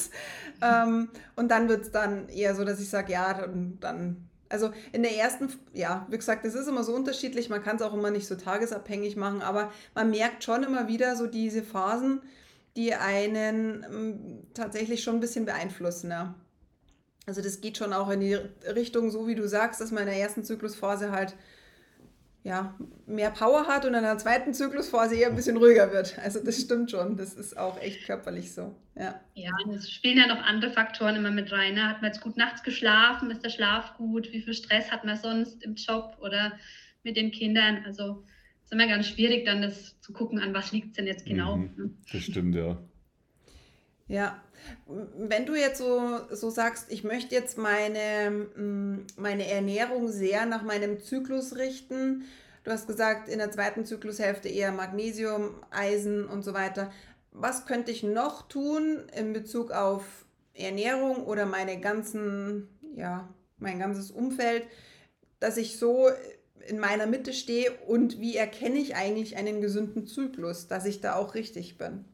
ähm, 0.61 1.09
und 1.35 1.49
dann 1.49 1.69
wird 1.69 1.83
es 1.83 1.91
dann 1.91 2.29
eher 2.29 2.55
so, 2.55 2.63
dass 2.63 2.79
ich 2.79 2.89
sage, 2.89 3.13
ja, 3.13 3.33
dann, 3.33 3.77
dann, 3.79 4.29
also 4.49 4.71
in 4.93 5.03
der 5.03 5.15
ersten, 5.15 5.49
ja, 5.73 6.07
wie 6.09 6.17
gesagt, 6.17 6.45
das 6.45 6.55
ist 6.55 6.67
immer 6.67 6.83
so 6.83 6.93
unterschiedlich, 6.93 7.49
man 7.49 7.63
kann 7.63 7.75
es 7.75 7.81
auch 7.81 7.93
immer 7.93 8.11
nicht 8.11 8.27
so 8.27 8.35
tagesabhängig 8.35 9.15
machen, 9.15 9.41
aber 9.41 9.71
man 9.93 10.09
merkt 10.09 10.43
schon 10.43 10.63
immer 10.63 10.87
wieder 10.87 11.15
so 11.15 11.27
diese 11.27 11.63
Phasen, 11.63 12.21
die 12.75 12.93
einen 12.93 13.85
ähm, 13.89 14.47
tatsächlich 14.53 15.03
schon 15.03 15.15
ein 15.15 15.21
bisschen 15.21 15.45
beeinflussen. 15.45 16.11
Ja. 16.11 16.35
Also 17.27 17.41
das 17.41 17.61
geht 17.61 17.77
schon 17.77 17.93
auch 17.93 18.09
in 18.09 18.21
die 18.21 18.33
Richtung, 18.73 19.11
so 19.11 19.27
wie 19.27 19.35
du 19.35 19.47
sagst, 19.47 19.81
dass 19.81 19.91
man 19.91 20.03
in 20.03 20.09
der 20.09 20.17
ersten 20.17 20.43
Zyklusphase 20.43 21.11
halt 21.11 21.35
ja, 22.47 22.73
mehr 23.05 23.29
Power 23.31 23.67
hat 23.67 23.83
und 23.83 23.93
in 23.93 24.03
der 24.03 24.17
zweiten 24.17 24.53
Zyklusphase 24.53 25.15
eher 25.15 25.27
ein 25.27 25.35
bisschen 25.35 25.57
ruhiger 25.57 25.91
wird. 25.91 26.17
Also 26.19 26.41
das 26.41 26.61
stimmt 26.61 26.89
schon. 26.89 27.17
Das 27.17 27.33
ist 27.33 27.57
auch 27.57 27.77
echt 27.81 28.05
körperlich 28.05 28.53
so. 28.53 28.73
Ja, 28.95 29.19
ja 29.33 29.51
es 29.75 29.91
spielen 29.91 30.17
ja 30.17 30.27
noch 30.27 30.41
andere 30.41 30.71
Faktoren 30.71 31.17
immer 31.17 31.31
mit 31.31 31.51
rein. 31.51 31.73
Ne? 31.73 31.89
Hat 31.89 32.01
man 32.01 32.11
jetzt 32.13 32.21
gut 32.21 32.37
nachts 32.37 32.63
geschlafen? 32.63 33.29
Ist 33.31 33.43
der 33.43 33.49
Schlaf 33.49 33.97
gut? 33.97 34.31
Wie 34.31 34.41
viel 34.41 34.53
Stress 34.53 34.89
hat 34.89 35.03
man 35.03 35.17
sonst 35.17 35.61
im 35.61 35.75
Job 35.75 36.15
oder 36.21 36.53
mit 37.03 37.17
den 37.17 37.31
Kindern? 37.31 37.83
Also 37.85 38.23
ist 38.63 38.71
immer 38.71 38.87
ganz 38.87 39.07
schwierig, 39.07 39.43
dann 39.43 39.61
das 39.61 39.99
zu 39.99 40.13
gucken, 40.13 40.39
an 40.39 40.53
was 40.53 40.71
liegt 40.71 40.91
es 40.91 40.93
denn 40.93 41.07
jetzt 41.07 41.25
genau. 41.25 41.57
Mhm, 41.57 41.73
ne? 41.75 41.89
das 42.13 42.23
stimmt, 42.23 42.55
ja. 42.55 42.77
Ja, 44.07 44.41
wenn 44.85 45.45
du 45.45 45.55
jetzt 45.55 45.77
so, 45.77 46.19
so 46.31 46.49
sagst, 46.49 46.87
ich 46.89 47.03
möchte 47.03 47.35
jetzt 47.35 47.57
meine, 47.57 48.31
mm, 48.31 49.05
meine 49.17 49.47
Ernährung 49.49 50.07
sehr 50.07 50.45
nach 50.45 50.63
meinem 50.63 50.99
Zyklus 50.99 51.55
richten, 51.55 52.25
du 52.63 52.71
hast 52.71 52.87
gesagt, 52.87 53.29
in 53.29 53.39
der 53.39 53.51
zweiten 53.51 53.85
Zyklushälfte 53.85 54.49
eher 54.49 54.71
Magnesium, 54.71 55.55
Eisen 55.71 56.25
und 56.27 56.43
so 56.43 56.53
weiter. 56.53 56.91
Was 57.31 57.65
könnte 57.65 57.91
ich 57.91 58.03
noch 58.03 58.47
tun 58.47 59.03
in 59.15 59.33
Bezug 59.33 59.71
auf 59.71 60.03
Ernährung 60.53 61.25
oder 61.25 61.45
meine 61.45 61.79
ganzen, 61.79 62.67
ja, 62.95 63.33
mein 63.57 63.79
ganzes 63.79 64.11
Umfeld, 64.11 64.63
dass 65.39 65.57
ich 65.57 65.77
so 65.77 66.09
in 66.67 66.79
meiner 66.79 67.05
Mitte 67.05 67.33
stehe 67.33 67.71
und 67.87 68.19
wie 68.19 68.35
erkenne 68.35 68.77
ich 68.77 68.95
eigentlich 68.95 69.37
einen 69.37 69.61
gesunden 69.61 70.07
Zyklus, 70.07 70.67
dass 70.67 70.85
ich 70.85 70.99
da 70.99 71.15
auch 71.15 71.35
richtig 71.35 71.77
bin? 71.77 72.05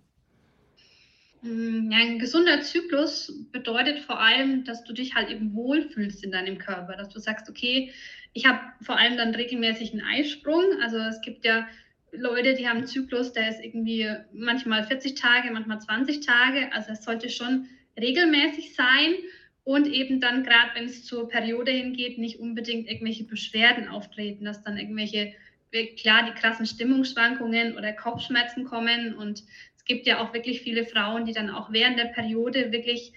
Ja, 1.46 1.98
ein 1.98 2.20
gesunder 2.20 2.62
Zyklus 2.62 3.34
bedeutet 3.52 4.00
vor 4.00 4.20
allem, 4.20 4.64
dass 4.64 4.86
du 4.86 4.94
dich 4.94 5.14
halt 5.14 5.30
eben 5.30 5.54
wohlfühlst 5.54 6.24
in 6.24 6.32
deinem 6.32 6.58
Körper, 6.58 6.96
dass 6.96 7.10
du 7.10 7.20
sagst, 7.20 7.50
okay, 7.50 7.92
ich 8.32 8.46
habe 8.46 8.60
vor 8.82 8.98
allem 8.98 9.18
dann 9.18 9.36
regelmäßig 9.36 9.92
einen 9.92 10.02
Eisprung. 10.02 10.64
Also 10.82 10.98
es 10.98 11.22
gibt 11.22 11.44
ja 11.44 11.68
Leute, 12.14 12.54
die 12.54 12.70
haben 12.70 12.78
einen 12.78 12.88
Zyklus, 12.88 13.34
der 13.34 13.50
ist 13.50 13.62
irgendwie 13.62 14.10
manchmal 14.32 14.86
40 14.86 15.16
Tage, 15.16 15.52
manchmal 15.52 15.82
20 15.82 16.26
Tage. 16.26 16.72
Also 16.72 16.94
es 16.94 17.04
sollte 17.04 17.30
schon 17.30 17.68
regelmäßig 18.00 18.74
sein 18.76 19.14
und 19.66 19.88
eben 19.88 20.22
dann 20.22 20.44
gerade, 20.44 20.72
wenn 20.76 20.86
es 20.86 21.04
zur 21.04 21.28
Periode 21.28 21.72
hingeht, 21.72 22.18
nicht 22.18 22.40
unbedingt 22.40 22.88
irgendwelche 22.88 23.26
Beschwerden 23.26 23.90
auftreten, 23.90 24.46
dass 24.46 24.64
dann 24.64 24.78
irgendwelche, 24.78 25.34
klar, 25.98 26.26
die 26.26 26.40
krassen 26.40 26.66
Stimmungsschwankungen 26.66 27.78
oder 27.78 27.92
Kopfschmerzen 27.94 28.64
kommen. 28.64 29.14
Und 29.16 29.44
es 29.84 29.88
gibt 29.88 30.08
ja 30.08 30.22
auch 30.22 30.34
wirklich 30.34 30.62
viele 30.62 30.86
Frauen, 30.86 31.26
die 31.26 31.34
dann 31.34 31.50
auch 31.50 31.74
während 31.74 32.00
der 32.00 32.06
Periode 32.06 32.72
wirklich 32.72 33.12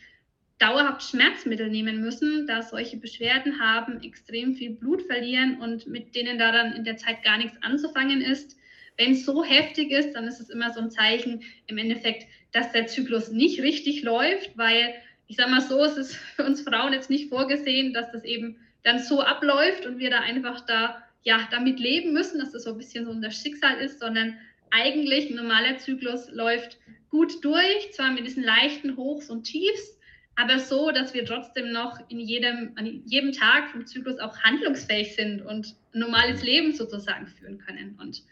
dauerhaft 0.58 1.08
Schmerzmittel 1.08 1.68
nehmen 1.68 2.00
müssen, 2.00 2.48
da 2.48 2.62
solche 2.62 2.96
Beschwerden 2.96 3.60
haben, 3.60 4.02
extrem 4.02 4.56
viel 4.56 4.70
Blut 4.70 5.02
verlieren 5.02 5.60
und 5.60 5.86
mit 5.86 6.16
denen 6.16 6.38
da 6.38 6.50
dann 6.50 6.72
in 6.72 6.82
der 6.82 6.96
Zeit 6.96 7.22
gar 7.22 7.38
nichts 7.38 7.56
anzufangen 7.62 8.20
ist. 8.20 8.56
Wenn 8.96 9.12
es 9.12 9.24
so 9.24 9.44
heftig 9.44 9.92
ist, 9.92 10.14
dann 10.14 10.26
ist 10.26 10.40
es 10.40 10.50
immer 10.50 10.72
so 10.72 10.80
ein 10.80 10.90
Zeichen 10.90 11.44
im 11.68 11.78
Endeffekt, 11.78 12.26
dass 12.50 12.72
der 12.72 12.88
Zyklus 12.88 13.30
nicht 13.30 13.60
richtig 13.60 14.02
läuft, 14.02 14.58
weil 14.58 14.94
ich 15.28 15.36
sage 15.36 15.50
mal 15.50 15.60
so, 15.60 15.84
es 15.84 15.96
ist 15.96 16.16
für 16.16 16.44
uns 16.44 16.62
Frauen 16.62 16.92
jetzt 16.92 17.10
nicht 17.10 17.28
vorgesehen, 17.28 17.92
dass 17.92 18.10
das 18.10 18.24
eben 18.24 18.56
dann 18.82 18.98
so 18.98 19.20
abläuft 19.20 19.86
und 19.86 20.00
wir 20.00 20.10
da 20.10 20.18
einfach 20.20 20.66
da 20.66 21.00
ja 21.22 21.46
damit 21.52 21.78
leben 21.78 22.12
müssen, 22.12 22.40
dass 22.40 22.50
das 22.50 22.64
so 22.64 22.72
ein 22.72 22.78
bisschen 22.78 23.04
so 23.04 23.12
unser 23.12 23.30
Schicksal 23.30 23.78
ist, 23.78 24.00
sondern 24.00 24.36
eigentlich 24.70 25.30
ein 25.30 25.36
normaler 25.36 25.78
Zyklus 25.78 26.30
läuft 26.30 26.78
gut 27.10 27.44
durch, 27.44 27.92
zwar 27.92 28.12
mit 28.12 28.26
diesen 28.26 28.42
leichten 28.42 28.96
Hochs 28.96 29.30
und 29.30 29.44
Tiefs, 29.44 29.96
aber 30.36 30.58
so, 30.58 30.90
dass 30.90 31.14
wir 31.14 31.24
trotzdem 31.24 31.72
noch 31.72 31.98
in 32.08 32.20
jedem, 32.20 32.72
an 32.76 33.02
jedem 33.06 33.32
Tag 33.32 33.70
vom 33.70 33.86
Zyklus 33.86 34.18
auch 34.18 34.38
handlungsfähig 34.40 35.14
sind 35.14 35.40
und 35.40 35.74
ein 35.94 36.00
normales 36.00 36.42
Leben 36.42 36.72
sozusagen 36.72 37.26
führen 37.26 37.58
können. 37.58 37.98
Und 38.00 38.22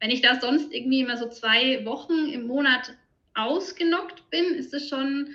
wenn 0.00 0.10
ich 0.10 0.22
da 0.22 0.40
sonst 0.40 0.72
irgendwie 0.74 1.00
immer 1.00 1.16
so 1.16 1.28
zwei 1.28 1.84
Wochen 1.84 2.28
im 2.32 2.48
Monat 2.48 2.94
ausgenockt 3.34 4.28
bin, 4.30 4.44
ist 4.56 4.74
es 4.74 4.88
schon 4.88 5.28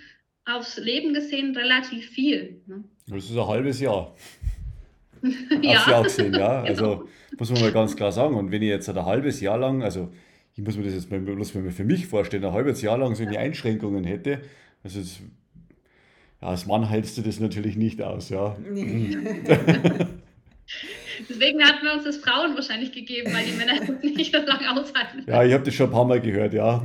aufs 0.44 0.78
Leben 0.78 1.14
gesehen 1.14 1.56
relativ 1.56 2.10
viel. 2.10 2.62
Ne? 2.68 2.84
Das 3.08 3.24
ist 3.24 3.38
ein 3.38 3.48
halbes 3.48 3.80
Jahr. 3.80 4.14
ja. 5.62 5.78
Aufs 5.78 5.88
Jahr 5.88 6.04
gesehen, 6.04 6.34
ja. 6.34 6.62
Genau. 6.66 6.68
Also 6.68 7.10
muss 7.38 7.52
man 7.52 7.62
mal 7.62 7.72
ganz 7.72 7.96
klar 7.96 8.12
sagen. 8.12 8.36
Und 8.36 8.52
wenn 8.52 8.62
ich 8.62 8.70
jetzt 8.70 8.90
ein 8.90 9.06
halbes 9.06 9.40
Jahr 9.40 9.58
lang, 9.58 9.82
also 9.82 10.12
ich 10.58 10.64
muss 10.64 10.76
mir 10.76 10.84
das 10.84 10.94
jetzt 10.96 11.12
mal 11.12 11.20
bloß 11.20 11.54
mal 11.54 11.70
für 11.70 11.84
mich 11.84 12.08
vorstellen, 12.08 12.44
ein 12.44 12.52
halbes 12.52 12.82
Jahr 12.82 12.98
lang 12.98 13.14
so 13.14 13.22
eine 13.24 13.38
Einschränkungen 13.38 14.04
hätte, 14.04 14.42
also 14.84 15.00
das, 15.00 15.20
ja, 16.42 16.48
als 16.48 16.66
Mann 16.66 16.90
hältst 16.90 17.16
du 17.18 17.22
das 17.22 17.40
natürlich 17.40 17.76
nicht 17.76 18.02
aus, 18.02 18.30
ja. 18.30 18.58
Nee. 18.60 19.16
Deswegen 21.30 21.64
hatten 21.64 21.86
wir 21.86 21.94
uns 21.94 22.06
das 22.06 22.18
Frauen 22.18 22.56
wahrscheinlich 22.56 22.92
gegeben, 22.92 23.32
weil 23.34 23.46
die 23.46 23.52
Männer 23.54 23.74
nicht 24.02 24.36
so 24.36 24.42
lange 24.42 24.72
aushalten. 24.72 25.24
Ja, 25.28 25.44
ich 25.44 25.54
habe 25.54 25.64
das 25.64 25.76
schon 25.76 25.90
ein 25.90 25.92
paar 25.92 26.06
Mal 26.06 26.22
gehört, 26.22 26.54
ja. 26.54 26.76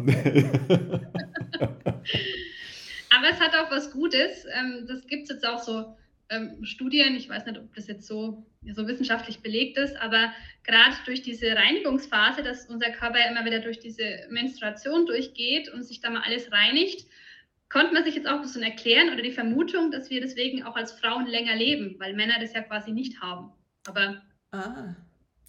Aber 3.11 3.29
es 3.31 3.41
hat 3.41 3.55
auch 3.55 3.71
was 3.71 3.91
Gutes. 3.91 4.47
Ähm, 4.59 4.87
das 4.87 5.07
gibt 5.07 5.25
es 5.25 5.31
jetzt 5.31 5.47
auch 5.47 5.63
so 5.63 5.97
ähm, 6.33 6.65
Studien, 6.65 7.15
ich 7.15 7.29
weiß 7.29 7.47
nicht, 7.47 7.59
ob 7.59 7.75
das 7.75 7.87
jetzt 7.87 8.07
so, 8.07 8.47
so 8.73 8.87
wissenschaftlich 8.87 9.41
belegt 9.41 9.77
ist, 9.79 9.97
aber 9.97 10.33
gerade 10.65 10.97
durch 11.05 11.23
diese 11.23 11.55
Reinigungsphase, 11.55 12.43
dass 12.43 12.67
unser 12.67 12.91
Körper 12.91 13.19
ja 13.21 13.31
immer 13.31 13.45
wieder 13.45 13.61
durch 13.61 13.79
diese 13.79 14.27
Menstruation 14.31 15.07
durchgeht 15.07 15.69
und 15.69 15.83
sich 15.85 16.01
da 16.01 16.11
mal 16.11 16.23
alles 16.23 16.51
reinigt, 16.51 17.07
konnte 17.69 17.95
man 17.95 18.05
sich 18.05 18.15
jetzt 18.15 18.27
auch 18.27 18.37
ein 18.37 18.43
bisschen 18.43 18.63
erklären 18.63 19.13
oder 19.13 19.23
die 19.23 19.31
Vermutung, 19.31 19.91
dass 19.91 20.11
wir 20.11 20.21
deswegen 20.21 20.63
auch 20.65 20.77
als 20.77 20.93
Frauen 20.93 21.27
länger 21.27 21.57
leben, 21.57 21.97
weil 21.99 22.15
Männer 22.15 22.39
das 22.41 22.53
ja 22.53 22.63
quasi 22.63 22.93
nicht 22.93 23.21
haben. 23.21 23.53
Aber 23.87 24.23
ah. 24.53 24.95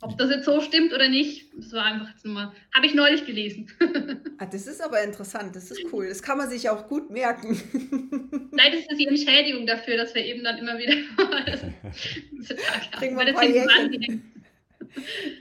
Ob 0.04 0.18
das 0.18 0.30
jetzt 0.30 0.44
so 0.44 0.60
stimmt 0.60 0.94
oder 0.94 1.08
nicht, 1.08 1.46
das 1.56 1.72
war 1.72 1.86
einfach 1.86 2.10
jetzt 2.10 2.26
nur, 2.26 2.52
habe 2.76 2.86
ich 2.86 2.94
neulich 2.94 3.26
gelesen. 3.26 3.68
ah, 4.38 4.46
das 4.46 4.68
ist 4.68 4.82
aber 4.82 5.02
interessant, 5.02 5.56
das 5.56 5.72
ist 5.72 5.80
cool. 5.94 6.10
Das 6.10 6.22
kann 6.22 6.38
man 6.38 6.50
sich 6.50 6.70
auch 6.70 6.90
gut 6.90 7.10
merken. 7.10 7.58
Nein, 8.52 8.74
das 8.74 8.82
ist 8.82 9.00
die 9.00 9.08
Entschädigung 9.08 9.66
dafür, 9.66 9.96
dass 9.96 10.14
wir 10.14 10.26
eben 10.26 10.44
dann 10.44 10.58
immer 10.58 10.78
wieder 10.78 10.94
kriegen, 13.00 13.16
wir 13.16 13.28
ein 13.28 13.34
paar 13.34 13.46
Jährchen, 13.46 14.34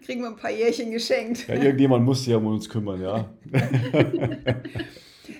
kriegen 0.07 0.22
wir 0.22 0.28
ein 0.28 0.37
paar 0.37 0.53
Jährchen 0.53 0.93
geschenkt. 0.93 1.49
Ja, 1.49 1.57
irgendjemand 1.57 2.05
muss 2.05 2.24
sich 2.24 2.32
um 2.32 2.47
uns 2.47 2.68
kümmern, 2.68 3.03
ja. 3.03 3.34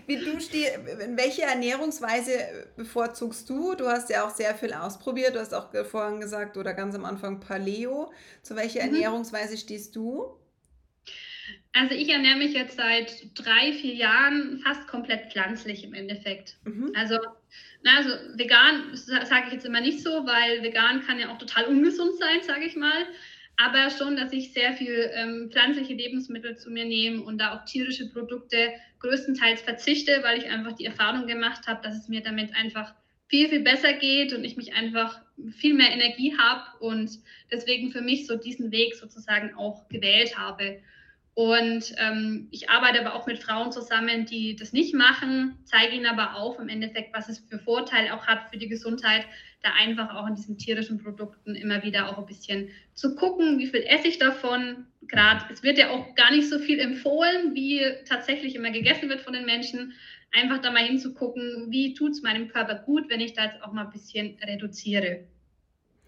Wie 0.07 0.17
du 0.17 0.41
stehst, 0.41 0.79
welche 1.17 1.43
Ernährungsweise 1.43 2.33
bevorzugst 2.77 3.49
du? 3.49 3.75
Du 3.75 3.87
hast 3.87 4.11
ja 4.11 4.25
auch 4.27 4.31
sehr 4.31 4.55
viel 4.55 4.73
ausprobiert. 4.73 5.35
Du 5.35 5.41
hast 5.41 5.55
auch 5.55 5.69
vorhin 5.87 6.21
gesagt 6.21 6.57
oder 6.57 6.75
ganz 6.75 6.95
am 6.95 7.05
Anfang 7.05 7.41
Paleo. 7.41 8.13
Zu 8.43 8.57
welcher 8.57 8.83
mhm. 8.83 8.95
Ernährungsweise 8.95 9.57
stehst 9.57 9.97
du? 9.97 10.39
Also 11.73 11.95
ich 11.95 12.09
ernähre 12.11 12.37
mich 12.37 12.53
jetzt 12.53 12.77
seit 12.77 13.31
drei, 13.35 13.73
vier 13.73 13.95
Jahren 13.95 14.59
fast 14.59 14.87
komplett 14.89 15.33
pflanzlich 15.33 15.85
im 15.85 15.95
Endeffekt. 15.95 16.57
Mhm. 16.65 16.93
Also, 16.95 17.19
na, 17.83 17.97
also 17.97 18.11
vegan 18.37 18.95
sage 18.95 19.47
ich 19.47 19.55
jetzt 19.55 19.65
immer 19.65 19.81
nicht 19.81 20.03
so, 20.03 20.27
weil 20.27 20.63
vegan 20.63 21.03
kann 21.03 21.19
ja 21.19 21.33
auch 21.33 21.39
total 21.39 21.65
ungesund 21.65 22.19
sein, 22.19 22.43
sage 22.43 22.67
ich 22.67 22.77
mal. 22.77 23.07
Aber 23.57 23.91
schon, 23.91 24.17
dass 24.17 24.33
ich 24.33 24.53
sehr 24.53 24.73
viel 24.73 25.11
ähm, 25.15 25.51
pflanzliche 25.51 25.95
Lebensmittel 25.95 26.57
zu 26.57 26.71
mir 26.71 26.85
nehme 26.85 27.23
und 27.23 27.39
da 27.39 27.55
auf 27.55 27.65
tierische 27.65 28.09
Produkte 28.11 28.73
größtenteils 29.01 29.63
verzichte, 29.63 30.21
weil 30.23 30.39
ich 30.39 30.51
einfach 30.51 30.73
die 30.73 30.87
Erfahrung 30.87 31.27
gemacht 31.27 31.67
habe, 31.67 31.83
dass 31.83 31.97
es 31.97 32.09
mir 32.09 32.23
damit 32.23 32.55
einfach 32.55 32.95
viel, 33.29 33.49
viel 33.49 33.61
besser 33.61 33.95
geht 33.95 34.33
und 34.35 34.45
ich 34.45 34.57
mich 34.57 34.75
einfach 34.75 35.21
viel 35.53 35.75
mehr 35.75 35.91
Energie 35.91 36.37
habe 36.37 36.65
und 36.81 37.19
deswegen 37.51 37.91
für 37.91 38.03
mich 38.03 38.27
so 38.27 38.37
diesen 38.37 38.71
Weg 38.71 38.95
sozusagen 38.95 39.55
auch 39.55 39.89
gewählt 39.89 40.37
habe. 40.37 40.81
Und 41.35 41.95
ähm, 41.97 42.49
ich 42.51 42.69
arbeite 42.69 43.01
aber 43.01 43.15
auch 43.15 43.27
mit 43.27 43.43
Frauen 43.43 43.73
zusammen, 43.73 44.27
die 44.27 44.55
das 44.55 44.75
nicht 44.75 44.95
machen, 44.95 45.59
zeige 45.65 45.97
ihnen 45.97 46.05
aber 46.05 46.37
auf 46.37 46.59
im 46.59 46.69
Endeffekt, 46.69 47.15
was 47.15 47.31
es 47.31 47.39
für 47.39 47.59
Vorteile 47.59 48.13
auch 48.13 48.27
hat 48.27 48.51
für 48.51 48.59
die 48.59 48.69
Gesundheit, 48.69 49.25
da 49.63 49.71
einfach 49.75 50.15
auch 50.15 50.27
in 50.27 50.35
diesen 50.35 50.59
tierischen 50.59 50.99
Produkten 50.99 51.55
immer 51.55 51.83
wieder 51.83 52.09
auch 52.09 52.19
ein 52.19 52.27
bisschen 52.27 52.69
zu 52.95 53.15
gucken, 53.15 53.59
wie 53.59 53.69
viel 53.69 53.85
esse 53.87 54.09
ich 54.09 54.19
davon. 54.19 54.87
Gerade, 55.03 55.45
es 55.53 55.63
wird 55.63 55.79
ja 55.79 55.91
auch 55.91 56.15
gar 56.15 56.33
nicht 56.33 56.49
so 56.49 56.59
viel 56.59 56.81
empfohlen, 56.81 57.55
wie 57.55 57.83
tatsächlich 58.09 58.57
immer 58.57 58.71
gegessen 58.71 59.09
wird 59.09 59.21
von 59.21 59.33
den 59.33 59.47
Menschen. 59.47 59.93
Einfach 60.33 60.61
da 60.61 60.71
mal 60.71 60.85
hinzugucken, 60.85 61.67
wie 61.71 61.95
tut 61.95 62.13
es 62.13 62.23
meinem 62.23 62.49
Körper 62.49 62.75
gut, 62.75 63.09
wenn 63.09 63.21
ich 63.21 63.35
da 63.35 63.45
jetzt 63.45 63.63
auch 63.63 63.73
mal 63.73 63.85
ein 63.85 63.93
bisschen 63.93 64.37
reduziere. 64.43 65.25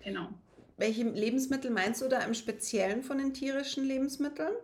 Genau. 0.02 0.30
Welche 0.76 1.04
Lebensmittel 1.04 1.70
meinst 1.70 2.02
du 2.02 2.08
da 2.08 2.20
im 2.20 2.34
Speziellen 2.34 3.02
von 3.02 3.18
den 3.18 3.32
tierischen 3.32 3.84
Lebensmitteln? 3.84 4.54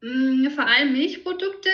Mm, 0.00 0.48
vor 0.50 0.66
allem 0.66 0.92
Milchprodukte, 0.92 1.70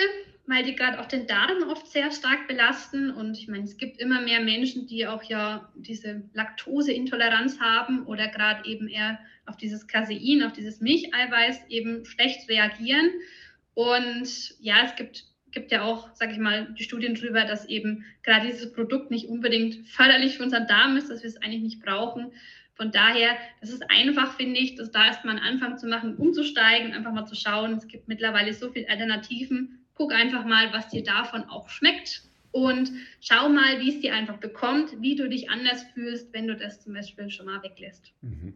weil 0.49 0.63
die 0.63 0.75
gerade 0.75 0.99
auch 0.99 1.05
den 1.05 1.27
Darm 1.27 1.69
oft 1.69 1.87
sehr 1.87 2.11
stark 2.11 2.47
belasten. 2.47 3.11
Und 3.11 3.37
ich 3.37 3.47
meine, 3.47 3.65
es 3.65 3.77
gibt 3.77 3.99
immer 3.99 4.19
mehr 4.19 4.41
Menschen, 4.41 4.87
die 4.87 5.05
auch 5.05 5.21
ja 5.21 5.71
diese 5.75 6.23
Laktoseintoleranz 6.33 7.59
haben 7.59 8.05
oder 8.07 8.27
gerade 8.27 8.67
eben 8.67 8.87
eher 8.87 9.19
auf 9.45 9.57
dieses 9.57 9.87
Casein, 9.87 10.41
auf 10.43 10.53
dieses 10.53 10.81
Milcheiweiß 10.81 11.67
eben 11.69 12.03
schlecht 12.03 12.49
reagieren. 12.49 13.11
Und 13.75 14.55
ja, 14.59 14.83
es 14.85 14.95
gibt, 14.95 15.25
gibt 15.51 15.71
ja 15.71 15.83
auch, 15.83 16.15
sage 16.15 16.31
ich 16.31 16.39
mal, 16.39 16.73
die 16.77 16.83
Studien 16.83 17.13
darüber, 17.13 17.45
dass 17.45 17.65
eben 17.65 18.03
gerade 18.23 18.47
dieses 18.47 18.73
Produkt 18.73 19.11
nicht 19.11 19.27
unbedingt 19.27 19.87
förderlich 19.87 20.37
für 20.37 20.43
unseren 20.43 20.65
Darm 20.65 20.97
ist, 20.97 21.11
dass 21.11 21.21
wir 21.21 21.29
es 21.29 21.37
eigentlich 21.37 21.61
nicht 21.61 21.81
brauchen. 21.83 22.31
Von 22.73 22.91
daher, 22.91 23.37
das 23.61 23.69
ist 23.69 23.83
einfach, 23.91 24.35
finde 24.35 24.59
ich, 24.59 24.75
dass 24.75 24.89
da 24.89 25.05
erstmal 25.05 25.37
einen 25.37 25.45
Anfang 25.45 25.77
zu 25.77 25.85
machen, 25.85 26.15
umzusteigen, 26.15 26.93
einfach 26.93 27.13
mal 27.13 27.27
zu 27.27 27.35
schauen. 27.35 27.73
Es 27.73 27.87
gibt 27.87 28.07
mittlerweile 28.07 28.51
so 28.53 28.71
viele 28.71 28.89
Alternativen 28.89 29.79
guck 29.99 30.13
einfach 30.13 30.45
mal, 30.45 30.71
was 30.71 30.87
dir 30.87 31.03
davon 31.03 31.43
auch 31.43 31.69
schmeckt 31.69 32.23
und 32.51 32.91
schau 33.19 33.49
mal, 33.49 33.79
wie 33.79 33.95
es 33.95 34.01
dir 34.01 34.13
einfach 34.13 34.37
bekommt, 34.37 35.01
wie 35.01 35.15
du 35.15 35.29
dich 35.29 35.49
anders 35.49 35.83
fühlst, 35.93 36.33
wenn 36.33 36.47
du 36.47 36.55
das 36.55 36.81
zum 36.81 36.93
Beispiel 36.93 37.29
schon 37.29 37.45
mal 37.45 37.61
weglässt. 37.61 38.13
Mhm. 38.21 38.53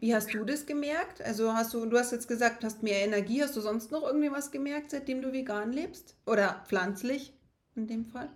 Wie 0.00 0.14
hast 0.14 0.32
du 0.32 0.44
das 0.44 0.66
gemerkt? 0.66 1.22
Also 1.22 1.54
hast 1.54 1.72
du, 1.74 1.86
du 1.86 1.98
hast 1.98 2.12
jetzt 2.12 2.28
gesagt, 2.28 2.62
du 2.62 2.66
hast 2.66 2.82
mehr 2.82 3.02
Energie. 3.02 3.42
Hast 3.42 3.56
du 3.56 3.60
sonst 3.60 3.90
noch 3.90 4.02
irgendwie 4.02 4.30
was 4.30 4.50
gemerkt, 4.50 4.90
seitdem 4.90 5.22
du 5.22 5.32
vegan 5.32 5.72
lebst? 5.72 6.16
Oder 6.26 6.64
pflanzlich 6.66 7.32
in 7.74 7.86
dem 7.86 8.04
Fall? 8.04 8.30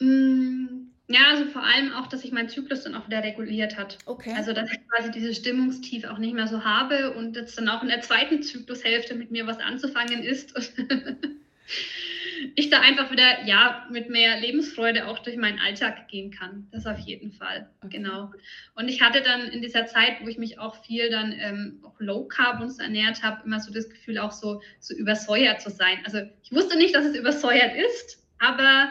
Mm, 0.00 0.90
ja, 1.06 1.20
also 1.30 1.44
vor 1.50 1.62
allem 1.62 1.92
auch, 1.92 2.06
dass 2.06 2.22
sich 2.22 2.32
mein 2.32 2.48
Zyklus 2.48 2.84
dann 2.84 2.94
auch 2.94 3.06
wieder 3.06 3.22
reguliert 3.22 3.76
hat. 3.76 3.98
Okay. 4.06 4.32
Also 4.34 4.54
dass 4.54 4.70
ich 4.72 4.78
quasi 4.88 5.10
diese 5.10 5.34
Stimmungstief 5.34 6.04
auch 6.04 6.18
nicht 6.18 6.34
mehr 6.34 6.46
so 6.46 6.64
habe 6.64 7.12
und 7.14 7.36
jetzt 7.36 7.58
dann 7.58 7.68
auch 7.68 7.82
in 7.82 7.88
der 7.88 8.00
zweiten 8.00 8.42
Zyklushälfte 8.42 9.14
mit 9.14 9.30
mir 9.30 9.46
was 9.46 9.58
anzufangen 9.58 10.22
ist. 10.22 10.54
ich 12.54 12.70
da 12.70 12.80
einfach 12.80 13.10
wieder, 13.10 13.44
ja, 13.44 13.86
mit 13.90 14.08
mehr 14.08 14.40
Lebensfreude 14.40 15.06
auch 15.06 15.18
durch 15.18 15.36
meinen 15.36 15.58
Alltag 15.58 16.08
gehen 16.08 16.30
kann. 16.30 16.68
Das 16.72 16.86
auf 16.86 16.98
jeden 16.98 17.32
Fall. 17.32 17.68
Okay. 17.82 17.98
Genau. 17.98 18.32
Und 18.74 18.88
ich 18.88 19.02
hatte 19.02 19.20
dann 19.20 19.48
in 19.48 19.60
dieser 19.60 19.84
Zeit, 19.84 20.22
wo 20.22 20.28
ich 20.28 20.38
mich 20.38 20.58
auch 20.58 20.84
viel 20.84 21.10
dann 21.10 21.32
ähm, 21.38 21.80
auch 21.84 22.00
Low 22.00 22.24
Carb 22.24 22.62
uns 22.62 22.78
ernährt 22.78 23.22
habe, 23.22 23.42
immer 23.44 23.60
so 23.60 23.72
das 23.72 23.90
Gefühl, 23.90 24.18
auch 24.18 24.32
so, 24.32 24.62
so 24.80 24.94
übersäuert 24.94 25.60
zu 25.60 25.68
sein. 25.68 25.98
Also 26.04 26.22
ich 26.42 26.50
wusste 26.50 26.78
nicht, 26.78 26.94
dass 26.94 27.04
es 27.04 27.14
übersäuert 27.14 27.76
ist, 27.76 28.24
aber 28.38 28.88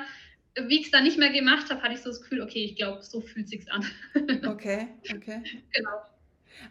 wie 0.56 0.80
ich 0.80 0.86
es 0.86 0.91
dann 0.91 1.04
nicht 1.04 1.18
mehr 1.18 1.32
gemacht 1.32 1.70
habe, 1.70 1.82
hatte 1.82 1.93
ich 1.93 2.01
so 2.01 2.10
das 2.10 2.22
Gefühl, 2.22 2.41
okay, 2.41 2.64
ich 2.64 2.76
glaube, 2.76 3.01
so 3.01 3.22
fühlt 3.22 3.49
sich 3.49 3.72
an. 3.72 3.86
okay, 4.47 4.89
okay. 5.16 5.41
Genau. 5.74 6.01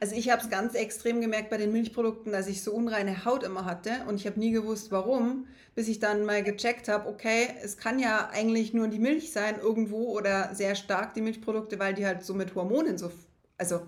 Also 0.01 0.15
ich 0.15 0.31
habe 0.31 0.41
es 0.41 0.49
ganz 0.49 0.75
extrem 0.75 1.21
gemerkt 1.21 1.51
bei 1.51 1.57
den 1.57 1.73
Milchprodukten, 1.73 2.33
dass 2.33 2.49
ich 2.49 2.63
so 2.63 2.73
unreine 2.73 3.25
Haut 3.25 3.43
immer 3.43 3.65
hatte 3.65 3.91
und 4.07 4.17
ich 4.17 4.27
habe 4.27 4.39
nie 4.39 4.53
gewusst, 4.53 4.91
warum, 4.91 5.47
bis 5.75 5.89
ich 5.89 5.99
dann 5.99 6.25
mal 6.25 6.43
gecheckt 6.43 6.89
habe, 6.89 7.09
okay, 7.09 7.49
es 7.63 7.77
kann 7.77 7.99
ja 7.99 8.31
eigentlich 8.33 8.73
nur 8.73 8.89
die 8.89 8.99
Milch 9.01 9.33
sein 9.33 9.59
irgendwo 9.59 10.17
oder 10.17 10.55
sehr 10.55 10.77
stark 10.77 11.15
die 11.15 11.21
Milchprodukte, 11.21 11.79
weil 11.79 11.95
die 11.95 12.07
halt 12.07 12.23
so 12.23 12.35
mit 12.35 12.55
Hormonen 12.55 12.97
so, 12.97 13.11
also 13.59 13.83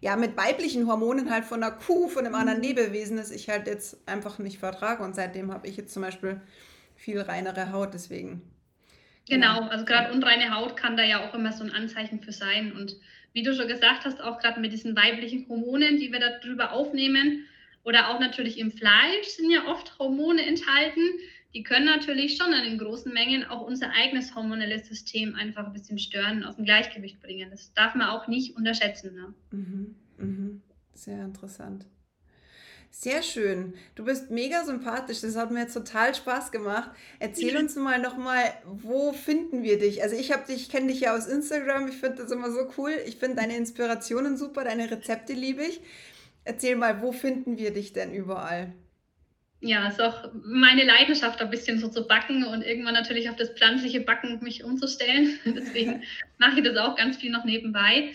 ja, 0.00 0.16
mit 0.16 0.36
weiblichen 0.36 0.86
Hormonen 0.86 1.30
halt 1.30 1.44
von 1.44 1.62
einer 1.62 1.72
Kuh, 1.72 2.08
von 2.08 2.24
einem 2.24 2.34
anderen 2.34 2.58
mhm. 2.58 2.64
Lebewesen, 2.64 3.16
das 3.16 3.30
ich 3.30 3.48
halt 3.48 3.66
jetzt 3.66 3.96
einfach 4.06 4.38
nicht 4.38 4.58
vertrage 4.58 5.02
und 5.02 5.14
seitdem 5.14 5.52
habe 5.52 5.66
ich 5.66 5.76
jetzt 5.76 5.92
zum 5.92 6.02
Beispiel 6.02 6.40
viel 6.96 7.20
reinere 7.20 7.72
Haut, 7.72 7.94
deswegen 7.94 8.42
Genau, 9.30 9.62
also 9.68 9.84
gerade 9.84 10.12
unreine 10.12 10.54
Haut 10.54 10.76
kann 10.76 10.96
da 10.96 11.04
ja 11.04 11.26
auch 11.26 11.34
immer 11.34 11.52
so 11.52 11.64
ein 11.64 11.72
Anzeichen 11.72 12.20
für 12.20 12.32
sein. 12.32 12.72
Und 12.72 12.96
wie 13.32 13.42
du 13.42 13.54
schon 13.54 13.68
gesagt 13.68 14.04
hast, 14.04 14.20
auch 14.20 14.38
gerade 14.40 14.60
mit 14.60 14.72
diesen 14.72 14.96
weiblichen 14.96 15.48
Hormonen, 15.48 15.98
die 15.98 16.12
wir 16.12 16.20
darüber 16.20 16.72
aufnehmen, 16.72 17.46
oder 17.82 18.10
auch 18.10 18.20
natürlich 18.20 18.58
im 18.58 18.70
Fleisch 18.70 19.28
sind 19.28 19.50
ja 19.50 19.66
oft 19.66 19.98
Hormone 19.98 20.44
enthalten. 20.44 21.00
Die 21.54 21.62
können 21.62 21.86
natürlich 21.86 22.36
schon 22.36 22.52
in 22.52 22.78
großen 22.78 23.12
Mengen 23.12 23.44
auch 23.44 23.62
unser 23.62 23.90
eigenes 23.92 24.34
hormonelles 24.34 24.86
System 24.86 25.34
einfach 25.34 25.66
ein 25.66 25.72
bisschen 25.72 25.98
stören, 25.98 26.44
aus 26.44 26.56
dem 26.56 26.64
Gleichgewicht 26.64 27.20
bringen. 27.20 27.50
Das 27.50 27.72
darf 27.72 27.94
man 27.94 28.08
auch 28.08 28.28
nicht 28.28 28.56
unterschätzen. 28.56 29.14
Ne? 29.14 29.34
Mhm, 29.50 29.94
mh. 30.18 30.60
Sehr 30.94 31.24
interessant. 31.24 31.86
Sehr 32.92 33.22
schön. 33.22 33.74
Du 33.94 34.04
bist 34.04 34.30
mega 34.30 34.64
sympathisch. 34.64 35.20
Das 35.20 35.36
hat 35.36 35.50
mir 35.50 35.60
jetzt 35.60 35.74
total 35.74 36.14
Spaß 36.14 36.50
gemacht. 36.50 36.90
Erzähl 37.18 37.56
uns 37.56 37.76
mal 37.76 37.98
noch 37.98 38.16
mal, 38.16 38.42
wo 38.64 39.12
finden 39.12 39.62
wir 39.62 39.78
dich? 39.78 40.02
Also 40.02 40.16
ich 40.16 40.32
habe 40.32 40.46
dich, 40.46 40.68
kenne 40.68 40.88
dich 40.88 41.00
ja 41.00 41.16
aus 41.16 41.26
Instagram. 41.26 41.88
Ich 41.88 41.96
finde 41.96 42.22
das 42.22 42.32
immer 42.32 42.50
so 42.50 42.68
cool. 42.76 42.92
Ich 43.06 43.16
finde 43.16 43.36
deine 43.36 43.56
Inspirationen 43.56 44.36
super, 44.36 44.64
deine 44.64 44.90
Rezepte 44.90 45.32
liebe 45.32 45.64
ich. 45.64 45.80
Erzähl 46.44 46.76
mal, 46.76 47.00
wo 47.00 47.12
finden 47.12 47.58
wir 47.58 47.72
dich 47.72 47.92
denn 47.92 48.12
überall? 48.12 48.72
Ja, 49.62 49.88
ist 49.88 50.00
auch 50.00 50.30
meine 50.42 50.84
Leidenschaft, 50.84 51.40
ein 51.40 51.50
bisschen 51.50 51.78
so 51.78 51.88
zu 51.88 52.06
backen 52.06 52.44
und 52.44 52.62
irgendwann 52.62 52.94
natürlich 52.94 53.28
auf 53.28 53.36
das 53.36 53.50
pflanzliche 53.50 54.00
Backen 54.00 54.42
mich 54.42 54.64
umzustellen. 54.64 55.38
Deswegen 55.44 56.02
mache 56.38 56.60
ich 56.60 56.64
das 56.64 56.76
auch 56.78 56.96
ganz 56.96 57.18
viel 57.18 57.30
noch 57.30 57.44
nebenbei. 57.44 58.12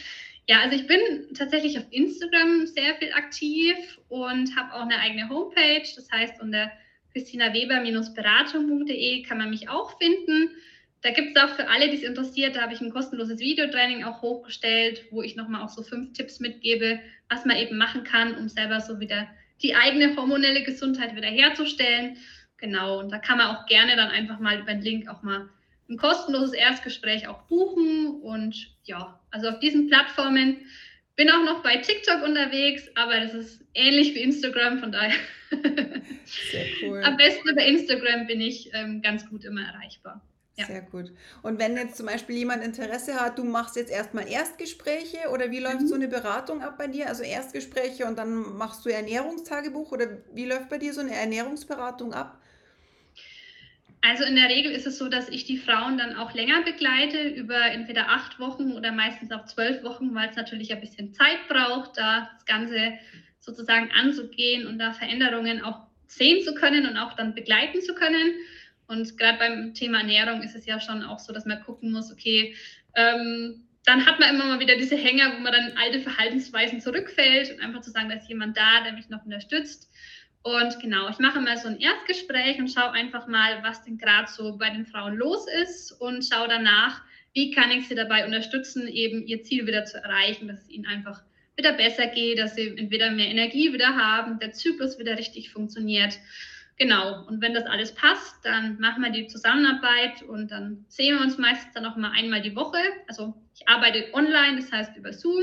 Ja, 0.47 0.59
also 0.59 0.75
ich 0.75 0.85
bin 0.85 0.99
tatsächlich 1.33 1.79
auf 1.79 1.85
Instagram 1.89 2.67
sehr 2.67 2.93
viel 2.95 3.11
aktiv 3.13 3.99
und 4.09 4.55
habe 4.55 4.73
auch 4.73 4.81
eine 4.81 4.99
eigene 4.99 5.27
Homepage. 5.29 5.87
Das 5.95 6.11
heißt, 6.11 6.39
unter 6.39 6.71
christinaweber-beratung.de 7.13 9.23
kann 9.23 9.39
man 9.39 9.49
mich 9.49 9.69
auch 9.69 9.97
finden. 9.97 10.51
Da 11.01 11.09
gibt 11.11 11.37
es 11.37 11.43
auch 11.43 11.55
für 11.55 11.67
alle, 11.67 11.89
die 11.89 11.97
es 11.97 12.03
interessiert, 12.03 12.55
da 12.55 12.61
habe 12.63 12.73
ich 12.73 12.81
ein 12.81 12.91
kostenloses 12.91 13.39
Videotraining 13.39 14.03
auch 14.03 14.21
hochgestellt, 14.21 15.05
wo 15.11 15.21
ich 15.21 15.35
nochmal 15.35 15.61
auch 15.63 15.69
so 15.69 15.83
fünf 15.83 16.13
Tipps 16.13 16.39
mitgebe, 16.39 16.99
was 17.29 17.45
man 17.45 17.57
eben 17.57 17.77
machen 17.77 18.03
kann, 18.03 18.35
um 18.35 18.49
selber 18.49 18.81
so 18.81 18.99
wieder 18.99 19.27
die 19.61 19.75
eigene 19.75 20.15
hormonelle 20.15 20.63
Gesundheit 20.63 21.15
wiederherzustellen. 21.15 22.17
Genau, 22.57 22.99
und 22.99 23.11
da 23.11 23.19
kann 23.19 23.37
man 23.37 23.55
auch 23.55 23.67
gerne 23.67 23.95
dann 23.95 24.09
einfach 24.09 24.39
mal 24.39 24.59
über 24.59 24.73
den 24.73 24.81
Link 24.81 25.07
auch 25.07 25.21
mal 25.21 25.47
ein 25.89 25.97
kostenloses 25.97 26.53
Erstgespräch 26.53 27.27
auch 27.27 27.43
buchen. 27.43 28.19
Und 28.21 28.75
ja, 28.85 29.19
also 29.35 29.49
auf 29.49 29.59
diesen 29.59 29.87
Plattformen 29.87 30.57
bin 31.17 31.29
auch 31.29 31.43
noch 31.43 31.61
bei 31.61 31.77
TikTok 31.77 32.23
unterwegs, 32.23 32.83
aber 32.95 33.19
das 33.19 33.33
ist 33.33 33.61
ähnlich 33.73 34.15
wie 34.15 34.21
Instagram, 34.21 34.79
von 34.79 34.91
daher. 34.91 35.15
Sehr 36.51 36.65
cool. 36.81 37.03
Am 37.03 37.17
besten 37.17 37.49
über 37.49 37.61
Instagram 37.61 38.27
bin 38.27 38.39
ich 38.39 38.71
ähm, 38.73 39.01
ganz 39.01 39.29
gut 39.29 39.43
immer 39.43 39.61
erreichbar. 39.61 40.21
Ja. 40.57 40.67
Sehr 40.67 40.81
gut. 40.83 41.11
Und 41.41 41.59
wenn 41.59 41.75
jetzt 41.75 41.97
zum 41.97 42.05
Beispiel 42.05 42.37
jemand 42.37 42.63
Interesse 42.63 43.19
hat, 43.19 43.37
du 43.37 43.43
machst 43.43 43.75
jetzt 43.75 43.91
erstmal 43.91 44.29
Erstgespräche 44.29 45.29
oder 45.33 45.51
wie 45.51 45.59
läuft 45.59 45.81
mhm. 45.81 45.87
so 45.87 45.95
eine 45.95 46.07
Beratung 46.07 46.61
ab 46.61 46.77
bei 46.77 46.87
dir? 46.87 47.07
Also 47.09 47.23
Erstgespräche 47.23 48.05
und 48.05 48.17
dann 48.17 48.55
machst 48.57 48.85
du 48.85 48.89
Ernährungstagebuch 48.89 49.91
oder 49.91 50.07
wie 50.33 50.45
läuft 50.45 50.69
bei 50.69 50.77
dir 50.77 50.93
so 50.93 51.01
eine 51.01 51.13
Ernährungsberatung 51.13 52.13
ab? 52.13 52.41
Also 54.07 54.23
in 54.23 54.35
der 54.35 54.49
Regel 54.49 54.71
ist 54.71 54.85
es 54.85 54.99
so, 54.99 55.09
dass 55.09 55.29
ich 55.29 55.45
die 55.45 55.57
Frauen 55.57 55.97
dann 55.97 56.15
auch 56.15 56.33
länger 56.35 56.61
begleite, 56.61 57.27
über 57.27 57.59
entweder 57.71 58.09
acht 58.09 58.39
Wochen 58.39 58.73
oder 58.73 58.91
meistens 58.91 59.31
auch 59.31 59.45
zwölf 59.45 59.83
Wochen, 59.83 60.13
weil 60.13 60.29
es 60.29 60.35
natürlich 60.35 60.71
ein 60.71 60.79
bisschen 60.79 61.11
Zeit 61.11 61.47
braucht, 61.47 61.97
da 61.97 62.29
das 62.35 62.45
Ganze 62.45 62.93
sozusagen 63.39 63.89
anzugehen 63.91 64.67
und 64.67 64.77
da 64.77 64.93
Veränderungen 64.93 65.63
auch 65.63 65.87
sehen 66.07 66.43
zu 66.43 66.53
können 66.53 66.85
und 66.87 66.97
auch 66.97 67.13
dann 67.13 67.33
begleiten 67.33 67.81
zu 67.81 67.95
können. 67.95 68.35
Und 68.87 69.17
gerade 69.17 69.39
beim 69.39 69.73
Thema 69.73 70.01
Ernährung 70.01 70.43
ist 70.43 70.55
es 70.55 70.67
ja 70.67 70.79
schon 70.79 71.01
auch 71.01 71.17
so, 71.17 71.33
dass 71.33 71.45
man 71.45 71.63
gucken 71.63 71.91
muss, 71.91 72.11
okay, 72.11 72.55
ähm, 72.95 73.65
dann 73.85 74.05
hat 74.05 74.19
man 74.19 74.35
immer 74.35 74.45
mal 74.45 74.59
wieder 74.59 74.75
diese 74.77 74.97
Hänger, 74.97 75.33
wo 75.35 75.39
man 75.39 75.51
dann 75.51 75.77
alte 75.77 75.99
Verhaltensweisen 75.99 76.79
zurückfällt 76.79 77.51
und 77.51 77.61
einfach 77.61 77.81
zu 77.81 77.89
sagen, 77.89 78.09
da 78.09 78.15
ist 78.15 78.29
jemand 78.29 78.55
da, 78.55 78.83
der 78.83 78.93
mich 78.93 79.09
noch 79.09 79.25
unterstützt. 79.25 79.91
Und 80.45 80.79
genau, 80.79 81.09
ich 81.09 81.17
mache 81.17 81.41
mal 81.41 81.57
so 81.57 81.69
ein 81.69 81.79
Erstgespräch 81.79 82.59
und 82.59 82.71
schaue 82.71 82.91
einfach 82.91 83.25
mal, 83.25 83.63
was 83.63 83.83
denn 83.83 83.97
gerade 83.97 84.29
so 84.31 84.55
bei 84.59 84.69
den 84.69 84.85
Frauen 84.85 85.15
los 85.15 85.47
ist 85.63 85.91
und 85.93 86.23
schaue 86.23 86.47
danach, 86.47 87.01
wie 87.33 87.49
kann 87.49 87.71
ich 87.71 87.87
sie 87.87 87.95
dabei 87.95 88.23
unterstützen, 88.27 88.87
eben 88.87 89.25
ihr 89.25 89.41
Ziel 89.41 89.65
wieder 89.65 89.85
zu 89.85 89.97
erreichen, 89.97 90.47
dass 90.47 90.61
es 90.61 90.69
ihnen 90.69 90.85
einfach 90.85 91.23
wieder 91.55 91.73
besser 91.73 92.05
geht, 92.05 92.37
dass 92.37 92.53
sie 92.53 92.77
entweder 92.77 93.09
mehr 93.09 93.27
Energie 93.27 93.73
wieder 93.73 93.95
haben, 93.95 94.37
der 94.37 94.51
Zyklus 94.51 94.99
wieder 94.99 95.17
richtig 95.17 95.49
funktioniert. 95.49 96.19
Genau, 96.77 97.25
und 97.25 97.41
wenn 97.41 97.55
das 97.55 97.65
alles 97.65 97.95
passt, 97.95 98.35
dann 98.43 98.79
machen 98.79 99.01
wir 99.01 99.09
die 99.09 99.25
Zusammenarbeit 99.25 100.21
und 100.21 100.51
dann 100.51 100.85
sehen 100.89 101.17
wir 101.17 101.23
uns 101.23 101.39
meistens 101.39 101.73
dann 101.73 101.87
auch 101.87 101.95
mal 101.95 102.11
einmal 102.11 102.43
die 102.43 102.55
Woche. 102.55 102.77
Also 103.07 103.33
ich 103.55 103.67
arbeite 103.67 104.13
online, 104.13 104.57
das 104.57 104.71
heißt 104.71 104.95
über 104.95 105.11
Zoom 105.11 105.41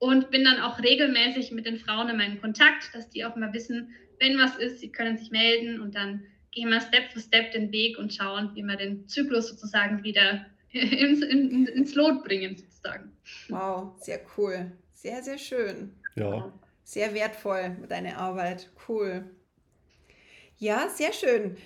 und 0.00 0.30
bin 0.30 0.44
dann 0.44 0.58
auch 0.60 0.82
regelmäßig 0.82 1.52
mit 1.52 1.66
den 1.66 1.78
Frauen 1.78 2.08
in 2.08 2.16
meinem 2.16 2.40
Kontakt, 2.40 2.92
dass 2.94 3.08
die 3.10 3.24
auch 3.24 3.36
mal 3.36 3.52
wissen, 3.52 3.94
wenn 4.18 4.38
was 4.38 4.56
ist, 4.56 4.80
sie 4.80 4.90
können 4.90 5.16
sich 5.16 5.30
melden 5.30 5.80
und 5.80 5.94
dann 5.94 6.24
gehen 6.50 6.70
wir 6.70 6.80
Step 6.80 7.12
für 7.12 7.20
Step 7.20 7.52
den 7.52 7.70
Weg 7.70 7.98
und 7.98 8.12
schauen, 8.12 8.50
wie 8.54 8.62
wir 8.62 8.76
den 8.76 9.06
Zyklus 9.06 9.48
sozusagen 9.48 10.02
wieder 10.02 10.46
ins, 10.72 11.22
in, 11.22 11.66
ins 11.66 11.94
Lot 11.94 12.24
bringen, 12.24 12.56
sozusagen. 12.56 13.12
Wow, 13.48 13.94
sehr 14.00 14.20
cool. 14.36 14.72
Sehr, 14.94 15.22
sehr 15.22 15.38
schön. 15.38 15.94
Ja. 16.16 16.52
Sehr 16.82 17.14
wertvoll, 17.14 17.76
deine 17.88 18.16
Arbeit. 18.16 18.70
Cool. 18.88 19.30
Ja, 20.58 20.88
sehr 20.88 21.12
schön. 21.12 21.56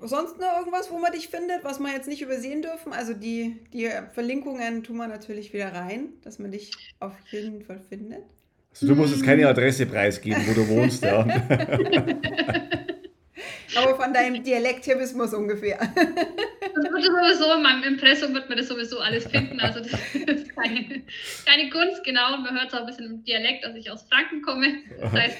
Sonst 0.00 0.38
noch 0.38 0.58
irgendwas, 0.58 0.90
wo 0.90 0.98
man 0.98 1.12
dich 1.12 1.28
findet, 1.28 1.64
was 1.64 1.78
wir 1.78 1.92
jetzt 1.92 2.08
nicht 2.08 2.20
übersehen 2.22 2.62
dürfen? 2.62 2.92
Also 2.92 3.14
die, 3.14 3.56
die 3.72 3.90
Verlinkungen 4.12 4.82
tun 4.82 4.96
wir 4.96 5.06
natürlich 5.06 5.52
wieder 5.52 5.72
rein, 5.72 6.08
dass 6.22 6.38
man 6.38 6.50
dich 6.50 6.72
auf 7.00 7.12
jeden 7.30 7.62
Fall 7.62 7.80
findet. 7.88 8.22
Also 8.72 8.88
du 8.88 8.96
musst 8.96 9.14
jetzt 9.14 9.24
keine 9.24 9.46
Adresse 9.46 9.86
preisgeben, 9.86 10.42
wo 10.48 10.52
du 10.52 10.68
wohnst, 10.68 11.04
ja. 11.04 11.24
Aber 13.76 13.96
von 13.96 14.12
deinem 14.12 14.42
Dialekt 14.42 14.86
her 14.86 14.98
wissen 14.98 15.18
wir 15.18 15.24
es 15.24 15.34
ungefähr. 15.34 15.78
Das 15.78 16.84
wird 16.84 17.04
sowieso, 17.04 17.54
in 17.54 17.62
meinem 17.62 17.82
Impressum 17.84 18.34
wird 18.34 18.48
man 18.48 18.58
das 18.58 18.68
sowieso 18.68 18.98
alles 19.00 19.26
finden. 19.26 19.60
Also 19.60 19.80
das 19.80 19.92
ist 19.92 20.54
keine, 20.56 21.02
keine 21.46 21.70
Kunst, 21.70 22.04
genau. 22.04 22.34
Und 22.34 22.42
man 22.42 22.54
hört 22.54 22.68
es 22.68 22.74
auch 22.74 22.80
ein 22.80 22.86
bisschen 22.86 23.06
im 23.06 23.24
Dialekt, 23.24 23.64
dass 23.64 23.74
ich 23.76 23.90
aus 23.90 24.04
Franken 24.10 24.42
komme. 24.42 24.74
Das 25.00 25.12
heißt, 25.12 25.38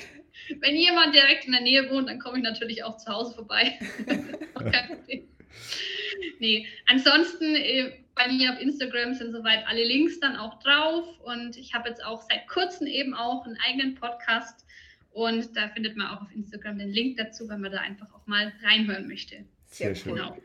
wenn 0.61 0.77
jemand 0.77 1.15
direkt 1.15 1.47
in 1.47 1.53
der 1.53 1.61
Nähe 1.63 1.91
wohnt, 1.91 2.09
dann 2.09 2.19
komme 2.19 2.39
ich 2.39 2.45
natürlich 2.45 2.85
auch 2.85 2.97
zu 2.97 3.13
Hause 3.13 3.35
vorbei. 3.35 3.79
kein 4.55 4.89
Problem. 4.97 5.29
Nee, 6.39 6.67
ansonsten 6.87 7.55
äh, 7.55 7.93
bei 8.15 8.29
mir 8.29 8.53
auf 8.53 8.61
Instagram 8.61 9.15
sind 9.15 9.33
soweit 9.33 9.67
alle 9.67 9.85
Links 9.85 10.21
dann 10.21 10.37
auch 10.37 10.59
drauf 10.61 11.05
und 11.21 11.57
ich 11.57 11.75
habe 11.75 11.89
jetzt 11.89 12.05
auch 12.05 12.23
seit 12.23 12.47
kurzem 12.49 12.87
eben 12.87 13.15
auch 13.15 13.45
einen 13.47 13.59
eigenen 13.67 13.95
Podcast 13.95 14.65
und 15.13 15.57
da 15.57 15.69
findet 15.69 15.97
man 15.97 16.09
auch 16.09 16.23
auf 16.23 16.33
Instagram 16.35 16.79
den 16.79 16.91
Link 16.91 17.17
dazu, 17.17 17.49
wenn 17.49 17.61
man 17.61 17.73
da 17.73 17.79
einfach 17.79 18.13
auch 18.15 18.27
mal 18.27 18.53
reinhören 18.63 19.07
möchte. 19.07 19.37
Sehr 19.67 19.95
schön. 19.95 20.15
Genau. 20.15 20.37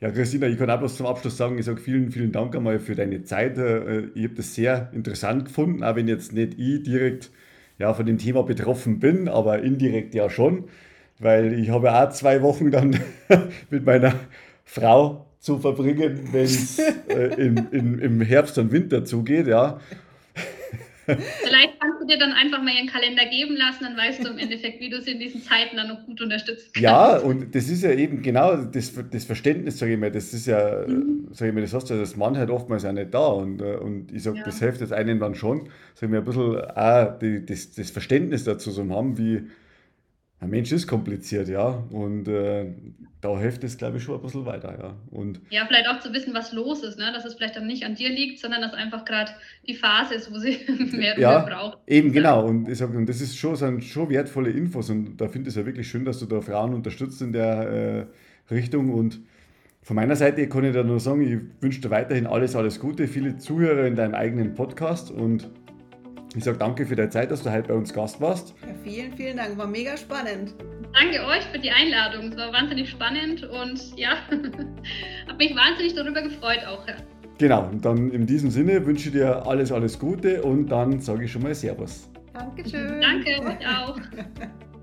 Ja, 0.00 0.10
Christina, 0.10 0.48
ich 0.48 0.58
kann 0.58 0.68
auch 0.70 0.78
bloß 0.78 0.96
zum 0.96 1.06
Abschluss 1.06 1.36
sagen, 1.36 1.58
ich 1.58 1.64
sage 1.64 1.80
vielen, 1.80 2.10
vielen 2.10 2.32
Dank 2.32 2.54
einmal 2.54 2.78
für 2.78 2.94
deine 2.94 3.22
Zeit. 3.22 3.56
Äh, 3.56 4.08
ich 4.14 4.24
habe 4.24 4.34
das 4.34 4.54
sehr 4.54 4.90
interessant 4.92 5.46
gefunden, 5.46 5.82
auch 5.82 5.96
wenn 5.96 6.08
jetzt 6.08 6.32
nicht 6.32 6.58
ich 6.58 6.82
direkt 6.82 7.30
ja, 7.78 7.92
von 7.94 8.06
dem 8.06 8.18
Thema 8.18 8.42
betroffen 8.42 8.98
bin, 8.98 9.28
aber 9.28 9.62
indirekt 9.62 10.14
ja 10.14 10.30
schon, 10.30 10.64
weil 11.18 11.58
ich 11.58 11.70
habe 11.70 11.92
auch 11.92 12.10
zwei 12.10 12.42
Wochen 12.42 12.70
dann 12.70 12.98
mit 13.70 13.84
meiner 13.84 14.14
Frau 14.64 15.26
zu 15.38 15.58
verbringen, 15.58 16.28
wenn 16.32 16.44
es 16.44 16.78
äh, 16.78 17.34
im 17.36 18.20
Herbst 18.22 18.56
und 18.58 18.72
Winter 18.72 19.04
zugeht, 19.04 19.46
ja. 19.46 19.78
Vielleicht 21.06 21.80
kannst 21.80 22.00
du 22.00 22.06
dir 22.06 22.18
dann 22.18 22.32
einfach 22.32 22.62
mal 22.62 22.74
ihren 22.74 22.88
Kalender 22.88 23.24
geben 23.26 23.56
lassen, 23.56 23.84
dann 23.84 23.96
weißt 23.96 24.24
du 24.24 24.30
im 24.30 24.38
Endeffekt, 24.38 24.80
wie 24.80 24.88
du 24.88 25.00
sie 25.00 25.12
in 25.12 25.20
diesen 25.20 25.42
Zeiten 25.42 25.76
dann 25.76 25.88
noch 25.88 26.04
gut 26.04 26.20
unterstützen 26.20 26.70
kannst. 26.72 26.80
Ja, 26.80 27.18
und 27.18 27.54
das 27.54 27.68
ist 27.68 27.82
ja 27.82 27.90
eben 27.92 28.22
genau 28.22 28.56
das, 28.56 28.92
das 29.10 29.24
Verständnis, 29.24 29.78
sage 29.78 29.94
ich 29.94 29.98
mal, 29.98 30.10
das 30.10 30.32
ist 30.32 30.46
ja, 30.46 30.84
mhm. 30.86 31.28
sage 31.32 31.50
ich 31.50 31.54
mal, 31.54 31.60
das 31.60 31.74
hast 31.74 31.90
du 31.90 31.98
das 31.98 32.16
Mann 32.16 32.36
halt 32.36 32.50
oftmals 32.50 32.84
auch 32.84 32.92
nicht 32.92 33.12
da. 33.12 33.26
Und, 33.26 33.60
äh, 33.60 33.76
und 33.76 34.12
ich 34.12 34.22
sage, 34.22 34.38
ja. 34.38 34.44
das 34.44 34.58
hilft 34.58 34.80
jetzt 34.80 34.92
einen 34.92 35.20
dann 35.20 35.34
schon, 35.34 35.68
sage 35.94 36.06
ich 36.06 36.10
mal, 36.10 36.18
ein 36.18 36.24
bisschen 36.24 36.60
auch 36.60 37.18
die, 37.18 37.44
das, 37.44 37.72
das 37.74 37.90
Verständnis 37.90 38.44
dazu 38.44 38.70
zu 38.70 38.88
haben, 38.90 39.18
wie 39.18 39.42
ein 40.44 40.50
Mensch 40.50 40.72
ist 40.72 40.86
kompliziert, 40.86 41.48
ja. 41.48 41.82
Und 41.90 42.28
äh, 42.28 42.66
da 43.20 43.38
hilft 43.38 43.64
es, 43.64 43.78
glaube 43.78 43.96
ich, 43.96 44.02
schon 44.02 44.16
ein 44.16 44.22
bisschen 44.22 44.44
weiter, 44.44 44.76
ja. 44.78 44.94
Und 45.10 45.40
ja, 45.50 45.64
vielleicht 45.66 45.88
auch 45.88 45.98
zu 46.00 46.12
wissen, 46.12 46.34
was 46.34 46.52
los 46.52 46.82
ist, 46.82 46.98
ne? 46.98 47.10
dass 47.12 47.24
es 47.24 47.34
vielleicht 47.34 47.56
dann 47.56 47.66
nicht 47.66 47.84
an 47.84 47.94
dir 47.94 48.10
liegt, 48.10 48.38
sondern 48.38 48.60
dass 48.60 48.74
einfach 48.74 49.04
gerade 49.04 49.32
die 49.66 49.74
Phase 49.74 50.14
ist, 50.14 50.32
wo 50.32 50.38
sie 50.38 50.58
mehr 50.92 51.18
ja, 51.18 51.38
braucht. 51.40 51.78
Eben, 51.86 52.12
genau. 52.12 52.46
Und 52.46 52.68
ich 52.68 52.78
sage, 52.78 52.96
und 52.96 53.08
das 53.08 53.20
ist 53.20 53.36
schon, 53.36 53.56
sind 53.56 53.82
schon 53.82 54.10
wertvolle 54.10 54.50
Infos. 54.50 54.90
Und 54.90 55.16
da 55.16 55.28
finde 55.28 55.48
ich 55.48 55.54
es 55.54 55.60
ja 55.60 55.66
wirklich 55.66 55.88
schön, 55.88 56.04
dass 56.04 56.18
du 56.18 56.26
da 56.26 56.40
Frauen 56.42 56.74
unterstützt 56.74 57.22
in 57.22 57.32
der 57.32 58.06
äh, 58.50 58.54
Richtung. 58.54 58.92
Und 58.92 59.20
von 59.80 59.96
meiner 59.96 60.16
Seite 60.16 60.46
kann 60.48 60.64
ich 60.64 60.74
da 60.74 60.82
nur 60.82 61.00
sagen, 61.00 61.22
ich 61.22 61.62
wünsche 61.62 61.80
dir 61.80 61.90
weiterhin 61.90 62.26
alles, 62.26 62.54
alles 62.54 62.78
Gute, 62.78 63.08
viele 63.08 63.38
Zuhörer 63.38 63.86
in 63.86 63.96
deinem 63.96 64.14
eigenen 64.14 64.54
Podcast 64.54 65.10
und 65.10 65.48
ich 66.34 66.44
sage 66.44 66.58
danke 66.58 66.86
für 66.86 66.96
deine 66.96 67.10
Zeit, 67.10 67.30
dass 67.30 67.42
du 67.42 67.50
heute 67.50 67.68
bei 67.68 67.74
uns 67.74 67.92
Gast 67.92 68.20
warst. 68.20 68.54
Ja, 68.62 68.74
vielen, 68.82 69.12
vielen 69.16 69.36
Dank. 69.36 69.56
War 69.56 69.66
mega 69.66 69.96
spannend. 69.96 70.54
Danke 70.92 71.24
euch 71.26 71.44
für 71.52 71.58
die 71.58 71.70
Einladung. 71.70 72.30
Es 72.30 72.36
war 72.36 72.52
wahnsinnig 72.52 72.88
spannend 72.88 73.42
und 73.44 73.96
ja, 73.96 74.10
habe 74.30 75.38
mich 75.38 75.54
wahnsinnig 75.56 75.94
darüber 75.94 76.22
gefreut 76.22 76.64
auch. 76.66 76.86
Ja. 76.86 76.94
Genau, 77.38 77.68
und 77.68 77.84
dann 77.84 78.10
in 78.10 78.26
diesem 78.26 78.50
Sinne 78.50 78.86
wünsche 78.86 79.08
ich 79.08 79.14
dir 79.14 79.44
alles, 79.46 79.72
alles 79.72 79.98
Gute 79.98 80.42
und 80.42 80.68
dann 80.68 81.00
sage 81.00 81.24
ich 81.24 81.32
schon 81.32 81.42
mal 81.42 81.54
Servus. 81.54 82.08
Dankeschön. 82.32 83.00
Danke, 83.00 83.40
euch 83.40 83.66
auch. 83.66 83.98